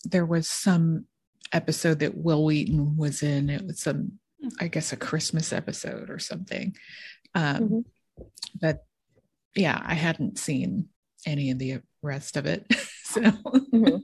there 0.04 0.24
was 0.24 0.48
some 0.48 1.06
episode 1.52 1.98
that 1.98 2.16
Wil 2.16 2.44
Wheaton 2.44 2.96
was 2.96 3.22
in. 3.22 3.50
It 3.50 3.66
was 3.66 3.80
some, 3.80 4.12
I 4.60 4.68
guess, 4.68 4.92
a 4.92 4.96
Christmas 4.96 5.52
episode 5.52 6.08
or 6.08 6.18
something. 6.20 6.76
Um, 7.34 7.56
mm-hmm. 7.56 8.24
But 8.60 8.84
yeah, 9.56 9.82
I 9.84 9.94
hadn't 9.94 10.38
seen 10.38 10.86
any 11.26 11.50
of 11.50 11.58
the 11.58 11.80
rest 12.00 12.36
of 12.36 12.46
it. 12.46 12.66
so, 13.04 13.20
mm-hmm. 13.20 13.96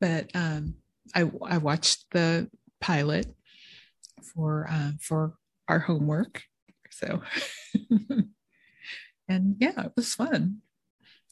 but 0.00 0.30
um, 0.34 0.74
I 1.14 1.30
I 1.44 1.58
watched 1.58 2.06
the 2.12 2.48
pilot 2.80 3.26
for 4.22 4.68
uh, 4.70 4.92
for 5.00 5.34
our 5.68 5.80
homework. 5.80 6.44
So. 6.90 7.22
and 9.30 9.56
yeah, 9.58 9.84
it 9.84 9.92
was 9.96 10.14
fun. 10.14 10.58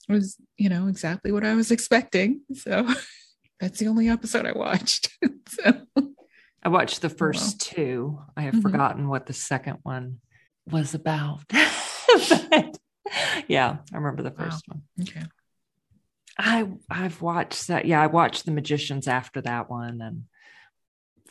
It 0.09 0.12
was, 0.12 0.36
you 0.57 0.68
know, 0.68 0.86
exactly 0.86 1.32
what 1.32 1.44
I 1.44 1.55
was 1.55 1.70
expecting. 1.70 2.42
So 2.55 2.88
that's 3.61 3.78
the 3.78 3.88
only 3.88 4.09
episode 4.09 4.46
I 4.46 4.53
watched. 4.53 5.11
so 5.49 5.82
I 6.62 6.68
watched 6.68 7.03
the 7.03 7.11
first 7.11 7.66
well. 7.66 7.74
two. 7.74 8.22
I 8.36 8.42
have 8.42 8.55
mm-hmm. 8.55 8.62
forgotten 8.62 9.09
what 9.09 9.26
the 9.26 9.32
second 9.32 9.78
one 9.82 10.20
was 10.70 10.94
about. 10.94 11.42
but, 11.49 12.78
yeah, 13.49 13.78
I 13.92 13.96
remember 13.96 14.22
the 14.22 14.30
first 14.30 14.64
wow. 14.68 14.76
one. 14.76 15.09
Okay. 15.09 15.26
I 16.38 16.68
I've 16.88 17.20
watched 17.20 17.66
that. 17.66 17.84
Yeah, 17.84 18.01
I 18.01 18.07
watched 18.07 18.44
The 18.44 18.53
Magicians 18.53 19.09
after 19.09 19.40
that 19.40 19.68
one 19.68 20.01
and 20.01 20.24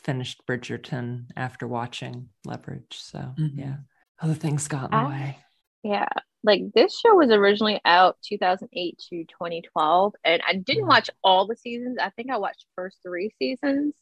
finished 0.03 0.41
Bridgerton 0.45 1.28
after 1.38 1.65
watching 1.65 2.28
Leverage. 2.45 2.97
So 2.97 3.20
mm-hmm. 3.20 3.57
yeah, 3.57 3.76
other 4.22 4.34
things 4.34 4.68
got 4.68 4.86
in 4.86 4.91
the 4.91 4.97
I, 4.97 5.09
way. 5.09 5.38
Yeah, 5.84 6.09
like 6.48 6.64
this 6.74 7.00
show 7.00 7.16
was 7.16 7.30
originally 7.30 7.80
out 7.86 8.18
2008 8.24 8.98
to 9.10 9.24
2012 9.26 10.14
and 10.24 10.41
i 10.48 10.54
didn't 10.54 10.84
mm-hmm. 10.84 10.89
watch 10.89 11.10
all 11.24 11.45
the 11.45 11.56
seasons. 11.56 11.98
I 12.02 12.10
think 12.10 12.32
i 12.32 12.38
watched 12.38 12.66
first 12.76 12.98
three 13.04 13.32
seasons 13.38 13.93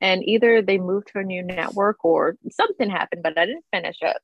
and 0.00 0.24
either 0.24 0.62
they 0.62 0.78
moved 0.78 1.08
to 1.12 1.20
a 1.20 1.24
new 1.24 1.42
network 1.42 2.04
or 2.04 2.36
something 2.50 2.90
happened 2.90 3.22
but 3.22 3.38
i 3.38 3.46
didn't 3.46 3.64
finish 3.72 3.98
it. 4.00 4.16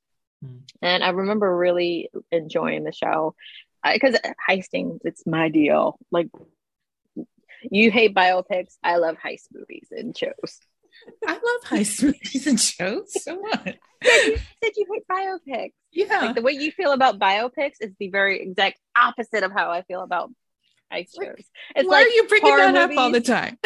Mm. 0.45 0.63
and 0.83 1.05
i 1.05 1.11
remember 1.11 1.55
really 1.55 2.11
enjoying 2.33 2.83
the 2.83 2.93
show 2.93 3.35
because 3.85 4.17
heisting 4.49 4.99
it's 5.05 5.27
my 5.27 5.49
deal. 5.49 5.99
Like 6.11 6.29
you 7.63 7.91
hate 7.91 8.15
biopics. 8.15 8.77
I 8.83 8.97
love 8.97 9.17
heist 9.17 9.49
movies 9.53 9.89
and 9.91 10.17
shows 10.17 10.61
I 11.26 11.32
love 11.32 11.62
heist 11.64 12.03
movies 12.03 12.46
and 12.46 12.61
shows. 12.61 13.22
So 13.22 13.36
what? 13.36 13.76
you 14.03 14.38
said 14.62 14.72
you 14.76 14.86
hate 14.92 15.05
biopics. 15.11 15.72
Yeah. 15.92 16.20
Like 16.20 16.34
the 16.36 16.42
way 16.42 16.53
you 16.53 16.72
feel 16.72 16.92
about 16.92 17.18
biopics 17.18 17.74
is 17.80 17.92
the 17.98 18.09
very 18.09 18.42
exact 18.42 18.78
opposite 18.96 19.42
of 19.42 19.53
how 19.53 19.70
I 19.70 19.82
feel 19.82 20.03
about 20.03 20.30
heist 20.92 21.16
like, 21.16 21.28
shows. 21.28 21.44
It's 21.76 21.88
why 21.88 21.98
like 21.98 22.07
are 22.07 22.11
you 22.11 22.28
bringing 22.28 22.57
that 22.57 22.72
movies. 22.74 22.98
up 22.98 23.03
all 23.03 23.11
the 23.11 23.20
time? 23.20 23.59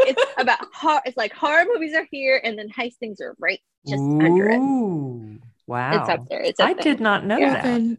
it's 0.00 0.22
about 0.38 0.58
horror. 0.72 1.02
It's 1.04 1.16
like 1.16 1.32
horror 1.32 1.64
movies 1.72 1.94
are 1.94 2.06
here, 2.10 2.40
and 2.42 2.58
then 2.58 2.68
heist 2.68 2.96
things 2.96 3.20
are 3.20 3.34
right 3.38 3.60
just 3.86 4.00
Ooh, 4.00 4.20
under 4.20 4.48
it. 4.50 5.40
Wow, 5.66 6.00
it's 6.00 6.08
up 6.08 6.28
there. 6.28 6.40
It's 6.40 6.60
up 6.60 6.68
I 6.68 6.74
there. 6.74 6.82
did 6.82 7.00
not 7.00 7.24
know 7.24 7.38
yeah. 7.38 7.62
that. 7.62 7.98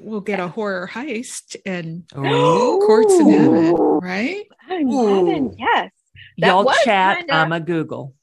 we'll 0.00 0.20
get 0.20 0.40
a 0.40 0.48
horror 0.48 0.88
heist 0.92 1.56
and 1.64 2.04
Ooh. 2.16 2.82
Cort's 2.86 3.14
in 3.14 3.30
heaven, 3.30 3.74
right? 3.74 4.46
Heaven, 4.68 5.54
yes. 5.58 5.90
That 6.38 6.48
Y'all 6.48 6.72
chat. 6.84 7.18
Kinda... 7.18 7.34
I'm 7.34 7.52
a 7.52 7.60
Google. 7.60 8.14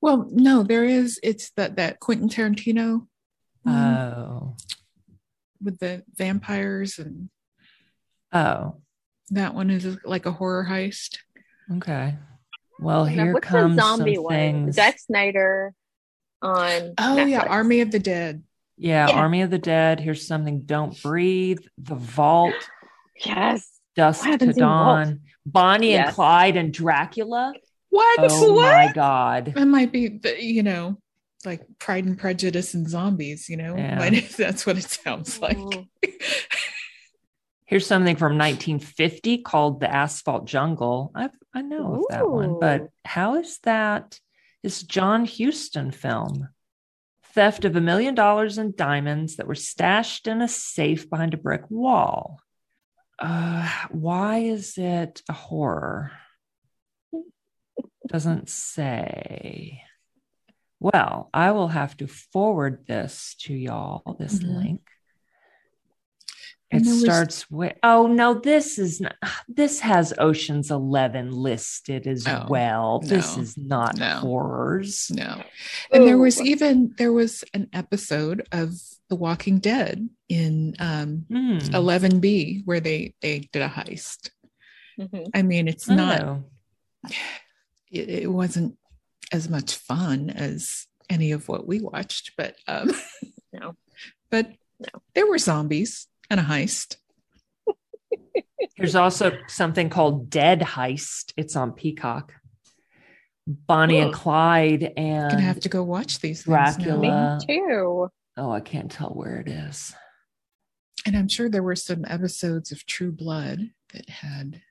Well, 0.00 0.28
no, 0.30 0.62
there 0.62 0.84
is. 0.84 1.20
It's 1.22 1.50
that 1.56 1.76
that 1.76 2.00
Quentin 2.00 2.28
Tarantino. 2.28 3.06
Um, 3.64 3.74
oh, 3.74 4.56
with 5.62 5.78
the 5.78 6.02
vampires 6.14 6.98
and 6.98 7.30
oh, 8.32 8.76
that 9.30 9.54
one 9.54 9.70
is 9.70 9.98
like 10.04 10.26
a 10.26 10.32
horror 10.32 10.66
heist. 10.68 11.18
Okay. 11.76 12.16
Well, 12.80 13.04
here 13.04 13.32
What's 13.32 13.46
comes 13.46 13.76
the 13.76 13.82
zombie 13.82 14.16
some 14.16 14.24
one? 14.24 14.34
Things. 14.34 14.74
Zack 14.74 14.98
Snyder 14.98 15.72
on. 16.42 16.94
Oh 16.98 17.16
Netflix. 17.16 17.30
yeah, 17.30 17.42
Army 17.42 17.80
of 17.80 17.92
the 17.92 18.00
Dead. 18.00 18.42
Yeah, 18.76 19.08
yeah, 19.08 19.14
Army 19.14 19.42
of 19.42 19.50
the 19.50 19.58
Dead. 19.58 20.00
Here's 20.00 20.26
something. 20.26 20.62
Don't 20.62 21.00
breathe. 21.00 21.60
The 21.78 21.94
Vault. 21.94 22.54
Yes. 23.24 23.68
Dusk 23.94 24.24
to 24.24 24.52
Dawn. 24.52 25.20
Bonnie 25.44 25.90
yes. 25.90 26.06
and 26.06 26.14
Clyde 26.14 26.56
and 26.56 26.72
Dracula. 26.72 27.52
What? 27.90 28.18
Oh 28.22 28.54
what? 28.54 28.62
my 28.62 28.92
god. 28.92 29.52
That 29.54 29.66
might 29.66 29.92
be, 29.92 30.20
you 30.38 30.62
know, 30.62 30.98
like 31.44 31.62
Pride 31.78 32.04
and 32.04 32.18
Prejudice 32.18 32.74
and 32.74 32.88
zombies. 32.88 33.48
You 33.48 33.56
know, 33.56 33.76
yeah. 33.76 34.20
that's 34.36 34.66
what 34.66 34.78
it 34.78 34.84
sounds 34.84 35.40
like. 35.40 35.58
Here's 37.64 37.86
something 37.86 38.16
from 38.16 38.36
1950 38.36 39.38
called 39.38 39.80
The 39.80 39.90
Asphalt 39.90 40.46
Jungle. 40.46 41.10
I 41.14 41.30
I 41.54 41.62
know 41.62 41.94
Ooh. 41.94 41.96
of 41.96 42.04
that 42.10 42.28
one, 42.28 42.60
but 42.60 42.88
how 43.04 43.36
is 43.36 43.58
that? 43.64 44.18
It's 44.62 44.82
John 44.82 45.26
Huston 45.26 45.90
film. 45.90 46.48
Theft 47.34 47.64
of 47.64 47.76
a 47.76 47.80
million 47.80 48.14
dollars 48.14 48.58
in 48.58 48.74
diamonds 48.76 49.36
that 49.36 49.46
were 49.46 49.54
stashed 49.54 50.26
in 50.26 50.40
a 50.40 50.48
safe 50.48 51.08
behind 51.08 51.34
a 51.34 51.38
brick 51.38 51.62
wall. 51.68 52.40
Uh, 53.18 53.70
why 53.90 54.38
is 54.38 54.78
it 54.78 55.22
a 55.28 55.32
horror? 55.32 56.12
Doesn't 58.08 58.48
say. 58.48 59.82
Well, 60.80 61.30
I 61.32 61.52
will 61.52 61.68
have 61.68 61.96
to 61.98 62.08
forward 62.08 62.86
this 62.86 63.36
to 63.42 63.54
y'all, 63.54 64.16
this 64.18 64.38
mm-hmm. 64.38 64.56
link. 64.56 64.80
It 66.72 66.86
starts 66.86 67.50
was... 67.50 67.56
with 67.56 67.78
oh 67.82 68.06
no, 68.06 68.34
this 68.34 68.78
is 68.78 69.00
not 69.00 69.14
this 69.46 69.80
has 69.80 70.14
Ocean's 70.18 70.70
Eleven 70.70 71.30
listed 71.30 72.06
as 72.06 72.26
oh, 72.26 72.46
well. 72.48 73.00
No, 73.02 73.08
this 73.08 73.36
is 73.36 73.58
not 73.58 73.98
no, 73.98 74.16
horrors. 74.16 75.10
No. 75.14 75.42
And 75.92 76.06
there 76.06 76.18
was 76.18 76.40
even 76.40 76.94
there 76.96 77.12
was 77.12 77.44
an 77.52 77.68
episode 77.74 78.48
of 78.52 78.72
The 79.12 79.16
Walking 79.16 79.58
Dead 79.58 80.08
in 80.30 80.74
um 80.78 81.26
mm. 81.30 81.60
11B 81.60 82.62
where 82.64 82.80
they 82.80 83.12
they 83.20 83.40
did 83.52 83.60
a 83.60 83.68
heist. 83.68 84.30
Mm-hmm. 84.98 85.24
I 85.34 85.42
mean, 85.42 85.68
it's 85.68 85.86
oh. 85.90 85.94
not 85.94 86.38
it, 87.90 88.08
it, 88.08 88.32
wasn't 88.32 88.78
as 89.30 89.50
much 89.50 89.74
fun 89.74 90.30
as 90.30 90.86
any 91.10 91.32
of 91.32 91.46
what 91.46 91.66
we 91.66 91.82
watched, 91.82 92.32
but 92.38 92.56
um 92.66 92.90
no. 93.52 93.76
But 94.30 94.50
no. 94.80 95.02
there 95.14 95.26
were 95.26 95.36
zombies 95.36 96.06
and 96.30 96.40
a 96.40 96.42
heist. 96.42 96.96
There's 98.78 98.96
also 98.96 99.36
something 99.46 99.90
called 99.90 100.30
Dead 100.30 100.60
Heist. 100.60 101.34
It's 101.36 101.54
on 101.54 101.72
Peacock. 101.72 102.32
Bonnie 103.46 103.98
and 103.98 104.14
Clyde 104.14 104.90
and 104.96 105.30
gonna 105.30 105.42
have 105.42 105.60
to 105.60 105.68
go 105.68 105.82
watch 105.82 106.20
these 106.20 106.44
Dracula. 106.44 107.38
Me 107.46 107.46
too. 107.46 108.08
Oh, 108.36 108.50
I 108.50 108.60
can't 108.60 108.90
tell 108.90 109.10
where 109.10 109.36
it 109.36 109.48
is. 109.48 109.94
And 111.06 111.16
I'm 111.16 111.28
sure 111.28 111.48
there 111.48 111.62
were 111.62 111.76
some 111.76 112.04
episodes 112.06 112.72
of 112.72 112.86
True 112.86 113.12
Blood 113.12 113.70
that 113.92 114.08
had. 114.08 114.62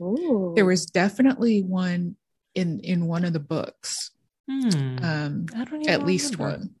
Ooh. 0.00 0.52
There 0.54 0.66
was 0.66 0.86
definitely 0.86 1.62
one 1.62 2.16
in 2.54 2.80
in 2.80 3.06
one 3.06 3.24
of 3.24 3.32
the 3.32 3.40
books. 3.40 4.10
Hmm. 4.50 4.96
Um, 5.02 5.46
at 5.86 6.04
least 6.04 6.38
one. 6.38 6.74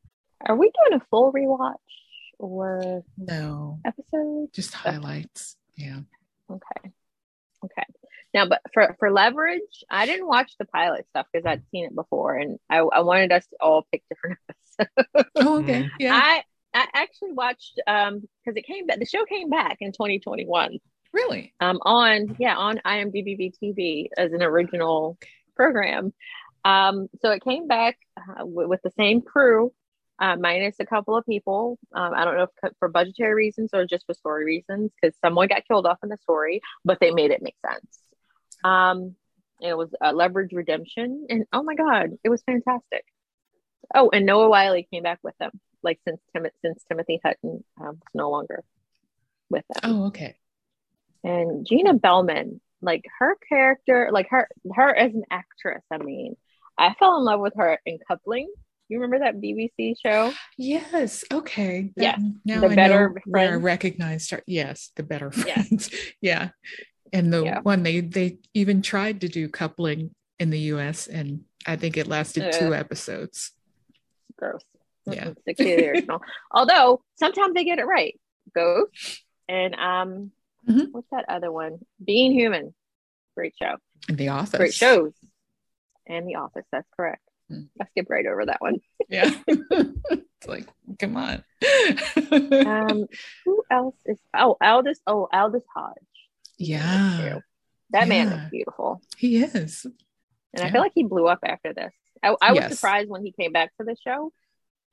Are 0.46 0.56
we 0.56 0.70
doing 0.86 1.00
a 1.00 1.04
full 1.10 1.32
rewatch? 1.32 1.74
or 2.38 3.04
no 3.16 3.80
episode? 3.84 4.48
Just 4.52 4.74
highlights. 4.74 5.56
Yeah. 5.76 6.00
Okay. 6.50 6.92
Okay. 7.64 7.82
Now, 8.34 8.46
but 8.46 8.60
for 8.74 8.94
for 8.98 9.10
leverage, 9.10 9.84
I 9.90 10.06
didn't 10.06 10.26
watch 10.26 10.52
the 10.58 10.66
pilot 10.66 11.06
stuff 11.08 11.26
because 11.32 11.46
I'd 11.46 11.62
seen 11.70 11.86
it 11.86 11.94
before, 11.94 12.34
and 12.34 12.58
I, 12.68 12.78
I 12.78 13.00
wanted 13.00 13.32
us 13.32 13.46
to 13.46 13.56
all 13.60 13.86
pick 13.90 14.02
different 14.08 14.38
episodes. 14.78 15.30
Oh, 15.36 15.60
okay. 15.60 15.88
Yeah. 15.98 16.14
I 16.14 16.42
I 16.74 16.86
actually 16.94 17.32
watched 17.32 17.80
um 17.86 18.22
because 18.44 18.56
it 18.56 18.66
came 18.66 18.86
back. 18.86 18.98
The 18.98 19.06
show 19.06 19.24
came 19.24 19.48
back 19.48 19.78
in 19.80 19.92
2021. 19.92 20.78
Really? 21.12 21.54
Um, 21.60 21.78
on 21.82 22.36
yeah, 22.38 22.56
on 22.56 22.80
IMDb 22.84 23.52
TV 23.62 24.08
as 24.16 24.32
an 24.32 24.42
original 24.42 25.18
program. 25.56 26.12
Um, 26.64 27.08
so 27.22 27.30
it 27.30 27.42
came 27.42 27.66
back 27.66 27.96
uh, 28.16 28.40
w- 28.40 28.68
with 28.68 28.80
the 28.82 28.90
same 28.98 29.22
crew 29.22 29.72
uh, 30.18 30.36
minus 30.36 30.76
a 30.80 30.86
couple 30.86 31.16
of 31.16 31.24
people. 31.24 31.78
Um, 31.94 32.12
I 32.14 32.24
don't 32.24 32.36
know 32.36 32.48
if 32.62 32.72
for 32.78 32.88
budgetary 32.88 33.34
reasons 33.34 33.70
or 33.72 33.86
just 33.86 34.04
for 34.06 34.14
story 34.14 34.44
reasons, 34.44 34.90
because 35.00 35.16
someone 35.24 35.48
got 35.48 35.66
killed 35.66 35.86
off 35.86 35.98
in 36.02 36.08
the 36.08 36.18
story, 36.18 36.60
but 36.84 36.98
they 37.00 37.10
made 37.10 37.30
it 37.30 37.42
make 37.42 37.56
sense. 37.66 38.00
Um, 38.64 39.14
it 39.60 39.76
was 39.76 39.88
a 40.00 40.12
leverage 40.12 40.52
redemption, 40.52 41.26
and 41.28 41.44
oh 41.52 41.62
my 41.62 41.74
god, 41.74 42.10
it 42.22 42.28
was 42.28 42.42
fantastic. 42.42 43.04
Oh, 43.94 44.10
and 44.10 44.26
Noah 44.26 44.48
Wyle 44.48 44.80
came 44.92 45.02
back 45.02 45.20
with 45.22 45.36
them, 45.38 45.50
like 45.82 46.00
since 46.06 46.20
Tim- 46.34 46.50
since 46.62 46.82
Timothy 46.88 47.20
Hutton 47.24 47.64
um, 47.80 47.86
was 47.86 48.14
no 48.14 48.30
longer 48.30 48.64
with 49.50 49.64
them. 49.68 49.90
Oh, 49.90 50.06
okay. 50.06 50.36
And 51.24 51.66
Gina 51.66 51.94
Bellman, 51.94 52.60
like 52.80 53.04
her 53.18 53.36
character, 53.48 54.10
like 54.12 54.28
her 54.30 54.48
her 54.74 54.94
as 54.94 55.12
an 55.14 55.24
actress. 55.30 55.82
I 55.90 55.98
mean, 55.98 56.36
I 56.76 56.94
fell 56.94 57.18
in 57.18 57.24
love 57.24 57.40
with 57.40 57.54
her 57.56 57.80
in 57.84 57.98
Coupling 58.06 58.48
you 58.88 59.00
remember 59.00 59.24
that 59.24 59.40
BBC 59.40 59.96
show? 60.02 60.32
Yes. 60.56 61.22
Okay. 61.30 61.90
Yes. 61.96 62.20
Now 62.44 62.60
the 62.60 62.68
I 62.68 62.74
better 62.74 63.10
know 63.10 63.14
where 63.26 63.52
I 63.52 63.56
recognized 63.56 64.30
her. 64.30 64.42
Yes, 64.46 64.90
the 64.96 65.02
better 65.02 65.30
friends. 65.30 65.90
yeah. 66.22 66.50
And 67.12 67.32
the 67.32 67.44
yeah. 67.44 67.60
one 67.60 67.82
they 67.82 68.00
they 68.00 68.38
even 68.54 68.82
tried 68.82 69.20
to 69.22 69.28
do 69.28 69.48
coupling 69.48 70.14
in 70.38 70.50
the 70.50 70.58
US 70.72 71.06
and 71.06 71.44
I 71.66 71.76
think 71.76 71.96
it 71.96 72.06
lasted 72.06 72.52
two 72.52 72.74
episodes. 72.74 73.52
Gross. 74.36 74.62
Yeah. 75.06 75.32
Stick 75.42 75.56
to 75.58 75.64
the 75.64 75.88
original. 75.88 76.22
Although 76.50 77.02
sometimes 77.16 77.54
they 77.54 77.64
get 77.64 77.78
it 77.78 77.86
right. 77.86 78.18
Ghost 78.54 79.24
and 79.48 79.74
um 79.74 80.32
mm-hmm. 80.68 80.90
what's 80.92 81.10
that 81.10 81.26
other 81.28 81.52
one? 81.52 81.78
Being 82.04 82.32
Human. 82.32 82.74
Great 83.36 83.54
show. 83.60 83.76
The 84.08 84.28
Office. 84.28 84.58
Great 84.58 84.74
shows. 84.74 85.12
And 86.06 86.26
The 86.26 86.36
Office. 86.36 86.64
That's 86.72 86.88
correct. 86.96 87.22
I 87.50 87.86
skipped 87.90 88.10
right 88.10 88.26
over 88.26 88.46
that 88.46 88.60
one. 88.60 88.80
yeah. 89.08 89.30
it's 89.46 90.46
like, 90.46 90.68
come 90.98 91.16
on. 91.16 91.42
um, 92.66 93.06
who 93.44 93.62
else 93.70 93.96
is 94.04 94.18
oh 94.34 94.56
Aldis 94.60 95.00
oh 95.06 95.28
Aldis 95.32 95.64
Hodge. 95.74 95.94
Yeah. 96.58 97.38
That 97.90 98.06
yeah. 98.08 98.24
man 98.24 98.28
is 98.28 98.50
beautiful. 98.50 99.00
He 99.16 99.42
is. 99.42 99.84
And 99.84 99.94
yeah. 100.54 100.66
I 100.66 100.70
feel 100.70 100.80
like 100.80 100.92
he 100.94 101.04
blew 101.04 101.26
up 101.26 101.40
after 101.44 101.72
this. 101.72 101.92
I, 102.22 102.34
I 102.40 102.52
was 102.52 102.60
yes. 102.60 102.74
surprised 102.74 103.08
when 103.08 103.24
he 103.24 103.32
came 103.32 103.52
back 103.52 103.76
to 103.78 103.84
the 103.84 103.96
show 104.04 104.32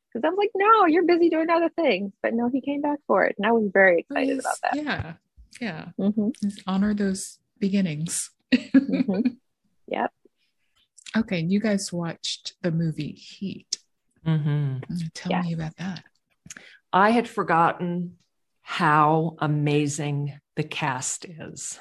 because 0.07 0.26
I 0.26 0.30
was 0.30 0.38
like, 0.38 0.51
no, 0.55 0.86
you're 0.86 1.05
busy 1.05 1.30
doing 1.30 1.49
other 1.49 1.70
things. 1.70 2.13
But 2.22 2.34
no, 2.34 2.49
he 2.49 2.61
came 2.61 2.82
back 2.82 2.99
for 3.07 3.26
it. 3.26 3.36
And 3.38 3.45
I 3.45 3.51
was 3.51 3.70
very 3.74 3.99
excited 3.99 4.39
about 4.39 4.55
that. 4.63 4.76
Yeah. 4.76 5.13
Yeah. 5.59 5.86
Mm-hmm. 5.99 6.30
Honor 6.68 6.93
those 6.93 7.39
beginnings. 7.59 8.32
mm-hmm. 8.53 9.30
Yep. 9.88 10.11
Okay, 11.16 11.41
you 11.41 11.59
guys 11.59 11.93
watched 11.93 12.55
the 12.63 12.72
movie 12.72 13.11
Heat. 13.11 13.78
Mm-hmm. 14.26 14.80
Tell 15.13 15.32
yes. 15.32 15.45
me 15.45 15.53
about 15.53 15.78
that. 15.78 16.03
I 16.91 17.11
had 17.11 17.30
forgotten 17.30 18.18
how 18.63 19.36
amazing 19.39 20.39
the 20.56 20.64
cast 20.64 21.26
is. 21.26 21.80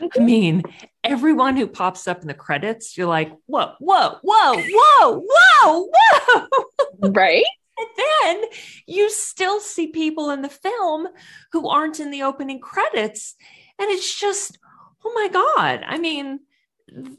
I 0.00 0.04
mm-hmm. 0.04 0.24
mean, 0.24 0.62
everyone 1.04 1.56
who 1.56 1.66
pops 1.66 2.08
up 2.08 2.22
in 2.22 2.28
the 2.28 2.34
credits, 2.34 2.96
you're 2.96 3.06
like, 3.06 3.32
whoa, 3.46 3.74
whoa, 3.78 4.18
whoa, 4.22 4.62
whoa, 4.62 5.24
whoa, 5.26 5.88
whoa. 5.90 7.10
Right? 7.10 7.44
And 7.80 7.88
then 7.96 8.50
you 8.86 9.08
still 9.08 9.58
see 9.58 9.86
people 9.86 10.28
in 10.28 10.42
the 10.42 10.50
film 10.50 11.08
who 11.52 11.66
aren't 11.66 11.98
in 11.98 12.10
the 12.10 12.24
opening 12.24 12.60
credits. 12.60 13.36
And 13.78 13.88
it's 13.88 14.20
just, 14.20 14.58
oh 15.02 15.12
my 15.14 15.28
God. 15.28 15.82
I 15.86 15.96
mean, 15.96 16.40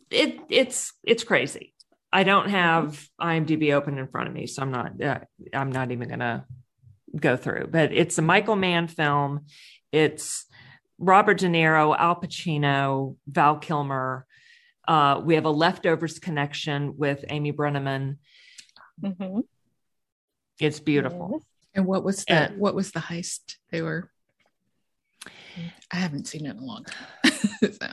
it 0.09 0.39
it's 0.49 0.93
it's 1.03 1.23
crazy. 1.23 1.73
I 2.13 2.23
don't 2.23 2.49
have 2.49 3.07
IMDb 3.19 3.73
open 3.73 3.97
in 3.97 4.07
front 4.07 4.27
of 4.27 4.33
me, 4.33 4.45
so 4.47 4.61
I'm 4.61 4.71
not 4.71 5.01
uh, 5.01 5.19
I'm 5.53 5.71
not 5.71 5.91
even 5.91 6.09
gonna 6.09 6.45
go 7.15 7.37
through. 7.37 7.69
But 7.71 7.93
it's 7.93 8.17
a 8.17 8.21
Michael 8.21 8.55
Mann 8.55 8.87
film. 8.87 9.45
It's 9.91 10.45
Robert 11.01 11.39
De 11.39 11.47
Niro, 11.47 11.97
Al 11.97 12.15
Pacino, 12.15 13.15
Val 13.27 13.57
Kilmer. 13.57 14.25
Uh, 14.87 15.19
we 15.23 15.35
have 15.35 15.45
a 15.45 15.49
leftovers 15.49 16.19
connection 16.19 16.95
with 16.97 17.25
Amy 17.29 17.51
Brenneman. 17.51 18.17
Mm-hmm. 19.01 19.39
It's 20.59 20.79
beautiful. 20.79 21.43
And 21.73 21.85
what 21.85 22.03
was 22.03 22.23
the 22.25 22.33
and, 22.33 22.57
what 22.57 22.75
was 22.75 22.91
the 22.91 22.99
heist 22.99 23.55
they 23.71 23.81
were 23.81 24.11
I 25.91 25.95
haven't 25.95 26.27
seen 26.27 26.45
it 26.45 26.51
in 26.51 26.57
a 26.57 26.65
long 26.65 26.85
time. 26.85 27.31
so, 27.71 27.87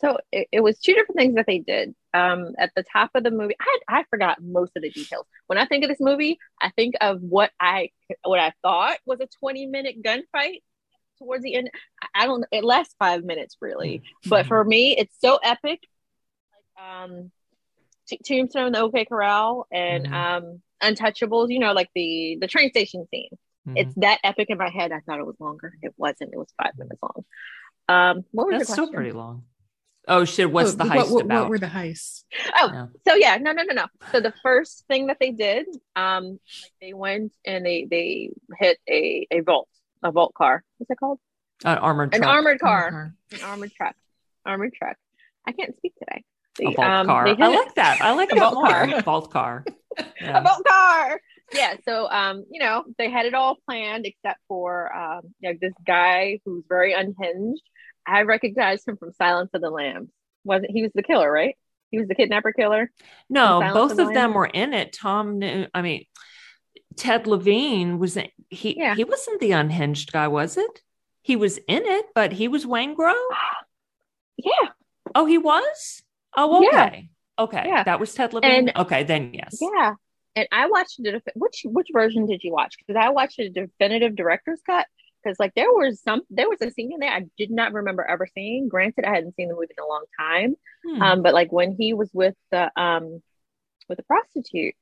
so 0.00 0.18
it, 0.32 0.48
it, 0.52 0.60
was 0.60 0.78
two 0.78 0.94
different 0.94 1.18
things 1.18 1.34
that 1.34 1.46
they 1.46 1.58
did. 1.58 1.94
Um, 2.14 2.54
at 2.58 2.72
the 2.74 2.82
top 2.82 3.10
of 3.14 3.22
the 3.22 3.30
movie, 3.30 3.56
I 3.60 3.78
I 3.88 4.04
forgot 4.10 4.42
most 4.42 4.72
of 4.76 4.82
the 4.82 4.90
details. 4.90 5.26
When 5.46 5.58
I 5.58 5.66
think 5.66 5.84
of 5.84 5.90
this 5.90 6.00
movie, 6.00 6.38
I 6.60 6.70
think 6.70 6.94
of 7.00 7.20
what 7.20 7.50
I 7.60 7.90
what 8.24 8.40
I 8.40 8.52
thought 8.62 8.98
was 9.04 9.20
a 9.20 9.28
20 9.40 9.66
minute 9.66 10.02
gunfight 10.02 10.62
towards 11.18 11.42
the 11.42 11.54
end. 11.54 11.70
I 12.14 12.26
don't. 12.26 12.44
It 12.50 12.64
lasts 12.64 12.94
five 12.98 13.24
minutes 13.24 13.56
really, 13.60 13.98
mm-hmm. 13.98 14.30
but 14.30 14.46
for 14.46 14.62
me, 14.64 14.96
it's 14.96 15.14
so 15.20 15.38
epic. 15.42 15.80
Like 16.52 16.86
um, 16.86 17.30
T- 18.08 18.20
Tombstone, 18.24 18.72
the 18.72 18.80
OK 18.80 19.04
Corral, 19.06 19.66
and 19.70 20.06
mm-hmm. 20.06 20.14
um, 20.14 20.62
Untouchables. 20.82 21.50
You 21.50 21.58
know, 21.58 21.72
like 21.72 21.90
the 21.94 22.38
the 22.40 22.46
train 22.46 22.70
station 22.70 23.06
scene. 23.10 23.30
Mm-hmm. 23.66 23.76
It's 23.78 23.94
that 23.96 24.20
epic 24.22 24.48
in 24.50 24.58
my 24.58 24.70
head. 24.70 24.92
I 24.92 25.00
thought 25.00 25.18
it 25.18 25.26
was 25.26 25.40
longer. 25.40 25.72
It 25.82 25.94
wasn't. 25.96 26.32
It 26.32 26.38
was 26.38 26.52
five 26.62 26.72
minutes 26.78 27.00
long. 27.02 27.24
Um, 27.88 28.24
what 28.32 28.48
was 28.48 28.58
That's 28.58 28.72
still 28.72 28.92
pretty 28.92 29.12
long. 29.12 29.44
Oh 30.08 30.24
shit! 30.24 30.50
What's 30.50 30.74
oh, 30.74 30.76
the 30.76 30.84
heist 30.84 30.96
what, 30.96 31.10
what, 31.10 31.24
about? 31.24 31.42
What 31.42 31.50
were 31.50 31.58
the 31.58 31.66
heists? 31.66 32.22
Oh, 32.56 32.70
yeah. 32.72 32.86
so 33.06 33.14
yeah, 33.16 33.38
no, 33.38 33.52
no, 33.52 33.64
no, 33.64 33.74
no. 33.74 33.86
So 34.12 34.20
the 34.20 34.32
first 34.42 34.84
thing 34.86 35.08
that 35.08 35.16
they 35.18 35.32
did, 35.32 35.66
um, 35.96 36.24
like 36.62 36.72
they 36.80 36.92
went 36.94 37.32
and 37.44 37.66
they 37.66 37.86
they 37.90 38.30
hit 38.56 38.78
a 38.88 39.26
a 39.32 39.40
vault, 39.40 39.68
a 40.02 40.12
vault 40.12 40.34
car. 40.34 40.62
What's 40.78 40.90
it 40.90 40.98
called? 40.98 41.18
An 41.64 41.78
armored 41.78 42.14
an 42.14 42.24
armored 42.24 42.60
car, 42.60 42.84
armored 42.84 43.12
an 43.32 43.40
armored 43.42 43.72
truck, 43.72 43.96
armored 44.44 44.74
truck. 44.74 44.96
I 45.46 45.52
can't 45.52 45.76
speak 45.76 45.94
today. 45.98 46.24
a 46.60 46.74
vault 46.74 46.88
um, 46.88 47.06
car. 47.06 47.28
I 47.28 47.32
like 47.32 47.74
that. 47.76 48.00
I 48.00 48.12
like 48.12 48.32
a 48.32 48.36
vault 48.36 48.66
car. 48.66 49.00
Vault 49.02 49.30
car. 49.30 49.64
Yeah. 50.20 50.40
A 50.40 50.42
vault 50.42 50.62
car 50.68 51.18
yeah 51.52 51.74
so 51.86 52.10
um 52.10 52.44
you 52.50 52.60
know 52.60 52.84
they 52.98 53.10
had 53.10 53.26
it 53.26 53.34
all 53.34 53.56
planned 53.68 54.06
except 54.06 54.40
for 54.48 54.94
um 54.94 55.22
you 55.40 55.50
know, 55.52 55.58
this 55.60 55.72
guy 55.86 56.40
who's 56.44 56.64
very 56.68 56.92
unhinged 56.92 57.62
i 58.06 58.22
recognized 58.22 58.86
him 58.86 58.96
from 58.96 59.12
silence 59.12 59.50
of 59.54 59.60
the 59.60 59.70
lambs 59.70 60.10
wasn't 60.44 60.70
he 60.70 60.82
was 60.82 60.90
the 60.94 61.02
killer 61.02 61.30
right 61.30 61.56
he 61.90 61.98
was 61.98 62.08
the 62.08 62.14
kidnapper 62.14 62.52
killer 62.52 62.90
no 63.28 63.60
both 63.72 63.92
of, 63.92 63.96
the 63.96 64.04
them 64.06 64.34
were 64.34 64.46
in 64.46 64.74
it 64.74 64.92
tom 64.92 65.38
knew 65.38 65.66
i 65.72 65.82
mean 65.82 66.04
ted 66.96 67.26
levine 67.26 67.98
was 67.98 68.18
he 68.50 68.78
yeah. 68.78 68.94
he 68.94 69.04
wasn't 69.04 69.40
the 69.40 69.52
unhinged 69.52 70.12
guy 70.12 70.28
was 70.28 70.56
it 70.56 70.82
he 71.22 71.36
was 71.36 71.58
in 71.68 71.84
it 71.84 72.06
but 72.14 72.32
he 72.32 72.48
was 72.48 72.64
waingro 72.64 73.14
yeah 74.36 74.70
oh 75.14 75.26
he 75.26 75.38
was 75.38 76.02
oh 76.36 76.58
okay 76.58 77.08
yeah. 77.38 77.44
okay 77.44 77.62
yeah. 77.66 77.82
that 77.82 78.00
was 78.00 78.14
ted 78.14 78.32
levine 78.32 78.68
and, 78.68 78.76
okay 78.76 79.02
then 79.02 79.32
yes 79.34 79.58
yeah 79.60 79.94
and 80.36 80.46
I 80.52 80.68
watched 80.68 81.02
the 81.02 81.20
which 81.34 81.62
which 81.64 81.88
version 81.92 82.26
did 82.26 82.44
you 82.44 82.52
watch? 82.52 82.76
Because 82.78 83.00
I 83.02 83.08
watched 83.08 83.38
a 83.38 83.48
definitive 83.48 84.14
director's 84.14 84.60
cut. 84.64 84.86
Because 85.24 85.40
like 85.40 85.54
there 85.56 85.72
was 85.72 86.00
some 86.02 86.20
there 86.30 86.48
was 86.48 86.60
a 86.60 86.70
scene 86.70 86.92
in 86.92 87.00
there 87.00 87.10
I 87.10 87.24
did 87.36 87.50
not 87.50 87.72
remember 87.72 88.04
ever 88.04 88.28
seeing. 88.32 88.68
Granted, 88.68 89.04
I 89.04 89.14
hadn't 89.14 89.34
seen 89.34 89.48
the 89.48 89.54
movie 89.54 89.68
in 89.76 89.82
a 89.82 89.88
long 89.88 90.04
time, 90.20 90.54
hmm. 90.84 91.02
um, 91.02 91.22
but 91.22 91.34
like 91.34 91.50
when 91.50 91.74
he 91.76 91.94
was 91.94 92.10
with 92.12 92.34
the 92.52 92.70
um 92.80 93.22
with 93.88 93.96
the 93.96 94.04
prostitute, 94.04 94.74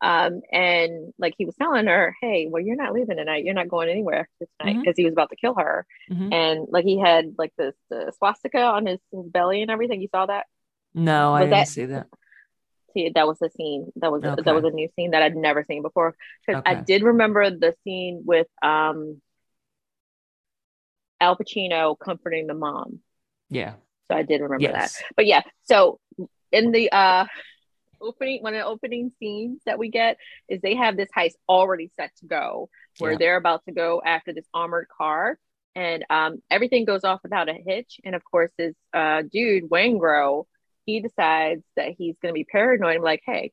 um, 0.00 0.42
and 0.52 1.12
like 1.18 1.34
he 1.38 1.44
was 1.44 1.54
telling 1.56 1.86
her, 1.86 2.14
"Hey, 2.20 2.48
well, 2.50 2.62
you're 2.62 2.76
not 2.76 2.92
leaving 2.92 3.16
tonight. 3.16 3.44
You're 3.44 3.54
not 3.54 3.68
going 3.68 3.88
anywhere 3.88 4.28
this 4.40 4.48
night," 4.62 4.76
because 4.78 4.92
mm-hmm. 4.92 5.00
he 5.00 5.04
was 5.04 5.12
about 5.12 5.30
to 5.30 5.36
kill 5.36 5.54
her, 5.54 5.86
mm-hmm. 6.10 6.32
and 6.32 6.66
like 6.70 6.84
he 6.84 6.98
had 6.98 7.34
like 7.38 7.52
this 7.56 7.74
the 7.90 8.12
swastika 8.18 8.60
on 8.60 8.86
his, 8.86 9.00
his 9.12 9.26
belly 9.26 9.62
and 9.62 9.70
everything. 9.70 10.00
You 10.00 10.08
saw 10.10 10.26
that? 10.26 10.46
No, 10.94 11.32
was 11.32 11.38
I 11.38 11.40
didn't 11.40 11.50
that, 11.50 11.68
see 11.68 11.84
that 11.86 12.06
see 12.96 13.10
that 13.14 13.26
was 13.26 13.40
a 13.42 13.50
scene 13.50 13.92
that 13.96 14.10
was 14.10 14.24
okay. 14.24 14.42
that 14.42 14.54
was 14.54 14.64
a 14.64 14.70
new 14.70 14.88
scene 14.96 15.10
that 15.10 15.22
I'd 15.22 15.36
never 15.36 15.64
seen 15.64 15.82
before 15.82 16.16
because 16.46 16.60
okay. 16.60 16.70
I 16.70 16.74
did 16.80 17.02
remember 17.02 17.50
the 17.50 17.74
scene 17.84 18.22
with 18.24 18.46
um 18.62 19.20
Al 21.20 21.36
Pacino 21.36 21.98
comforting 21.98 22.46
the 22.46 22.54
mom. 22.54 23.00
Yeah. 23.48 23.74
So 24.10 24.16
I 24.16 24.22
did 24.22 24.40
remember 24.40 24.62
yes. 24.62 24.98
that. 24.98 25.04
But 25.16 25.26
yeah, 25.26 25.42
so 25.64 26.00
in 26.52 26.72
the 26.72 26.90
uh 26.90 27.26
opening 28.00 28.42
one 28.42 28.54
of 28.54 28.60
the 28.60 28.66
opening 28.66 29.12
scenes 29.18 29.60
that 29.66 29.78
we 29.78 29.90
get 29.90 30.16
is 30.48 30.60
they 30.60 30.74
have 30.74 30.96
this 30.96 31.08
heist 31.16 31.34
already 31.48 31.90
set 31.96 32.10
to 32.18 32.26
go 32.26 32.68
where 32.98 33.12
yeah. 33.12 33.18
they're 33.18 33.36
about 33.36 33.64
to 33.64 33.72
go 33.72 34.02
after 34.04 34.32
this 34.32 34.46
armored 34.54 34.88
car 34.96 35.38
and 35.74 36.04
um 36.10 36.42
everything 36.50 36.84
goes 36.84 37.04
off 37.04 37.20
without 37.22 37.48
a 37.48 37.54
hitch 37.54 38.00
and 38.04 38.14
of 38.14 38.22
course 38.24 38.50
this 38.58 38.74
uh 38.94 39.22
dude 39.30 39.68
Waingro 39.68 40.44
he 40.86 41.00
decides 41.00 41.64
that 41.74 41.94
he's 41.98 42.14
going 42.22 42.32
to 42.32 42.32
be 42.32 42.44
paranoid. 42.44 42.96
I'm 42.96 43.02
like, 43.02 43.22
hey, 43.26 43.52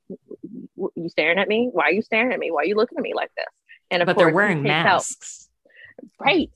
you 0.96 1.10
staring 1.10 1.40
at 1.40 1.48
me? 1.48 1.70
Why 1.72 1.86
are 1.86 1.92
you 1.92 2.04
staring 2.04 2.32
at 2.32 2.40
me? 2.40 2.52
Why 2.52 2.62
are 2.62 2.66
you 2.66 2.76
looking 2.76 2.98
at 2.98 3.02
me 3.02 3.14
like 3.16 3.32
this? 3.36 3.48
And 3.90 4.04
of 4.04 4.06
but 4.06 4.16
course, 4.16 4.28
they're 4.28 4.34
wearing 4.34 4.62
masks. 4.62 5.50
Right, 6.20 6.52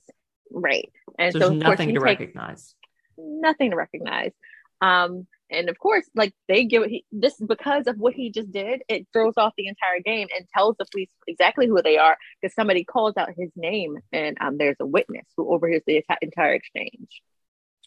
right. 0.52 0.90
And 1.18 1.32
so, 1.32 1.40
so 1.40 1.48
nothing 1.50 1.94
to 1.94 2.00
recognize. 2.00 2.74
Nothing 3.18 3.70
to 3.70 3.76
recognize. 3.76 4.32
Um, 4.80 5.26
and 5.50 5.68
of 5.68 5.78
course, 5.78 6.08
like 6.14 6.34
they 6.46 6.64
give 6.64 6.84
he, 6.84 7.04
this 7.10 7.36
because 7.36 7.86
of 7.86 7.98
what 7.98 8.14
he 8.14 8.30
just 8.30 8.52
did, 8.52 8.82
it 8.88 9.06
throws 9.12 9.34
off 9.36 9.54
the 9.56 9.66
entire 9.66 10.00
game 10.04 10.28
and 10.36 10.46
tells 10.54 10.76
the 10.78 10.86
police 10.90 11.10
exactly 11.26 11.66
who 11.66 11.80
they 11.82 11.98
are 11.98 12.16
because 12.40 12.54
somebody 12.54 12.84
calls 12.84 13.16
out 13.16 13.30
his 13.36 13.50
name 13.56 13.96
and 14.12 14.36
um, 14.40 14.58
there's 14.58 14.76
a 14.80 14.86
witness 14.86 15.26
who 15.36 15.52
overhears 15.52 15.82
the 15.86 16.02
entire 16.22 16.54
exchange. 16.54 17.22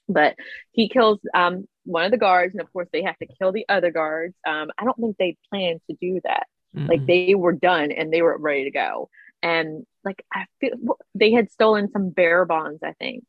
But 0.07 0.36
he 0.72 0.89
kills 0.89 1.20
um, 1.34 1.68
one 1.84 2.05
of 2.05 2.12
the 2.12 2.18
guards, 2.18 2.53
and 2.53 2.62
of 2.62 2.72
course, 2.74 2.89
they 2.91 3.03
have 3.03 3.18
to 3.20 3.28
kill 3.28 3.51
the 3.51 3.66
other 3.70 3.91
guards. 3.91 4.36
Um, 4.45 4.70
I 4.78 4.84
don't 4.84 4.97
think 4.97 5.18
they 5.18 5.38
planned 5.49 5.82
to 5.89 5.95
do 6.01 6.20
that. 6.24 6.47
Mm-hmm. 6.76 6.88
Like 6.88 7.05
they 7.05 7.36
were 7.36 7.53
done 7.53 7.91
and 7.91 8.12
they 8.12 8.22
were 8.22 8.38
ready 8.38 8.66
to 8.66 8.72
go. 8.72 9.09
And 9.43 9.86
like 10.03 10.26
I 10.34 10.45
feel 10.59 10.97
they 11.16 11.32
had 11.32 11.51
stolen 11.51 11.91
some 11.91 12.09
bear 12.09 12.45
bonds, 12.45 12.82
I 12.84 12.93
think, 12.93 13.26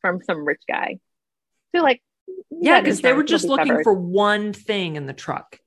from 0.00 0.22
some 0.22 0.44
rich 0.44 0.62
guy. 0.68 0.98
So 1.74 1.82
like, 1.82 2.02
yeah, 2.50 2.80
because 2.80 3.00
they 3.00 3.12
were 3.12 3.22
just 3.22 3.44
looking 3.44 3.68
covered. 3.68 3.84
for 3.84 3.94
one 3.94 4.52
thing 4.52 4.96
in 4.96 5.06
the 5.06 5.12
truck. 5.12 5.58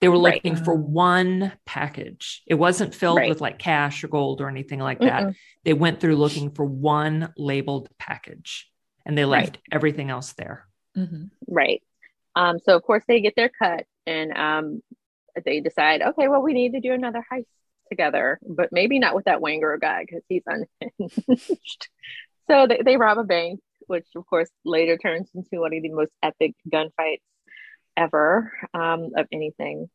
They 0.00 0.08
were 0.08 0.16
looking 0.16 0.54
right. 0.54 0.64
for 0.64 0.74
one 0.74 1.52
package. 1.66 2.42
It 2.46 2.54
wasn't 2.54 2.94
filled 2.94 3.18
right. 3.18 3.28
with 3.28 3.42
like 3.42 3.58
cash 3.58 4.02
or 4.02 4.08
gold 4.08 4.40
or 4.40 4.48
anything 4.48 4.80
like 4.80 5.00
that. 5.00 5.24
Mm-mm. 5.24 5.34
They 5.64 5.74
went 5.74 6.00
through 6.00 6.16
looking 6.16 6.52
for 6.52 6.64
one 6.64 7.34
labeled 7.36 7.90
package 7.98 8.66
and 9.04 9.16
they 9.16 9.26
left 9.26 9.56
right. 9.56 9.58
everything 9.70 10.08
else 10.08 10.32
there. 10.32 10.66
Mm-hmm. 10.96 11.24
Right. 11.46 11.82
Um, 12.34 12.58
so 12.60 12.74
of 12.76 12.82
course 12.82 13.04
they 13.06 13.20
get 13.20 13.36
their 13.36 13.50
cut 13.50 13.84
and 14.06 14.36
um, 14.36 14.82
they 15.44 15.60
decide, 15.60 16.00
okay, 16.00 16.28
well, 16.28 16.42
we 16.42 16.54
need 16.54 16.72
to 16.72 16.80
do 16.80 16.92
another 16.92 17.24
heist 17.30 17.44
together, 17.90 18.38
but 18.46 18.70
maybe 18.72 18.98
not 18.98 19.14
with 19.14 19.26
that 19.26 19.40
Wanger 19.40 19.78
guy 19.78 20.04
because 20.06 20.22
he's 20.28 20.44
unhinged. 20.46 21.88
so 22.48 22.66
they, 22.66 22.80
they 22.82 22.96
rob 22.96 23.18
a 23.18 23.24
bank, 23.24 23.60
which 23.90 24.06
of 24.14 24.24
course 24.26 24.48
later 24.64 24.96
turns 24.96 25.28
into 25.34 25.60
one 25.60 25.74
of 25.74 25.82
the 25.82 25.88
most 25.90 26.12
epic 26.22 26.54
gunfights 26.72 27.22
ever 27.96 28.52
um, 28.72 29.10
of 29.16 29.26
anything. 29.32 29.90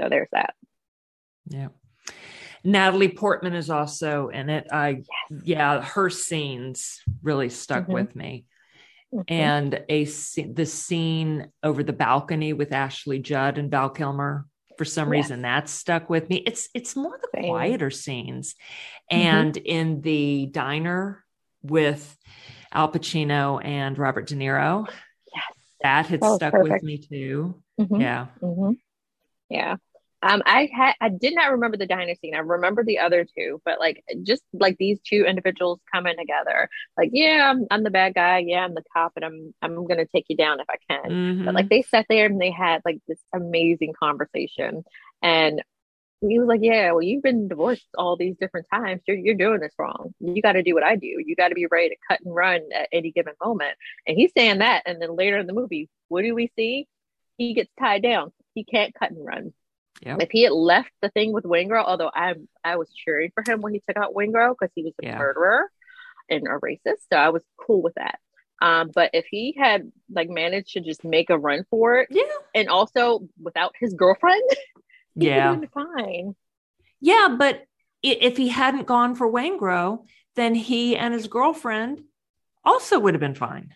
So 0.00 0.08
there's 0.08 0.28
that. 0.30 0.54
Yeah. 1.48 1.68
Natalie 2.62 3.08
Portman 3.08 3.54
is 3.54 3.68
also 3.68 4.28
in 4.28 4.48
it. 4.48 4.68
I, 4.72 5.02
yes. 5.30 5.42
yeah, 5.44 5.82
her 5.82 6.08
scenes 6.08 7.02
really 7.22 7.48
stuck 7.48 7.84
mm-hmm. 7.84 7.92
with 7.92 8.14
me. 8.14 8.46
Mm-hmm. 9.12 9.32
And 9.32 9.84
a 9.88 10.04
the 10.04 10.66
scene 10.66 11.50
over 11.62 11.82
the 11.82 11.92
balcony 11.92 12.52
with 12.52 12.72
Ashley 12.72 13.18
Judd 13.18 13.58
and 13.58 13.70
Val 13.70 13.90
Kilmer 13.90 14.46
for 14.78 14.84
some 14.84 15.12
yes. 15.12 15.24
reason 15.24 15.42
that 15.42 15.68
stuck 15.68 16.10
with 16.10 16.28
me. 16.28 16.42
It's 16.44 16.68
it's 16.74 16.96
more 16.96 17.18
the 17.20 17.28
Same. 17.40 17.50
quieter 17.50 17.90
scenes, 17.90 18.56
mm-hmm. 19.10 19.16
and 19.16 19.56
in 19.56 20.00
the 20.00 20.46
diner 20.46 21.24
with 21.62 22.16
Al 22.76 22.92
Pacino 22.92 23.64
and 23.64 23.96
Robert 23.98 24.26
De 24.26 24.34
Niro, 24.34 24.86
yes, 25.34 25.56
that 25.80 26.06
had 26.06 26.20
that 26.20 26.36
stuck 26.36 26.52
perfect. 26.52 26.74
with 26.74 26.82
me 26.82 26.98
too. 26.98 27.62
Mm-hmm. 27.80 28.00
Yeah, 28.00 28.26
mm-hmm. 28.42 28.72
yeah. 29.48 29.76
Um, 30.22 30.42
I 30.44 30.68
had 30.74 30.94
I 31.00 31.08
did 31.08 31.34
not 31.34 31.52
remember 31.52 31.78
the 31.78 31.86
diner 31.86 32.14
scene. 32.14 32.34
I 32.34 32.38
remember 32.38 32.84
the 32.84 32.98
other 32.98 33.24
two, 33.36 33.62
but 33.64 33.78
like 33.78 34.02
just 34.22 34.42
like 34.52 34.76
these 34.76 34.98
two 35.00 35.24
individuals 35.26 35.80
coming 35.92 36.16
together, 36.18 36.68
like 36.98 37.10
yeah, 37.12 37.50
I'm, 37.50 37.66
I'm 37.70 37.82
the 37.82 37.90
bad 37.90 38.14
guy, 38.14 38.38
yeah, 38.38 38.64
I'm 38.64 38.74
the 38.74 38.82
cop, 38.92 39.12
and 39.16 39.24
I'm 39.24 39.54
I'm 39.62 39.86
gonna 39.86 40.04
take 40.06 40.26
you 40.28 40.36
down 40.36 40.60
if 40.60 40.66
I 40.68 40.76
can. 40.90 41.10
Mm-hmm. 41.10 41.44
But 41.46 41.54
like 41.54 41.68
they 41.70 41.82
sat 41.82 42.06
there 42.10 42.26
and 42.26 42.40
they 42.40 42.50
had 42.50 42.82
like 42.84 42.98
this 43.08 43.20
amazing 43.34 43.94
conversation, 43.98 44.84
and 45.22 45.62
he 46.20 46.38
was 46.38 46.48
like, 46.48 46.60
yeah, 46.62 46.92
well, 46.92 47.02
you've 47.02 47.22
been 47.22 47.48
divorced 47.48 47.86
all 47.96 48.16
these 48.16 48.36
different 48.40 48.66
times. 48.72 49.02
You're 49.06 49.16
you're 49.16 49.34
doing 49.34 49.60
this 49.60 49.74
wrong. 49.78 50.14
You 50.20 50.40
got 50.40 50.52
to 50.52 50.62
do 50.62 50.74
what 50.74 50.82
I 50.82 50.96
do. 50.96 51.22
You 51.24 51.36
got 51.36 51.48
to 51.48 51.54
be 51.54 51.66
ready 51.66 51.90
to 51.90 51.96
cut 52.08 52.20
and 52.24 52.34
run 52.34 52.60
at 52.74 52.88
any 52.92 53.12
given 53.12 53.34
moment. 53.42 53.74
And 54.06 54.16
he's 54.16 54.32
saying 54.36 54.58
that, 54.58 54.82
and 54.86 55.00
then 55.00 55.14
later 55.14 55.38
in 55.38 55.46
the 55.46 55.52
movie, 55.52 55.88
what 56.08 56.22
do 56.22 56.34
we 56.34 56.50
see? 56.56 56.88
He 57.36 57.54
gets 57.54 57.70
tied 57.78 58.02
down. 58.02 58.32
He 58.54 58.64
can't 58.64 58.94
cut 58.94 59.10
and 59.10 59.24
run 59.24 59.52
Yep. 60.02 60.22
If 60.22 60.30
he 60.30 60.42
had 60.42 60.52
left 60.52 60.90
the 61.00 61.08
thing 61.10 61.32
with 61.32 61.44
Waingro, 61.44 61.82
although 61.84 62.10
I 62.12 62.34
I 62.62 62.76
was 62.76 62.92
cheering 62.92 63.32
for 63.34 63.42
him 63.50 63.60
when 63.60 63.72
he 63.72 63.80
took 63.80 63.96
out 63.96 64.14
Waingro 64.14 64.54
because 64.58 64.72
he 64.74 64.82
was 64.82 64.92
a 65.02 65.06
yeah. 65.06 65.18
murderer 65.18 65.70
and 66.28 66.46
a 66.46 66.58
racist, 66.58 67.06
so 67.10 67.16
I 67.16 67.30
was 67.30 67.42
cool 67.58 67.82
with 67.82 67.94
that. 67.94 68.18
Um, 68.60 68.90
but 68.94 69.10
if 69.12 69.26
he 69.30 69.54
had 69.58 69.90
like 70.10 70.28
managed 70.28 70.72
to 70.72 70.80
just 70.80 71.04
make 71.04 71.30
a 71.30 71.38
run 71.38 71.64
for 71.70 71.98
it, 71.98 72.08
yeah, 72.10 72.22
and 72.54 72.68
also 72.68 73.26
without 73.40 73.74
his 73.80 73.94
girlfriend, 73.94 74.42
yeah, 75.16 75.56
fine. 75.72 76.34
Yeah, 77.00 77.36
but 77.38 77.64
if 78.02 78.36
he 78.36 78.48
hadn't 78.48 78.86
gone 78.86 79.14
for 79.14 79.30
Waingro, 79.30 80.04
then 80.34 80.54
he 80.54 80.96
and 80.96 81.14
his 81.14 81.28
girlfriend 81.28 82.02
also 82.64 82.98
would 82.98 83.14
have 83.14 83.20
been 83.20 83.34
fine. 83.34 83.74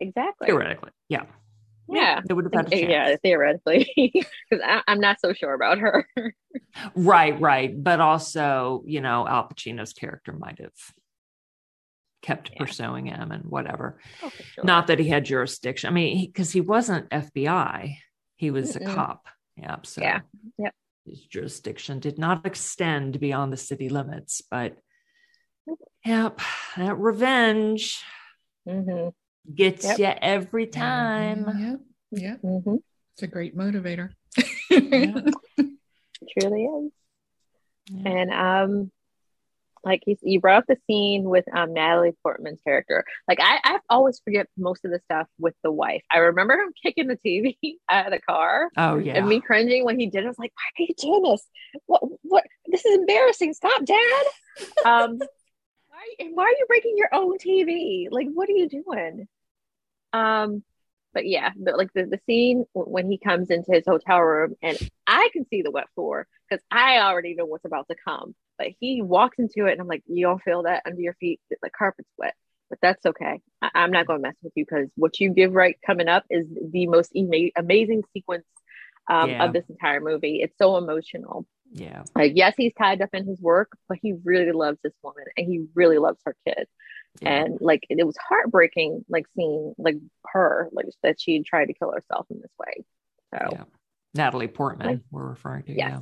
Exactly. 0.00 0.46
Theoretically. 0.46 0.90
Yeah. 1.08 1.24
Yeah. 1.88 2.20
They 2.26 2.34
would 2.34 2.44
have 2.44 2.54
had 2.54 2.66
a 2.66 2.70
chance. 2.70 2.90
Yeah, 2.90 3.16
theoretically. 3.22 3.92
Because 4.50 4.64
I'm 4.86 5.00
not 5.00 5.20
so 5.20 5.32
sure 5.32 5.54
about 5.54 5.78
her. 5.78 6.06
right, 6.94 7.38
right. 7.40 7.82
But 7.82 8.00
also, 8.00 8.82
you 8.86 9.00
know, 9.00 9.26
Al 9.26 9.48
Pacino's 9.48 9.92
character 9.92 10.32
might 10.32 10.58
have 10.60 10.72
kept 12.22 12.50
yeah. 12.52 12.58
pursuing 12.58 13.06
him 13.06 13.32
and 13.32 13.44
whatever. 13.44 13.98
Oh, 14.22 14.30
sure. 14.30 14.64
Not 14.64 14.86
that 14.86 14.98
he 14.98 15.08
had 15.08 15.24
jurisdiction. 15.24 15.88
I 15.88 15.92
mean, 15.92 16.26
because 16.26 16.52
he, 16.52 16.58
he, 16.58 16.66
wasn't 16.66 17.10
FBI, 17.10 17.96
he 18.36 18.50
was 18.50 18.76
Mm-mm. 18.76 18.90
a 18.90 18.94
cop. 18.94 19.26
Yep. 19.56 19.86
So 19.86 20.00
yeah. 20.02 20.20
Yep. 20.58 20.74
His 21.06 21.20
jurisdiction 21.22 21.98
did 21.98 22.18
not 22.18 22.46
extend 22.46 23.18
beyond 23.18 23.52
the 23.52 23.56
city 23.56 23.88
limits, 23.88 24.42
but 24.50 24.76
yep, 26.04 26.40
that 26.76 26.96
revenge 26.96 28.02
mm-hmm. 28.68 29.08
gets 29.52 29.84
yep. 29.84 29.98
you 29.98 30.06
every 30.06 30.66
time. 30.66 31.46
Yep. 31.58 31.80
Yep. 32.22 32.42
Mm-hmm. 32.42 32.76
It's 33.14 33.22
a 33.22 33.26
great 33.26 33.56
motivator. 33.56 34.10
It 36.22 36.40
truly 36.40 36.64
is. 36.64 36.92
Yeah. 37.90 38.08
And 38.08 38.30
um, 38.32 38.92
like 39.84 40.02
you, 40.06 40.16
you 40.22 40.40
brought 40.40 40.58
up 40.58 40.64
the 40.68 40.76
scene 40.86 41.24
with 41.24 41.44
um, 41.54 41.72
Natalie 41.72 42.12
Portman's 42.22 42.60
character. 42.62 43.04
Like 43.28 43.38
I, 43.40 43.58
I 43.64 43.78
always 43.88 44.20
forget 44.24 44.46
most 44.56 44.84
of 44.84 44.90
the 44.90 45.00
stuff 45.04 45.26
with 45.38 45.54
the 45.62 45.72
wife. 45.72 46.02
I 46.12 46.18
remember 46.18 46.54
him 46.54 46.72
kicking 46.82 47.08
the 47.08 47.16
TV 47.16 47.56
out 47.90 48.06
of 48.06 48.12
the 48.12 48.20
car. 48.20 48.70
Oh 48.76 48.96
yeah, 48.96 49.18
and 49.18 49.28
me 49.28 49.40
cringing 49.40 49.84
when 49.84 49.98
he 49.98 50.06
did. 50.06 50.24
it. 50.24 50.26
I 50.26 50.28
was 50.28 50.38
like, 50.38 50.52
"Why 50.54 50.84
are 50.84 50.86
you 50.88 50.94
doing 50.98 51.22
this? 51.30 51.46
What? 51.86 52.02
What? 52.22 52.44
This 52.66 52.84
is 52.84 52.98
embarrassing. 52.98 53.54
Stop, 53.54 53.84
Dad." 53.84 54.24
um, 54.84 55.18
why? 55.88 56.28
Why 56.32 56.44
are 56.44 56.48
you 56.48 56.64
breaking 56.68 56.94
your 56.96 57.10
own 57.12 57.38
TV? 57.38 58.08
Like, 58.10 58.28
what 58.32 58.48
are 58.48 58.52
you 58.52 58.68
doing? 58.68 59.28
Um, 60.12 60.62
but 61.14 61.26
yeah, 61.26 61.50
but 61.56 61.76
like 61.76 61.92
the, 61.92 62.04
the 62.04 62.20
scene 62.26 62.64
when 62.72 63.10
he 63.10 63.18
comes 63.18 63.50
into 63.50 63.72
his 63.72 63.84
hotel 63.86 64.20
room 64.20 64.54
and 64.62 64.78
I 65.06 65.28
can 65.32 65.46
see 65.48 65.62
the 65.62 65.70
wet 65.70 65.88
floor 65.94 66.26
because 66.48 66.64
I 66.70 66.98
already 66.98 67.34
know 67.34 67.44
what's 67.44 67.64
about 67.64 67.88
to 67.88 67.96
come. 68.02 68.34
But 68.62 68.74
he 68.78 69.02
walks 69.02 69.38
into 69.38 69.66
it 69.66 69.72
and 69.72 69.80
I'm 69.80 69.88
like, 69.88 70.04
you 70.06 70.24
don't 70.24 70.42
feel 70.42 70.62
that 70.62 70.82
under 70.86 71.00
your 71.00 71.14
feet? 71.14 71.40
The 71.50 71.70
carpet's 71.70 72.08
wet. 72.16 72.34
But 72.70 72.78
that's 72.80 73.04
okay. 73.04 73.40
I- 73.60 73.70
am 73.74 73.90
not 73.90 74.06
going 74.06 74.20
to 74.20 74.28
mess 74.28 74.36
with 74.42 74.52
you 74.54 74.64
because 74.64 74.88
what 74.94 75.18
you 75.18 75.30
give 75.30 75.52
right 75.52 75.76
coming 75.84 76.08
up 76.08 76.24
is 76.30 76.46
the 76.70 76.86
most 76.86 77.10
ama- 77.16 77.50
amazing 77.56 78.04
sequence 78.12 78.46
um, 79.10 79.30
yeah. 79.30 79.44
of 79.44 79.52
this 79.52 79.64
entire 79.68 80.00
movie. 80.00 80.40
It's 80.42 80.56
so 80.58 80.76
emotional. 80.76 81.44
Yeah. 81.72 82.04
Like, 82.14 82.32
yes, 82.36 82.54
he's 82.56 82.72
tied 82.74 83.02
up 83.02 83.10
in 83.12 83.26
his 83.26 83.40
work, 83.40 83.72
but 83.88 83.98
he 84.00 84.14
really 84.24 84.52
loves 84.52 84.78
this 84.84 84.94
woman 85.02 85.24
and 85.36 85.46
he 85.46 85.66
really 85.74 85.98
loves 85.98 86.20
her 86.24 86.36
kid. 86.46 86.68
Yeah. 87.20 87.42
And 87.42 87.58
like 87.60 87.84
it 87.90 88.06
was 88.06 88.16
heartbreaking, 88.16 89.04
like 89.08 89.26
seeing 89.34 89.74
like 89.76 89.96
her, 90.26 90.68
like 90.72 90.86
that 91.02 91.20
she 91.20 91.42
tried 91.42 91.66
to 91.66 91.74
kill 91.74 91.90
herself 91.90 92.26
in 92.30 92.40
this 92.40 92.52
way. 92.58 92.84
So 93.34 93.48
yeah. 93.50 93.64
Natalie 94.14 94.48
Portman, 94.48 94.86
like, 94.86 95.00
we're 95.10 95.28
referring 95.28 95.64
to. 95.64 95.72
Yeah. 95.72 96.00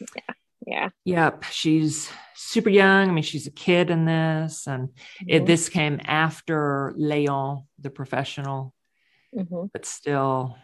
Yeah. 0.00 0.34
Yeah. 0.66 0.88
Yep. 1.04 1.44
She's 1.44 2.10
super 2.34 2.70
young. 2.70 3.08
I 3.08 3.12
mean, 3.12 3.24
she's 3.24 3.46
a 3.46 3.52
kid 3.52 3.90
in 3.90 4.04
this. 4.04 4.66
And 4.66 4.88
mm-hmm. 4.88 5.24
it, 5.28 5.46
this 5.46 5.68
came 5.68 6.00
after 6.04 6.92
Leon, 6.96 7.64
the 7.78 7.90
professional, 7.90 8.74
mm-hmm. 9.34 9.66
but 9.72 9.84
still, 9.86 10.56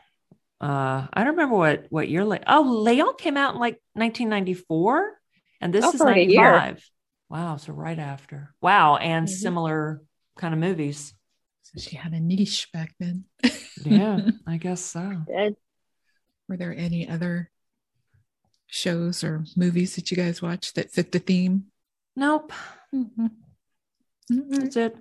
uh, 0.61 1.07
I 1.13 1.25
don't 1.25 1.35
remember 1.35 1.57
what, 1.57 1.87
what 1.91 2.09
year. 2.09 2.25
Le- 2.25 2.41
oh, 2.47 2.63
Leon 2.63 3.15
came 3.19 3.37
out 3.37 3.55
in 3.55 3.61
like 3.61 3.81
1994 3.95 5.13
and 5.61 5.75
this 5.75 5.85
oh, 5.85 5.93
is 5.93 6.01
95. 6.01 6.85
Wow. 7.29 7.57
So 7.57 7.73
right 7.73 7.99
after. 7.99 8.55
Wow. 8.61 8.97
And 8.97 9.27
mm-hmm. 9.27 9.35
similar 9.35 10.03
kind 10.39 10.55
of 10.55 10.61
movies. 10.61 11.15
So 11.63 11.81
she 11.81 11.97
had 11.97 12.13
a 12.13 12.21
niche 12.21 12.69
back 12.73 12.95
then. 12.99 13.25
yeah, 13.85 14.21
I 14.47 14.57
guess 14.57 14.81
so. 14.81 15.23
Good. 15.27 15.55
Were 16.49 16.57
there 16.57 16.75
any 16.77 17.09
other 17.09 17.49
shows 18.71 19.25
or 19.25 19.45
movies 19.57 19.97
that 19.97 20.11
you 20.11 20.17
guys 20.17 20.41
watch 20.41 20.73
that 20.75 20.91
fit 20.91 21.13
the 21.13 21.19
theme? 21.19 21.65
Nope. 22.17 22.53
Mm-hmm. 22.95 23.27
Mm-hmm. 24.33 24.55
That's 24.55 24.77
it. 24.77 24.97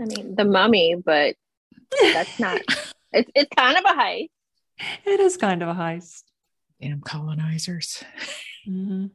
I 0.00 0.04
mean, 0.04 0.34
The 0.34 0.44
Mummy, 0.44 0.94
but 0.94 1.34
that's 2.00 2.38
not. 2.38 2.60
it's 3.12 3.30
it's 3.34 3.50
kind 3.56 3.76
of 3.76 3.84
a 3.84 4.00
heist. 4.00 4.28
It 5.04 5.20
is 5.20 5.36
kind 5.36 5.62
of 5.62 5.68
a 5.68 5.74
heist. 5.74 6.22
Damn 6.80 7.00
colonizers. 7.00 8.02
Mm-hmm. 8.68 9.06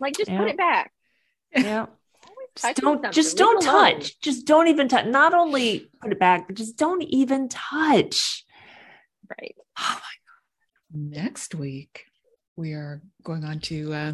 Like 0.00 0.16
just 0.16 0.30
yeah. 0.30 0.38
put 0.38 0.48
it 0.48 0.56
back. 0.56 0.92
Yeah. 1.54 1.86
Just 2.56 2.76
don't 2.78 3.12
just 3.12 3.36
don't 3.36 3.62
touch. 3.62 4.20
Just 4.20 4.44
don't 4.44 4.66
even 4.66 4.88
touch. 4.88 5.06
Not 5.06 5.34
only 5.34 5.88
put 6.02 6.10
it 6.10 6.18
back, 6.18 6.48
but 6.48 6.56
just 6.56 6.76
don't 6.76 7.00
even 7.00 7.48
touch. 7.48 8.44
Right. 9.30 9.54
Oh 9.78 9.94
my 9.94 11.00
god. 11.00 11.22
Next 11.22 11.54
week 11.54 12.09
we 12.56 12.72
are 12.72 13.00
going 13.22 13.44
on 13.44 13.60
to 13.60 13.92
uh, 13.92 14.12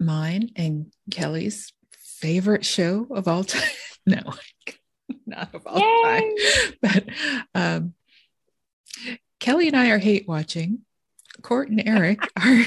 mine 0.00 0.50
and 0.56 0.92
Kelly's 1.10 1.72
favorite 1.92 2.64
show 2.64 3.06
of 3.10 3.28
all 3.28 3.44
time. 3.44 3.68
no, 4.06 4.20
not 5.26 5.54
of 5.54 5.66
all 5.66 5.78
Yay! 5.78 6.02
time. 6.02 6.74
But 6.82 7.04
um, 7.54 7.94
Kelly 9.40 9.68
and 9.68 9.76
I 9.76 9.90
are 9.90 9.98
hate 9.98 10.26
watching. 10.28 10.80
Cort 11.42 11.68
and 11.68 11.82
Eric 11.86 12.20
are 12.42 12.64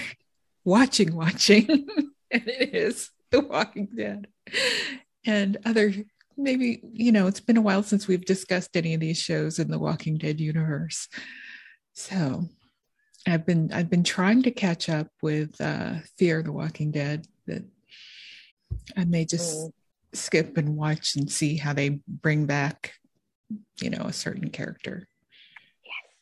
watching, 0.64 1.16
watching. 1.16 1.68
and 1.70 2.48
it 2.48 2.76
is 2.76 3.10
The 3.32 3.40
Walking 3.40 3.90
Dead. 3.96 4.28
And 5.26 5.58
other, 5.66 5.94
maybe, 6.38 6.82
you 6.94 7.12
know, 7.12 7.28
it's 7.28 7.40
been 7.40 7.58
a 7.58 7.62
while 7.62 7.84
since 7.84 8.08
we've 8.08 8.26
discussed 8.26 8.76
any 8.76 8.94
of 8.94 9.00
these 9.00 9.18
shows 9.18 9.60
in 9.60 9.72
the 9.72 9.80
Walking 9.80 10.18
Dead 10.18 10.40
universe. 10.40 11.08
So 11.94 12.48
I've 13.28 13.46
been 13.46 13.72
I've 13.74 13.90
been 13.90 14.04
trying 14.04 14.44
to 14.44 14.52
catch 14.52 14.90
up 14.90 15.08
with 15.22 15.60
uh 15.60 15.96
Fear 16.18 16.44
the 16.44 16.52
Walking 16.52 16.92
Dead 16.92 17.28
that 17.46 17.64
I 18.96 19.06
may 19.06 19.26
just 19.26 19.58
mm. 19.58 19.72
skip 20.14 20.58
and 20.58 20.76
watch 20.76 21.16
and 21.16 21.32
see 21.32 21.58
how 21.58 21.74
they 21.74 22.00
bring 22.08 22.46
back, 22.46 22.94
you 23.82 23.90
know, 23.90 24.04
a 24.06 24.14
certain 24.14 24.50
character. 24.50 25.08
Yes. 25.84 26.14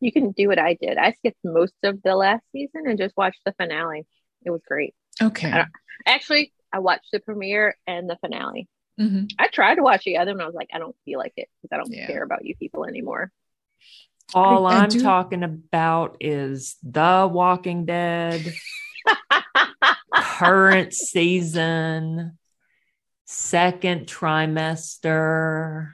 You 0.00 0.12
can 0.12 0.32
do 0.32 0.48
what 0.48 0.58
I 0.58 0.74
did. 0.74 0.98
I 0.98 1.12
skipped 1.12 1.38
most 1.44 1.74
of 1.82 2.02
the 2.02 2.14
last 2.14 2.42
season 2.52 2.84
and 2.86 2.98
just 2.98 3.16
watched 3.16 3.40
the 3.44 3.52
finale. 3.52 4.06
It 4.44 4.50
was 4.50 4.62
great. 4.66 4.94
Okay. 5.22 5.50
I 5.50 5.66
actually, 6.06 6.52
I 6.72 6.78
watched 6.78 7.08
the 7.12 7.20
premiere 7.20 7.76
and 7.86 8.08
the 8.08 8.16
finale. 8.20 8.68
Mm-hmm. 8.98 9.26
I 9.38 9.48
tried 9.48 9.76
to 9.76 9.82
watch 9.82 10.04
the 10.04 10.18
other 10.18 10.32
one. 10.32 10.42
I 10.42 10.46
was 10.46 10.54
like, 10.54 10.70
I 10.72 10.78
don't 10.78 10.96
feel 11.04 11.18
like 11.18 11.34
it 11.36 11.48
because 11.62 11.74
I 11.74 11.78
don't 11.78 11.92
yeah. 11.92 12.06
care 12.06 12.22
about 12.22 12.44
you 12.44 12.54
people 12.56 12.86
anymore. 12.86 13.30
All 14.34 14.66
I, 14.66 14.74
I 14.74 14.84
am 14.84 14.88
do... 14.88 15.00
talking 15.00 15.42
about 15.42 16.16
is 16.20 16.76
The 16.82 17.28
Walking 17.30 17.84
Dead, 17.84 18.54
current 20.14 20.94
season, 20.94 22.38
second 23.26 24.06
trimester. 24.06 25.92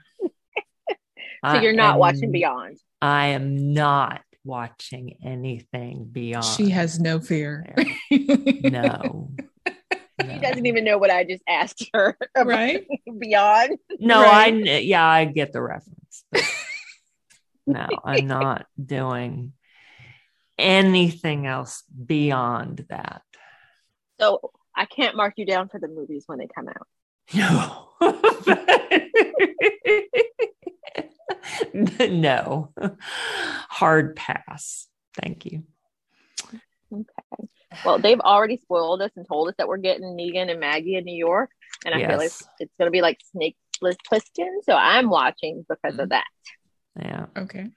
so 1.45 1.61
you're 1.61 1.73
not 1.73 1.95
am, 1.95 1.99
watching 1.99 2.33
Beyond. 2.33 2.79
I 3.01 3.29
am 3.29 3.73
not 3.73 4.23
watching 4.45 5.19
anything 5.25 6.09
beyond. 6.11 6.45
She 6.45 6.71
has 6.71 6.99
no 7.01 7.21
fear. 7.21 7.67
no. 8.11 9.31
She 10.19 10.39
doesn't 10.39 10.65
even 10.65 10.85
know 10.85 10.97
what 10.97 11.11
I 11.11 11.25
just 11.25 11.43
asked 11.47 11.91
her. 11.93 12.17
Right. 12.37 12.87
Beyond. 13.19 13.79
No, 13.99 14.23
right. 14.23 14.55
I 14.55 14.79
yeah, 14.79 15.07
I 15.07 15.27
get 15.27 15.53
the 15.53 15.61
reference. 15.61 16.06
No, 17.67 17.87
I'm 18.05 18.27
not 18.27 18.67
doing 18.83 19.53
anything 20.59 21.47
else 21.47 21.83
beyond 21.83 22.87
that. 22.89 23.23
So 24.21 24.53
I 24.75 24.87
can't 24.87 25.17
mark 25.17 25.35
you 25.37 25.47
down 25.47 25.69
for 25.69 25.79
the 25.79 25.89
movies 25.89 26.25
when 26.27 26.39
they 26.39 26.47
come 26.47 26.69
out. 26.69 26.87
No. 27.35 27.89
no. 32.09 32.73
Hard 33.69 34.17
pass. 34.17 34.87
Thank 35.21 35.47
you. 35.47 35.65
Okay. 36.93 37.49
Well, 37.85 37.99
they've 37.99 38.21
already 38.21 38.59
spoiled 38.59 39.03
us 39.03 39.11
and 39.17 39.27
told 39.27 39.49
us 39.49 39.55
that 39.59 39.69
we're 39.69 39.77
getting 39.79 40.17
Negan 40.17 40.51
and 40.51 40.61
Maggie 40.61 40.95
in 40.97 41.05
New 41.05 41.17
York. 41.17 41.51
And 41.85 41.95
I 41.95 41.99
yes. 41.99 42.09
feel 42.09 42.19
like 42.19 42.33
it's 42.61 42.75
going 42.79 42.87
to 42.87 42.91
be 42.91 43.03
like 43.03 43.19
Snake 43.33 43.57
Plissken. 43.83 44.63
So 44.65 44.75
I'm 44.75 45.11
watching 45.11 45.65
because 45.69 45.93
mm-hmm. 45.93 46.01
of 46.01 46.09
that. 46.11 46.25
Yeah. 46.99 47.27
Okay. 47.37 47.69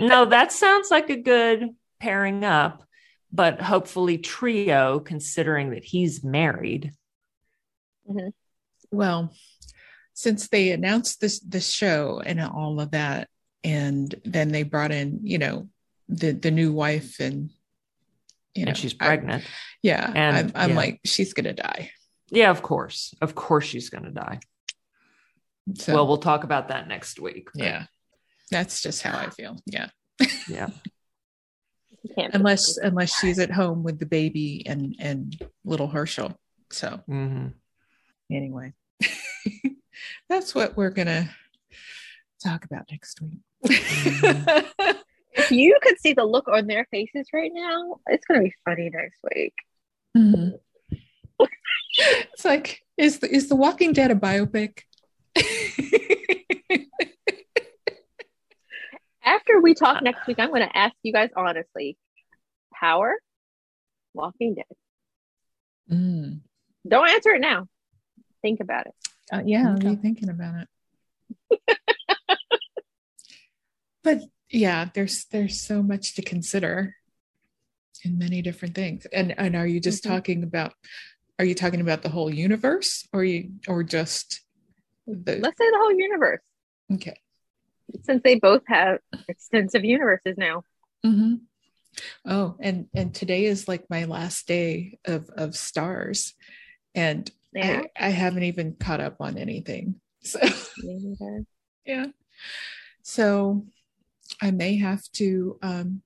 no, 0.00 0.24
that 0.26 0.52
sounds 0.52 0.90
like 0.90 1.10
a 1.10 1.16
good 1.16 1.70
pairing 2.00 2.44
up, 2.44 2.84
but 3.32 3.60
hopefully 3.60 4.18
trio, 4.18 5.00
considering 5.00 5.70
that 5.70 5.84
he's 5.84 6.24
married. 6.24 6.92
Mm-hmm. 8.08 8.28
Well, 8.90 9.34
since 10.14 10.48
they 10.48 10.72
announced 10.72 11.20
this 11.20 11.40
this 11.40 11.70
show 11.70 12.20
and 12.24 12.40
all 12.40 12.80
of 12.80 12.92
that, 12.92 13.28
and 13.62 14.12
then 14.24 14.48
they 14.48 14.62
brought 14.62 14.92
in, 14.92 15.20
you 15.22 15.38
know, 15.38 15.68
the 16.08 16.32
the 16.32 16.50
new 16.50 16.72
wife 16.72 17.20
and 17.20 17.50
you 18.54 18.64
know 18.64 18.70
and 18.70 18.78
she's 18.78 18.94
pregnant. 18.94 19.44
I, 19.44 19.48
yeah, 19.82 20.12
and 20.14 20.36
I'm, 20.36 20.52
I'm 20.54 20.70
yeah. 20.70 20.76
like, 20.76 21.00
she's 21.04 21.34
gonna 21.34 21.52
die. 21.52 21.90
Yeah, 22.30 22.50
of 22.50 22.62
course, 22.62 23.14
of 23.20 23.34
course, 23.34 23.66
she's 23.66 23.90
gonna 23.90 24.10
die. 24.10 24.40
So, 25.76 25.94
well, 25.94 26.06
we'll 26.06 26.18
talk 26.18 26.44
about 26.44 26.68
that 26.68 26.88
next 26.88 27.20
week. 27.20 27.48
Yeah. 27.54 27.84
That's 28.50 28.80
just 28.80 29.02
how 29.02 29.18
I 29.18 29.30
feel. 29.30 29.56
Yeah. 29.66 29.88
Yeah. 30.48 30.68
unless 32.32 32.78
unless 32.78 33.14
she's 33.18 33.38
at 33.38 33.50
home 33.50 33.82
with 33.82 33.98
the 33.98 34.06
baby 34.06 34.62
and 34.66 34.96
and 34.98 35.36
little 35.64 35.88
Hershel. 35.88 36.34
So 36.70 37.00
mm-hmm. 37.08 37.48
anyway, 38.30 38.72
that's 40.28 40.54
what 40.54 40.76
we're 40.76 40.90
gonna 40.90 41.28
talk 42.42 42.64
about 42.64 42.86
next 42.90 43.20
week. 43.20 43.40
Mm-hmm. 43.66 44.90
if 45.32 45.50
you 45.50 45.78
could 45.82 45.98
see 45.98 46.12
the 46.12 46.24
look 46.24 46.48
on 46.48 46.66
their 46.66 46.86
faces 46.90 47.28
right 47.32 47.52
now, 47.52 47.96
it's 48.06 48.24
gonna 48.26 48.42
be 48.42 48.54
funny 48.64 48.90
next 48.90 49.18
week. 49.34 49.54
Mm-hmm. 50.16 50.56
it's 51.98 52.44
like 52.44 52.80
is 52.96 53.18
the 53.18 53.32
is 53.34 53.48
the 53.48 53.56
Walking 53.56 53.92
Dead 53.92 54.10
a 54.10 54.14
biopic? 54.14 54.82
After 59.24 59.60
we 59.60 59.74
talk 59.74 60.02
next 60.02 60.26
week, 60.26 60.38
I'm 60.38 60.48
going 60.48 60.66
to 60.66 60.76
ask 60.76 60.94
you 61.02 61.12
guys 61.12 61.30
honestly: 61.36 61.96
Power, 62.72 63.14
Walking 64.14 64.54
Dead. 64.54 64.64
Mm. 65.90 66.40
Don't 66.86 67.08
answer 67.08 67.30
it 67.30 67.40
now. 67.40 67.66
Think 68.42 68.60
about 68.60 68.86
it. 68.86 68.94
Uh, 69.32 69.42
yeah, 69.44 69.74
okay. 69.74 69.88
I'll 69.88 69.96
be 69.96 70.02
thinking 70.02 70.30
about 70.30 70.66
it. 71.50 71.60
but 74.02 74.20
yeah, 74.50 74.88
there's 74.94 75.26
there's 75.30 75.60
so 75.60 75.82
much 75.82 76.14
to 76.14 76.22
consider 76.22 76.94
in 78.04 78.18
many 78.18 78.42
different 78.42 78.74
things. 78.74 79.06
And 79.12 79.34
and 79.38 79.56
are 79.56 79.66
you 79.66 79.80
just 79.80 80.04
mm-hmm. 80.04 80.14
talking 80.14 80.42
about 80.42 80.72
are 81.38 81.44
you 81.44 81.54
talking 81.54 81.80
about 81.80 82.02
the 82.02 82.08
whole 82.08 82.32
universe 82.32 83.06
or 83.12 83.24
you 83.24 83.52
or 83.66 83.82
just 83.82 84.40
the 85.08 85.36
let's 85.36 85.58
say 85.58 85.70
the 85.70 85.78
whole 85.78 85.92
universe. 85.92 86.40
Okay. 86.92 87.18
Since 88.02 88.22
they 88.22 88.36
both 88.36 88.62
have 88.66 88.98
extensive 89.28 89.84
universes 89.84 90.36
now. 90.36 90.62
Mm-hmm. 91.04 91.34
Oh, 92.24 92.56
and 92.60 92.86
and 92.94 93.14
today 93.14 93.46
is 93.46 93.66
like 93.66 93.90
my 93.90 94.04
last 94.04 94.46
day 94.46 94.98
of 95.04 95.30
of 95.30 95.50
Starz, 95.50 96.34
and 96.94 97.30
yeah. 97.54 97.82
I, 97.98 98.06
I 98.06 98.10
haven't 98.10 98.44
even 98.44 98.74
caught 98.74 99.00
up 99.00 99.16
on 99.20 99.38
anything. 99.38 100.00
So 100.20 100.40
yeah, 101.86 102.06
so 103.02 103.64
I 104.42 104.50
may 104.50 104.76
have 104.76 105.02
to, 105.14 105.58
um, 105.62 106.02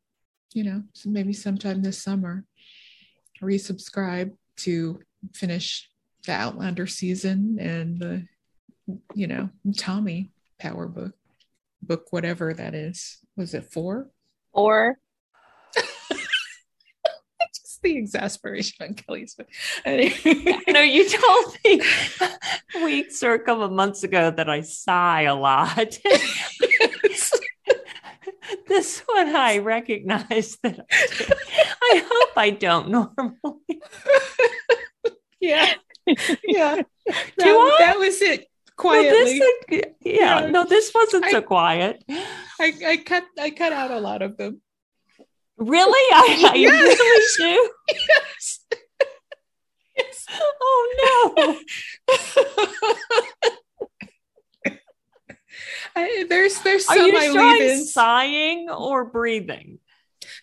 you 0.55 0.63
know, 0.63 0.85
maybe 1.05 1.33
sometime 1.33 1.83
this 1.83 2.03
summer, 2.03 2.45
resubscribe 3.43 4.37
to 4.59 5.01
finish 5.35 5.91
the 6.25 6.33
Outlander 6.33 6.87
season 6.87 7.59
and 7.61 7.99
the, 7.99 8.27
you 9.15 9.27
know, 9.27 9.51
Tommy 9.77 10.31
Power 10.59 10.87
book, 10.87 11.15
book 11.83 12.07
whatever 12.13 12.55
that 12.55 12.75
is. 12.75 13.19
Was 13.37 13.55
it 13.55 13.73
four? 13.73 14.11
Four 14.53 14.99
the 17.83 17.99
exasperation 17.99 18.87
on 18.87 18.95
Kelly's 18.95 19.35
face. 19.35 20.25
no, 20.69 20.81
you 20.81 21.09
told 21.09 21.57
me 21.65 21.83
weeks 22.85 23.23
or 23.23 23.35
a 23.35 23.39
couple 23.39 23.65
of 23.65 23.73
months 23.73 24.05
ago 24.05 24.31
that 24.31 24.49
I 24.49 24.63
sigh 24.63 25.23
a 25.23 25.35
lot. 25.35 25.99
this 28.69 29.01
one 29.07 29.35
I 29.35 29.59
recognize 29.59 30.57
that 30.63 30.87
I, 30.91 30.97
I 31.83 32.05
hope 32.09 32.37
I 32.37 32.51
don't 32.51 32.91
normally. 32.91 33.81
yeah. 35.41 35.75
Yeah. 36.45 36.83
That, 37.07 37.77
that 37.79 37.99
was 37.99 38.23
it 38.23 38.47
quietly. 38.77 39.39
No, 39.39 39.47
this, 39.69 39.83
yeah, 40.05 40.41
yeah, 40.41 40.47
no, 40.47 40.65
this 40.65 40.93
wasn't 40.95 41.25
I, 41.25 41.31
so 41.31 41.43
quiet. 41.43 42.05
I, 42.09 42.73
I 42.87 42.97
cut 42.99 43.25
I 43.39 43.51
cut 43.51 43.73
out 43.73 43.91
a 43.91 43.99
lot 43.99 44.23
of 44.23 44.37
them. 44.37 44.61
Really? 45.57 46.15
I, 46.15 46.51
I 46.53 46.55
yes. 46.55 46.99
usually 46.99 47.55
do. 47.55 47.71
Yes. 48.09 48.67
yes. 49.97 50.27
Oh 50.61 51.27
no. 51.37 51.59
I, 55.95 56.25
there's 56.29 56.59
there's 56.61 56.87
some 56.87 56.99
Are 56.99 57.07
you 57.07 57.17
I 57.17 57.29
leave 57.29 57.71
in 57.71 57.85
sighing 57.85 58.71
or 58.71 59.05
breathing. 59.05 59.79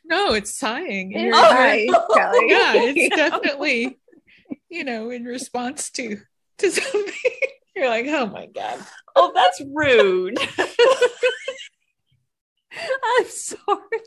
No, 0.05 0.33
it's 0.33 0.55
sighing. 0.55 1.13
It's 1.13 1.35
oh. 1.35 1.53
right, 1.53 1.87
yeah, 2.47 2.73
it's 2.75 3.15
definitely 3.15 3.97
you 4.69 4.83
know 4.83 5.09
in 5.09 5.25
response 5.25 5.89
to 5.91 6.17
to 6.59 6.71
something. 6.71 7.31
You're 7.79 7.87
like, 7.87 8.07
oh 8.09 8.25
my 8.25 8.45
god. 8.47 8.77
Oh, 9.15 9.31
that's 9.33 9.61
rude. 9.73 10.37
I'm 12.71 13.25
sorry. 13.25 13.99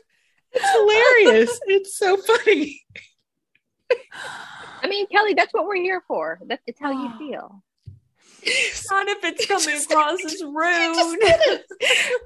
It's 0.51 0.71
hilarious. 0.71 1.59
it's 1.65 1.97
so 1.97 2.17
funny. 2.17 2.83
I 4.83 4.87
mean, 4.87 5.07
Kelly, 5.07 5.33
that's 5.33 5.51
what 5.55 5.65
we're 5.65 5.77
here 5.81 6.03
for. 6.07 6.37
That's 6.45 6.61
it's 6.67 6.79
how 6.79 6.91
you 6.91 7.17
feel. 7.17 7.63
Not 8.91 9.07
if 9.07 9.23
it's 9.23 9.47
coming 9.47 9.81
across 9.81 10.23
as 10.23 10.43
rude. 10.43 11.61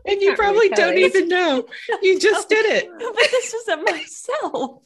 and 0.06 0.22
you 0.22 0.36
probably 0.36 0.68
don't 0.68 0.98
even 0.98 1.30
know. 1.30 1.66
You 2.02 2.20
just 2.28 2.50
did 2.50 2.66
it. 2.66 2.89
But 3.00 3.16
this 3.32 3.54
isn't 3.54 3.86
myself. 3.86 4.84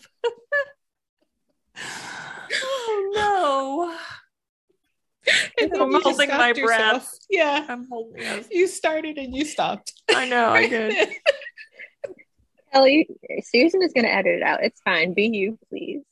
oh 2.64 3.12
no. 3.16 3.97
And 5.72 5.74
I'm 5.74 6.01
holding 6.01 6.30
my 6.30 6.53
breath. 6.53 7.18
Yeah. 7.30 7.66
I'm 7.68 7.88
holding 7.89 8.22
it. 8.22 8.47
You 8.51 8.68
started 8.68 9.18
and 9.18 9.36
you 9.36 9.45
stopped. 9.45 9.93
I 10.09 10.28
know, 10.28 10.49
I 10.49 10.68
did. 10.70 11.09
Kelly, 12.74 13.07
Susan 13.43 13.82
is 13.84 13.91
going 13.93 14.05
to 14.05 14.14
edit 14.14 14.36
it 14.38 14.43
out. 14.43 14.64
It's 14.64 14.80
fine. 14.82 15.14
Be 15.14 15.28
you, 15.28 15.59
please. 15.70 16.03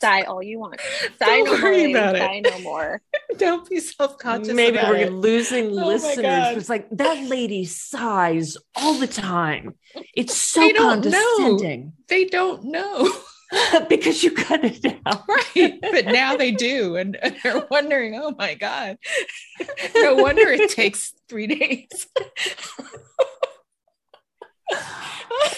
Sigh 0.00 0.22
all 0.22 0.42
you 0.42 0.58
want. 0.58 0.80
Sigh 1.18 1.42
Don't 1.42 1.44
no 1.44 1.52
worry 1.62 1.92
more. 1.92 2.00
About 2.02 2.16
sigh 2.16 2.32
it. 2.44 2.46
no 2.50 2.60
more. 2.60 3.02
Don't 3.36 3.68
be 3.68 3.78
self 3.80 4.16
conscious. 4.18 4.54
Maybe 4.54 4.78
we're 4.78 4.96
it. 4.96 5.12
losing 5.12 5.66
oh 5.66 5.86
listeners. 5.86 6.56
It's 6.56 6.68
like 6.70 6.88
that 6.92 7.24
lady 7.24 7.66
sighs 7.66 8.56
all 8.74 8.94
the 8.94 9.06
time. 9.06 9.74
It's 10.14 10.34
so 10.34 10.60
they 10.60 10.72
condescending. 10.72 11.84
Know. 11.84 11.92
They 12.08 12.24
don't 12.24 12.64
know. 12.64 13.12
because 13.88 14.22
you 14.22 14.32
cut 14.32 14.64
it 14.64 15.00
out. 15.06 15.24
Right. 15.28 15.78
But 15.80 16.06
now 16.06 16.36
they 16.36 16.52
do. 16.52 16.96
And, 16.96 17.16
and 17.16 17.36
they're 17.42 17.66
wondering, 17.70 18.14
oh 18.14 18.34
my 18.38 18.54
God. 18.54 18.98
no 19.94 20.14
wonder 20.14 20.42
it 20.42 20.70
takes 20.70 21.12
three 21.28 21.46
days 21.46 22.06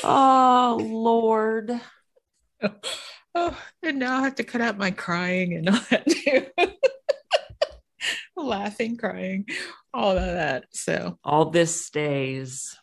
oh 0.05 0.78
Lord. 0.80 1.80
Oh, 3.34 3.59
and 3.82 3.99
now 3.99 4.18
I 4.18 4.22
have 4.22 4.36
to 4.36 4.45
cut 4.45 4.61
out 4.61 4.78
my 4.78 4.90
crying 4.90 5.55
and 5.55 5.68
all 5.68 5.80
that 5.90 6.07
too. 6.07 6.47
Laughing, 8.36 8.97
crying, 8.97 9.47
all 9.95 10.16
of 10.16 10.24
that. 10.24 10.64
So 10.72 11.18
all 11.24 11.47
this 11.47 11.84
stays. 11.84 12.76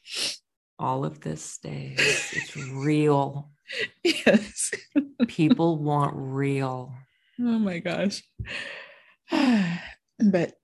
All 0.78 1.06
of 1.06 1.20
this 1.20 1.44
stays. 1.44 2.00
It's 2.00 2.56
real. 2.56 3.52
Yes. 4.04 4.72
People 5.28 5.78
want 5.78 6.14
real. 6.16 6.94
Oh 7.40 7.60
my 7.60 7.80
gosh. 7.80 8.24
But 10.22 10.56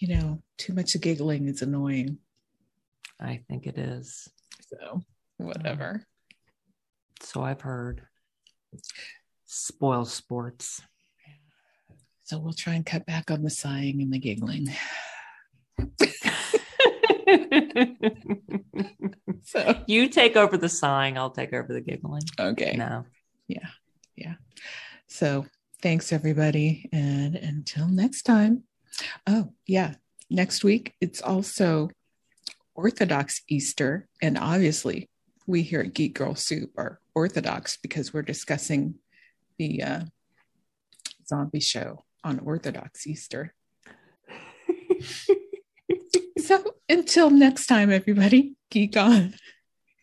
you 0.00 0.08
know, 0.08 0.42
too 0.58 0.72
much 0.72 1.00
giggling 1.00 1.46
is 1.46 1.62
annoying. 1.62 2.18
I 3.20 3.44
think 3.48 3.68
it 3.68 3.78
is. 3.78 4.28
So 4.68 5.02
whatever. 5.36 6.02
Mm. 6.02 7.24
So 7.24 7.42
I've 7.42 7.60
heard. 7.60 8.02
Spoil 9.46 10.04
sports. 10.04 10.82
So 12.24 12.38
we'll 12.38 12.52
try 12.52 12.74
and 12.74 12.86
cut 12.86 13.06
back 13.06 13.30
on 13.30 13.42
the 13.42 13.50
sighing 13.50 14.00
and 14.00 14.12
the 14.12 14.18
giggling. 14.18 14.68
so 19.42 19.82
you 19.86 20.08
take 20.08 20.36
over 20.36 20.56
the 20.56 20.68
sighing, 20.68 21.18
I'll 21.18 21.30
take 21.30 21.52
over 21.52 21.72
the 21.72 21.80
giggling. 21.80 22.22
Okay. 22.38 22.76
No. 22.76 23.04
Yeah. 23.48 23.68
Yeah. 24.16 24.34
So 25.06 25.46
thanks 25.82 26.12
everybody. 26.12 26.88
And 26.92 27.36
until 27.36 27.88
next 27.88 28.22
time. 28.22 28.64
Oh, 29.26 29.52
yeah. 29.66 29.94
Next 30.28 30.62
week, 30.62 30.94
it's 31.00 31.20
also 31.20 31.90
Orthodox 32.74 33.42
Easter. 33.48 34.08
And 34.22 34.38
obviously, 34.38 35.08
we 35.46 35.62
here 35.62 35.80
at 35.80 35.94
Geek 35.94 36.14
Girl 36.14 36.34
Soup 36.34 36.70
are 36.76 37.00
Orthodox 37.14 37.76
because 37.76 38.12
we're 38.12 38.22
discussing 38.22 38.94
the 39.58 39.82
uh, 39.82 40.00
zombie 41.26 41.60
show 41.60 42.04
on 42.22 42.38
Orthodox 42.40 43.06
Easter. 43.06 43.54
so 46.42 46.74
until 46.88 47.30
next 47.30 47.66
time, 47.66 47.90
everybody, 47.90 48.54
geek 48.70 48.96
on. 48.96 49.34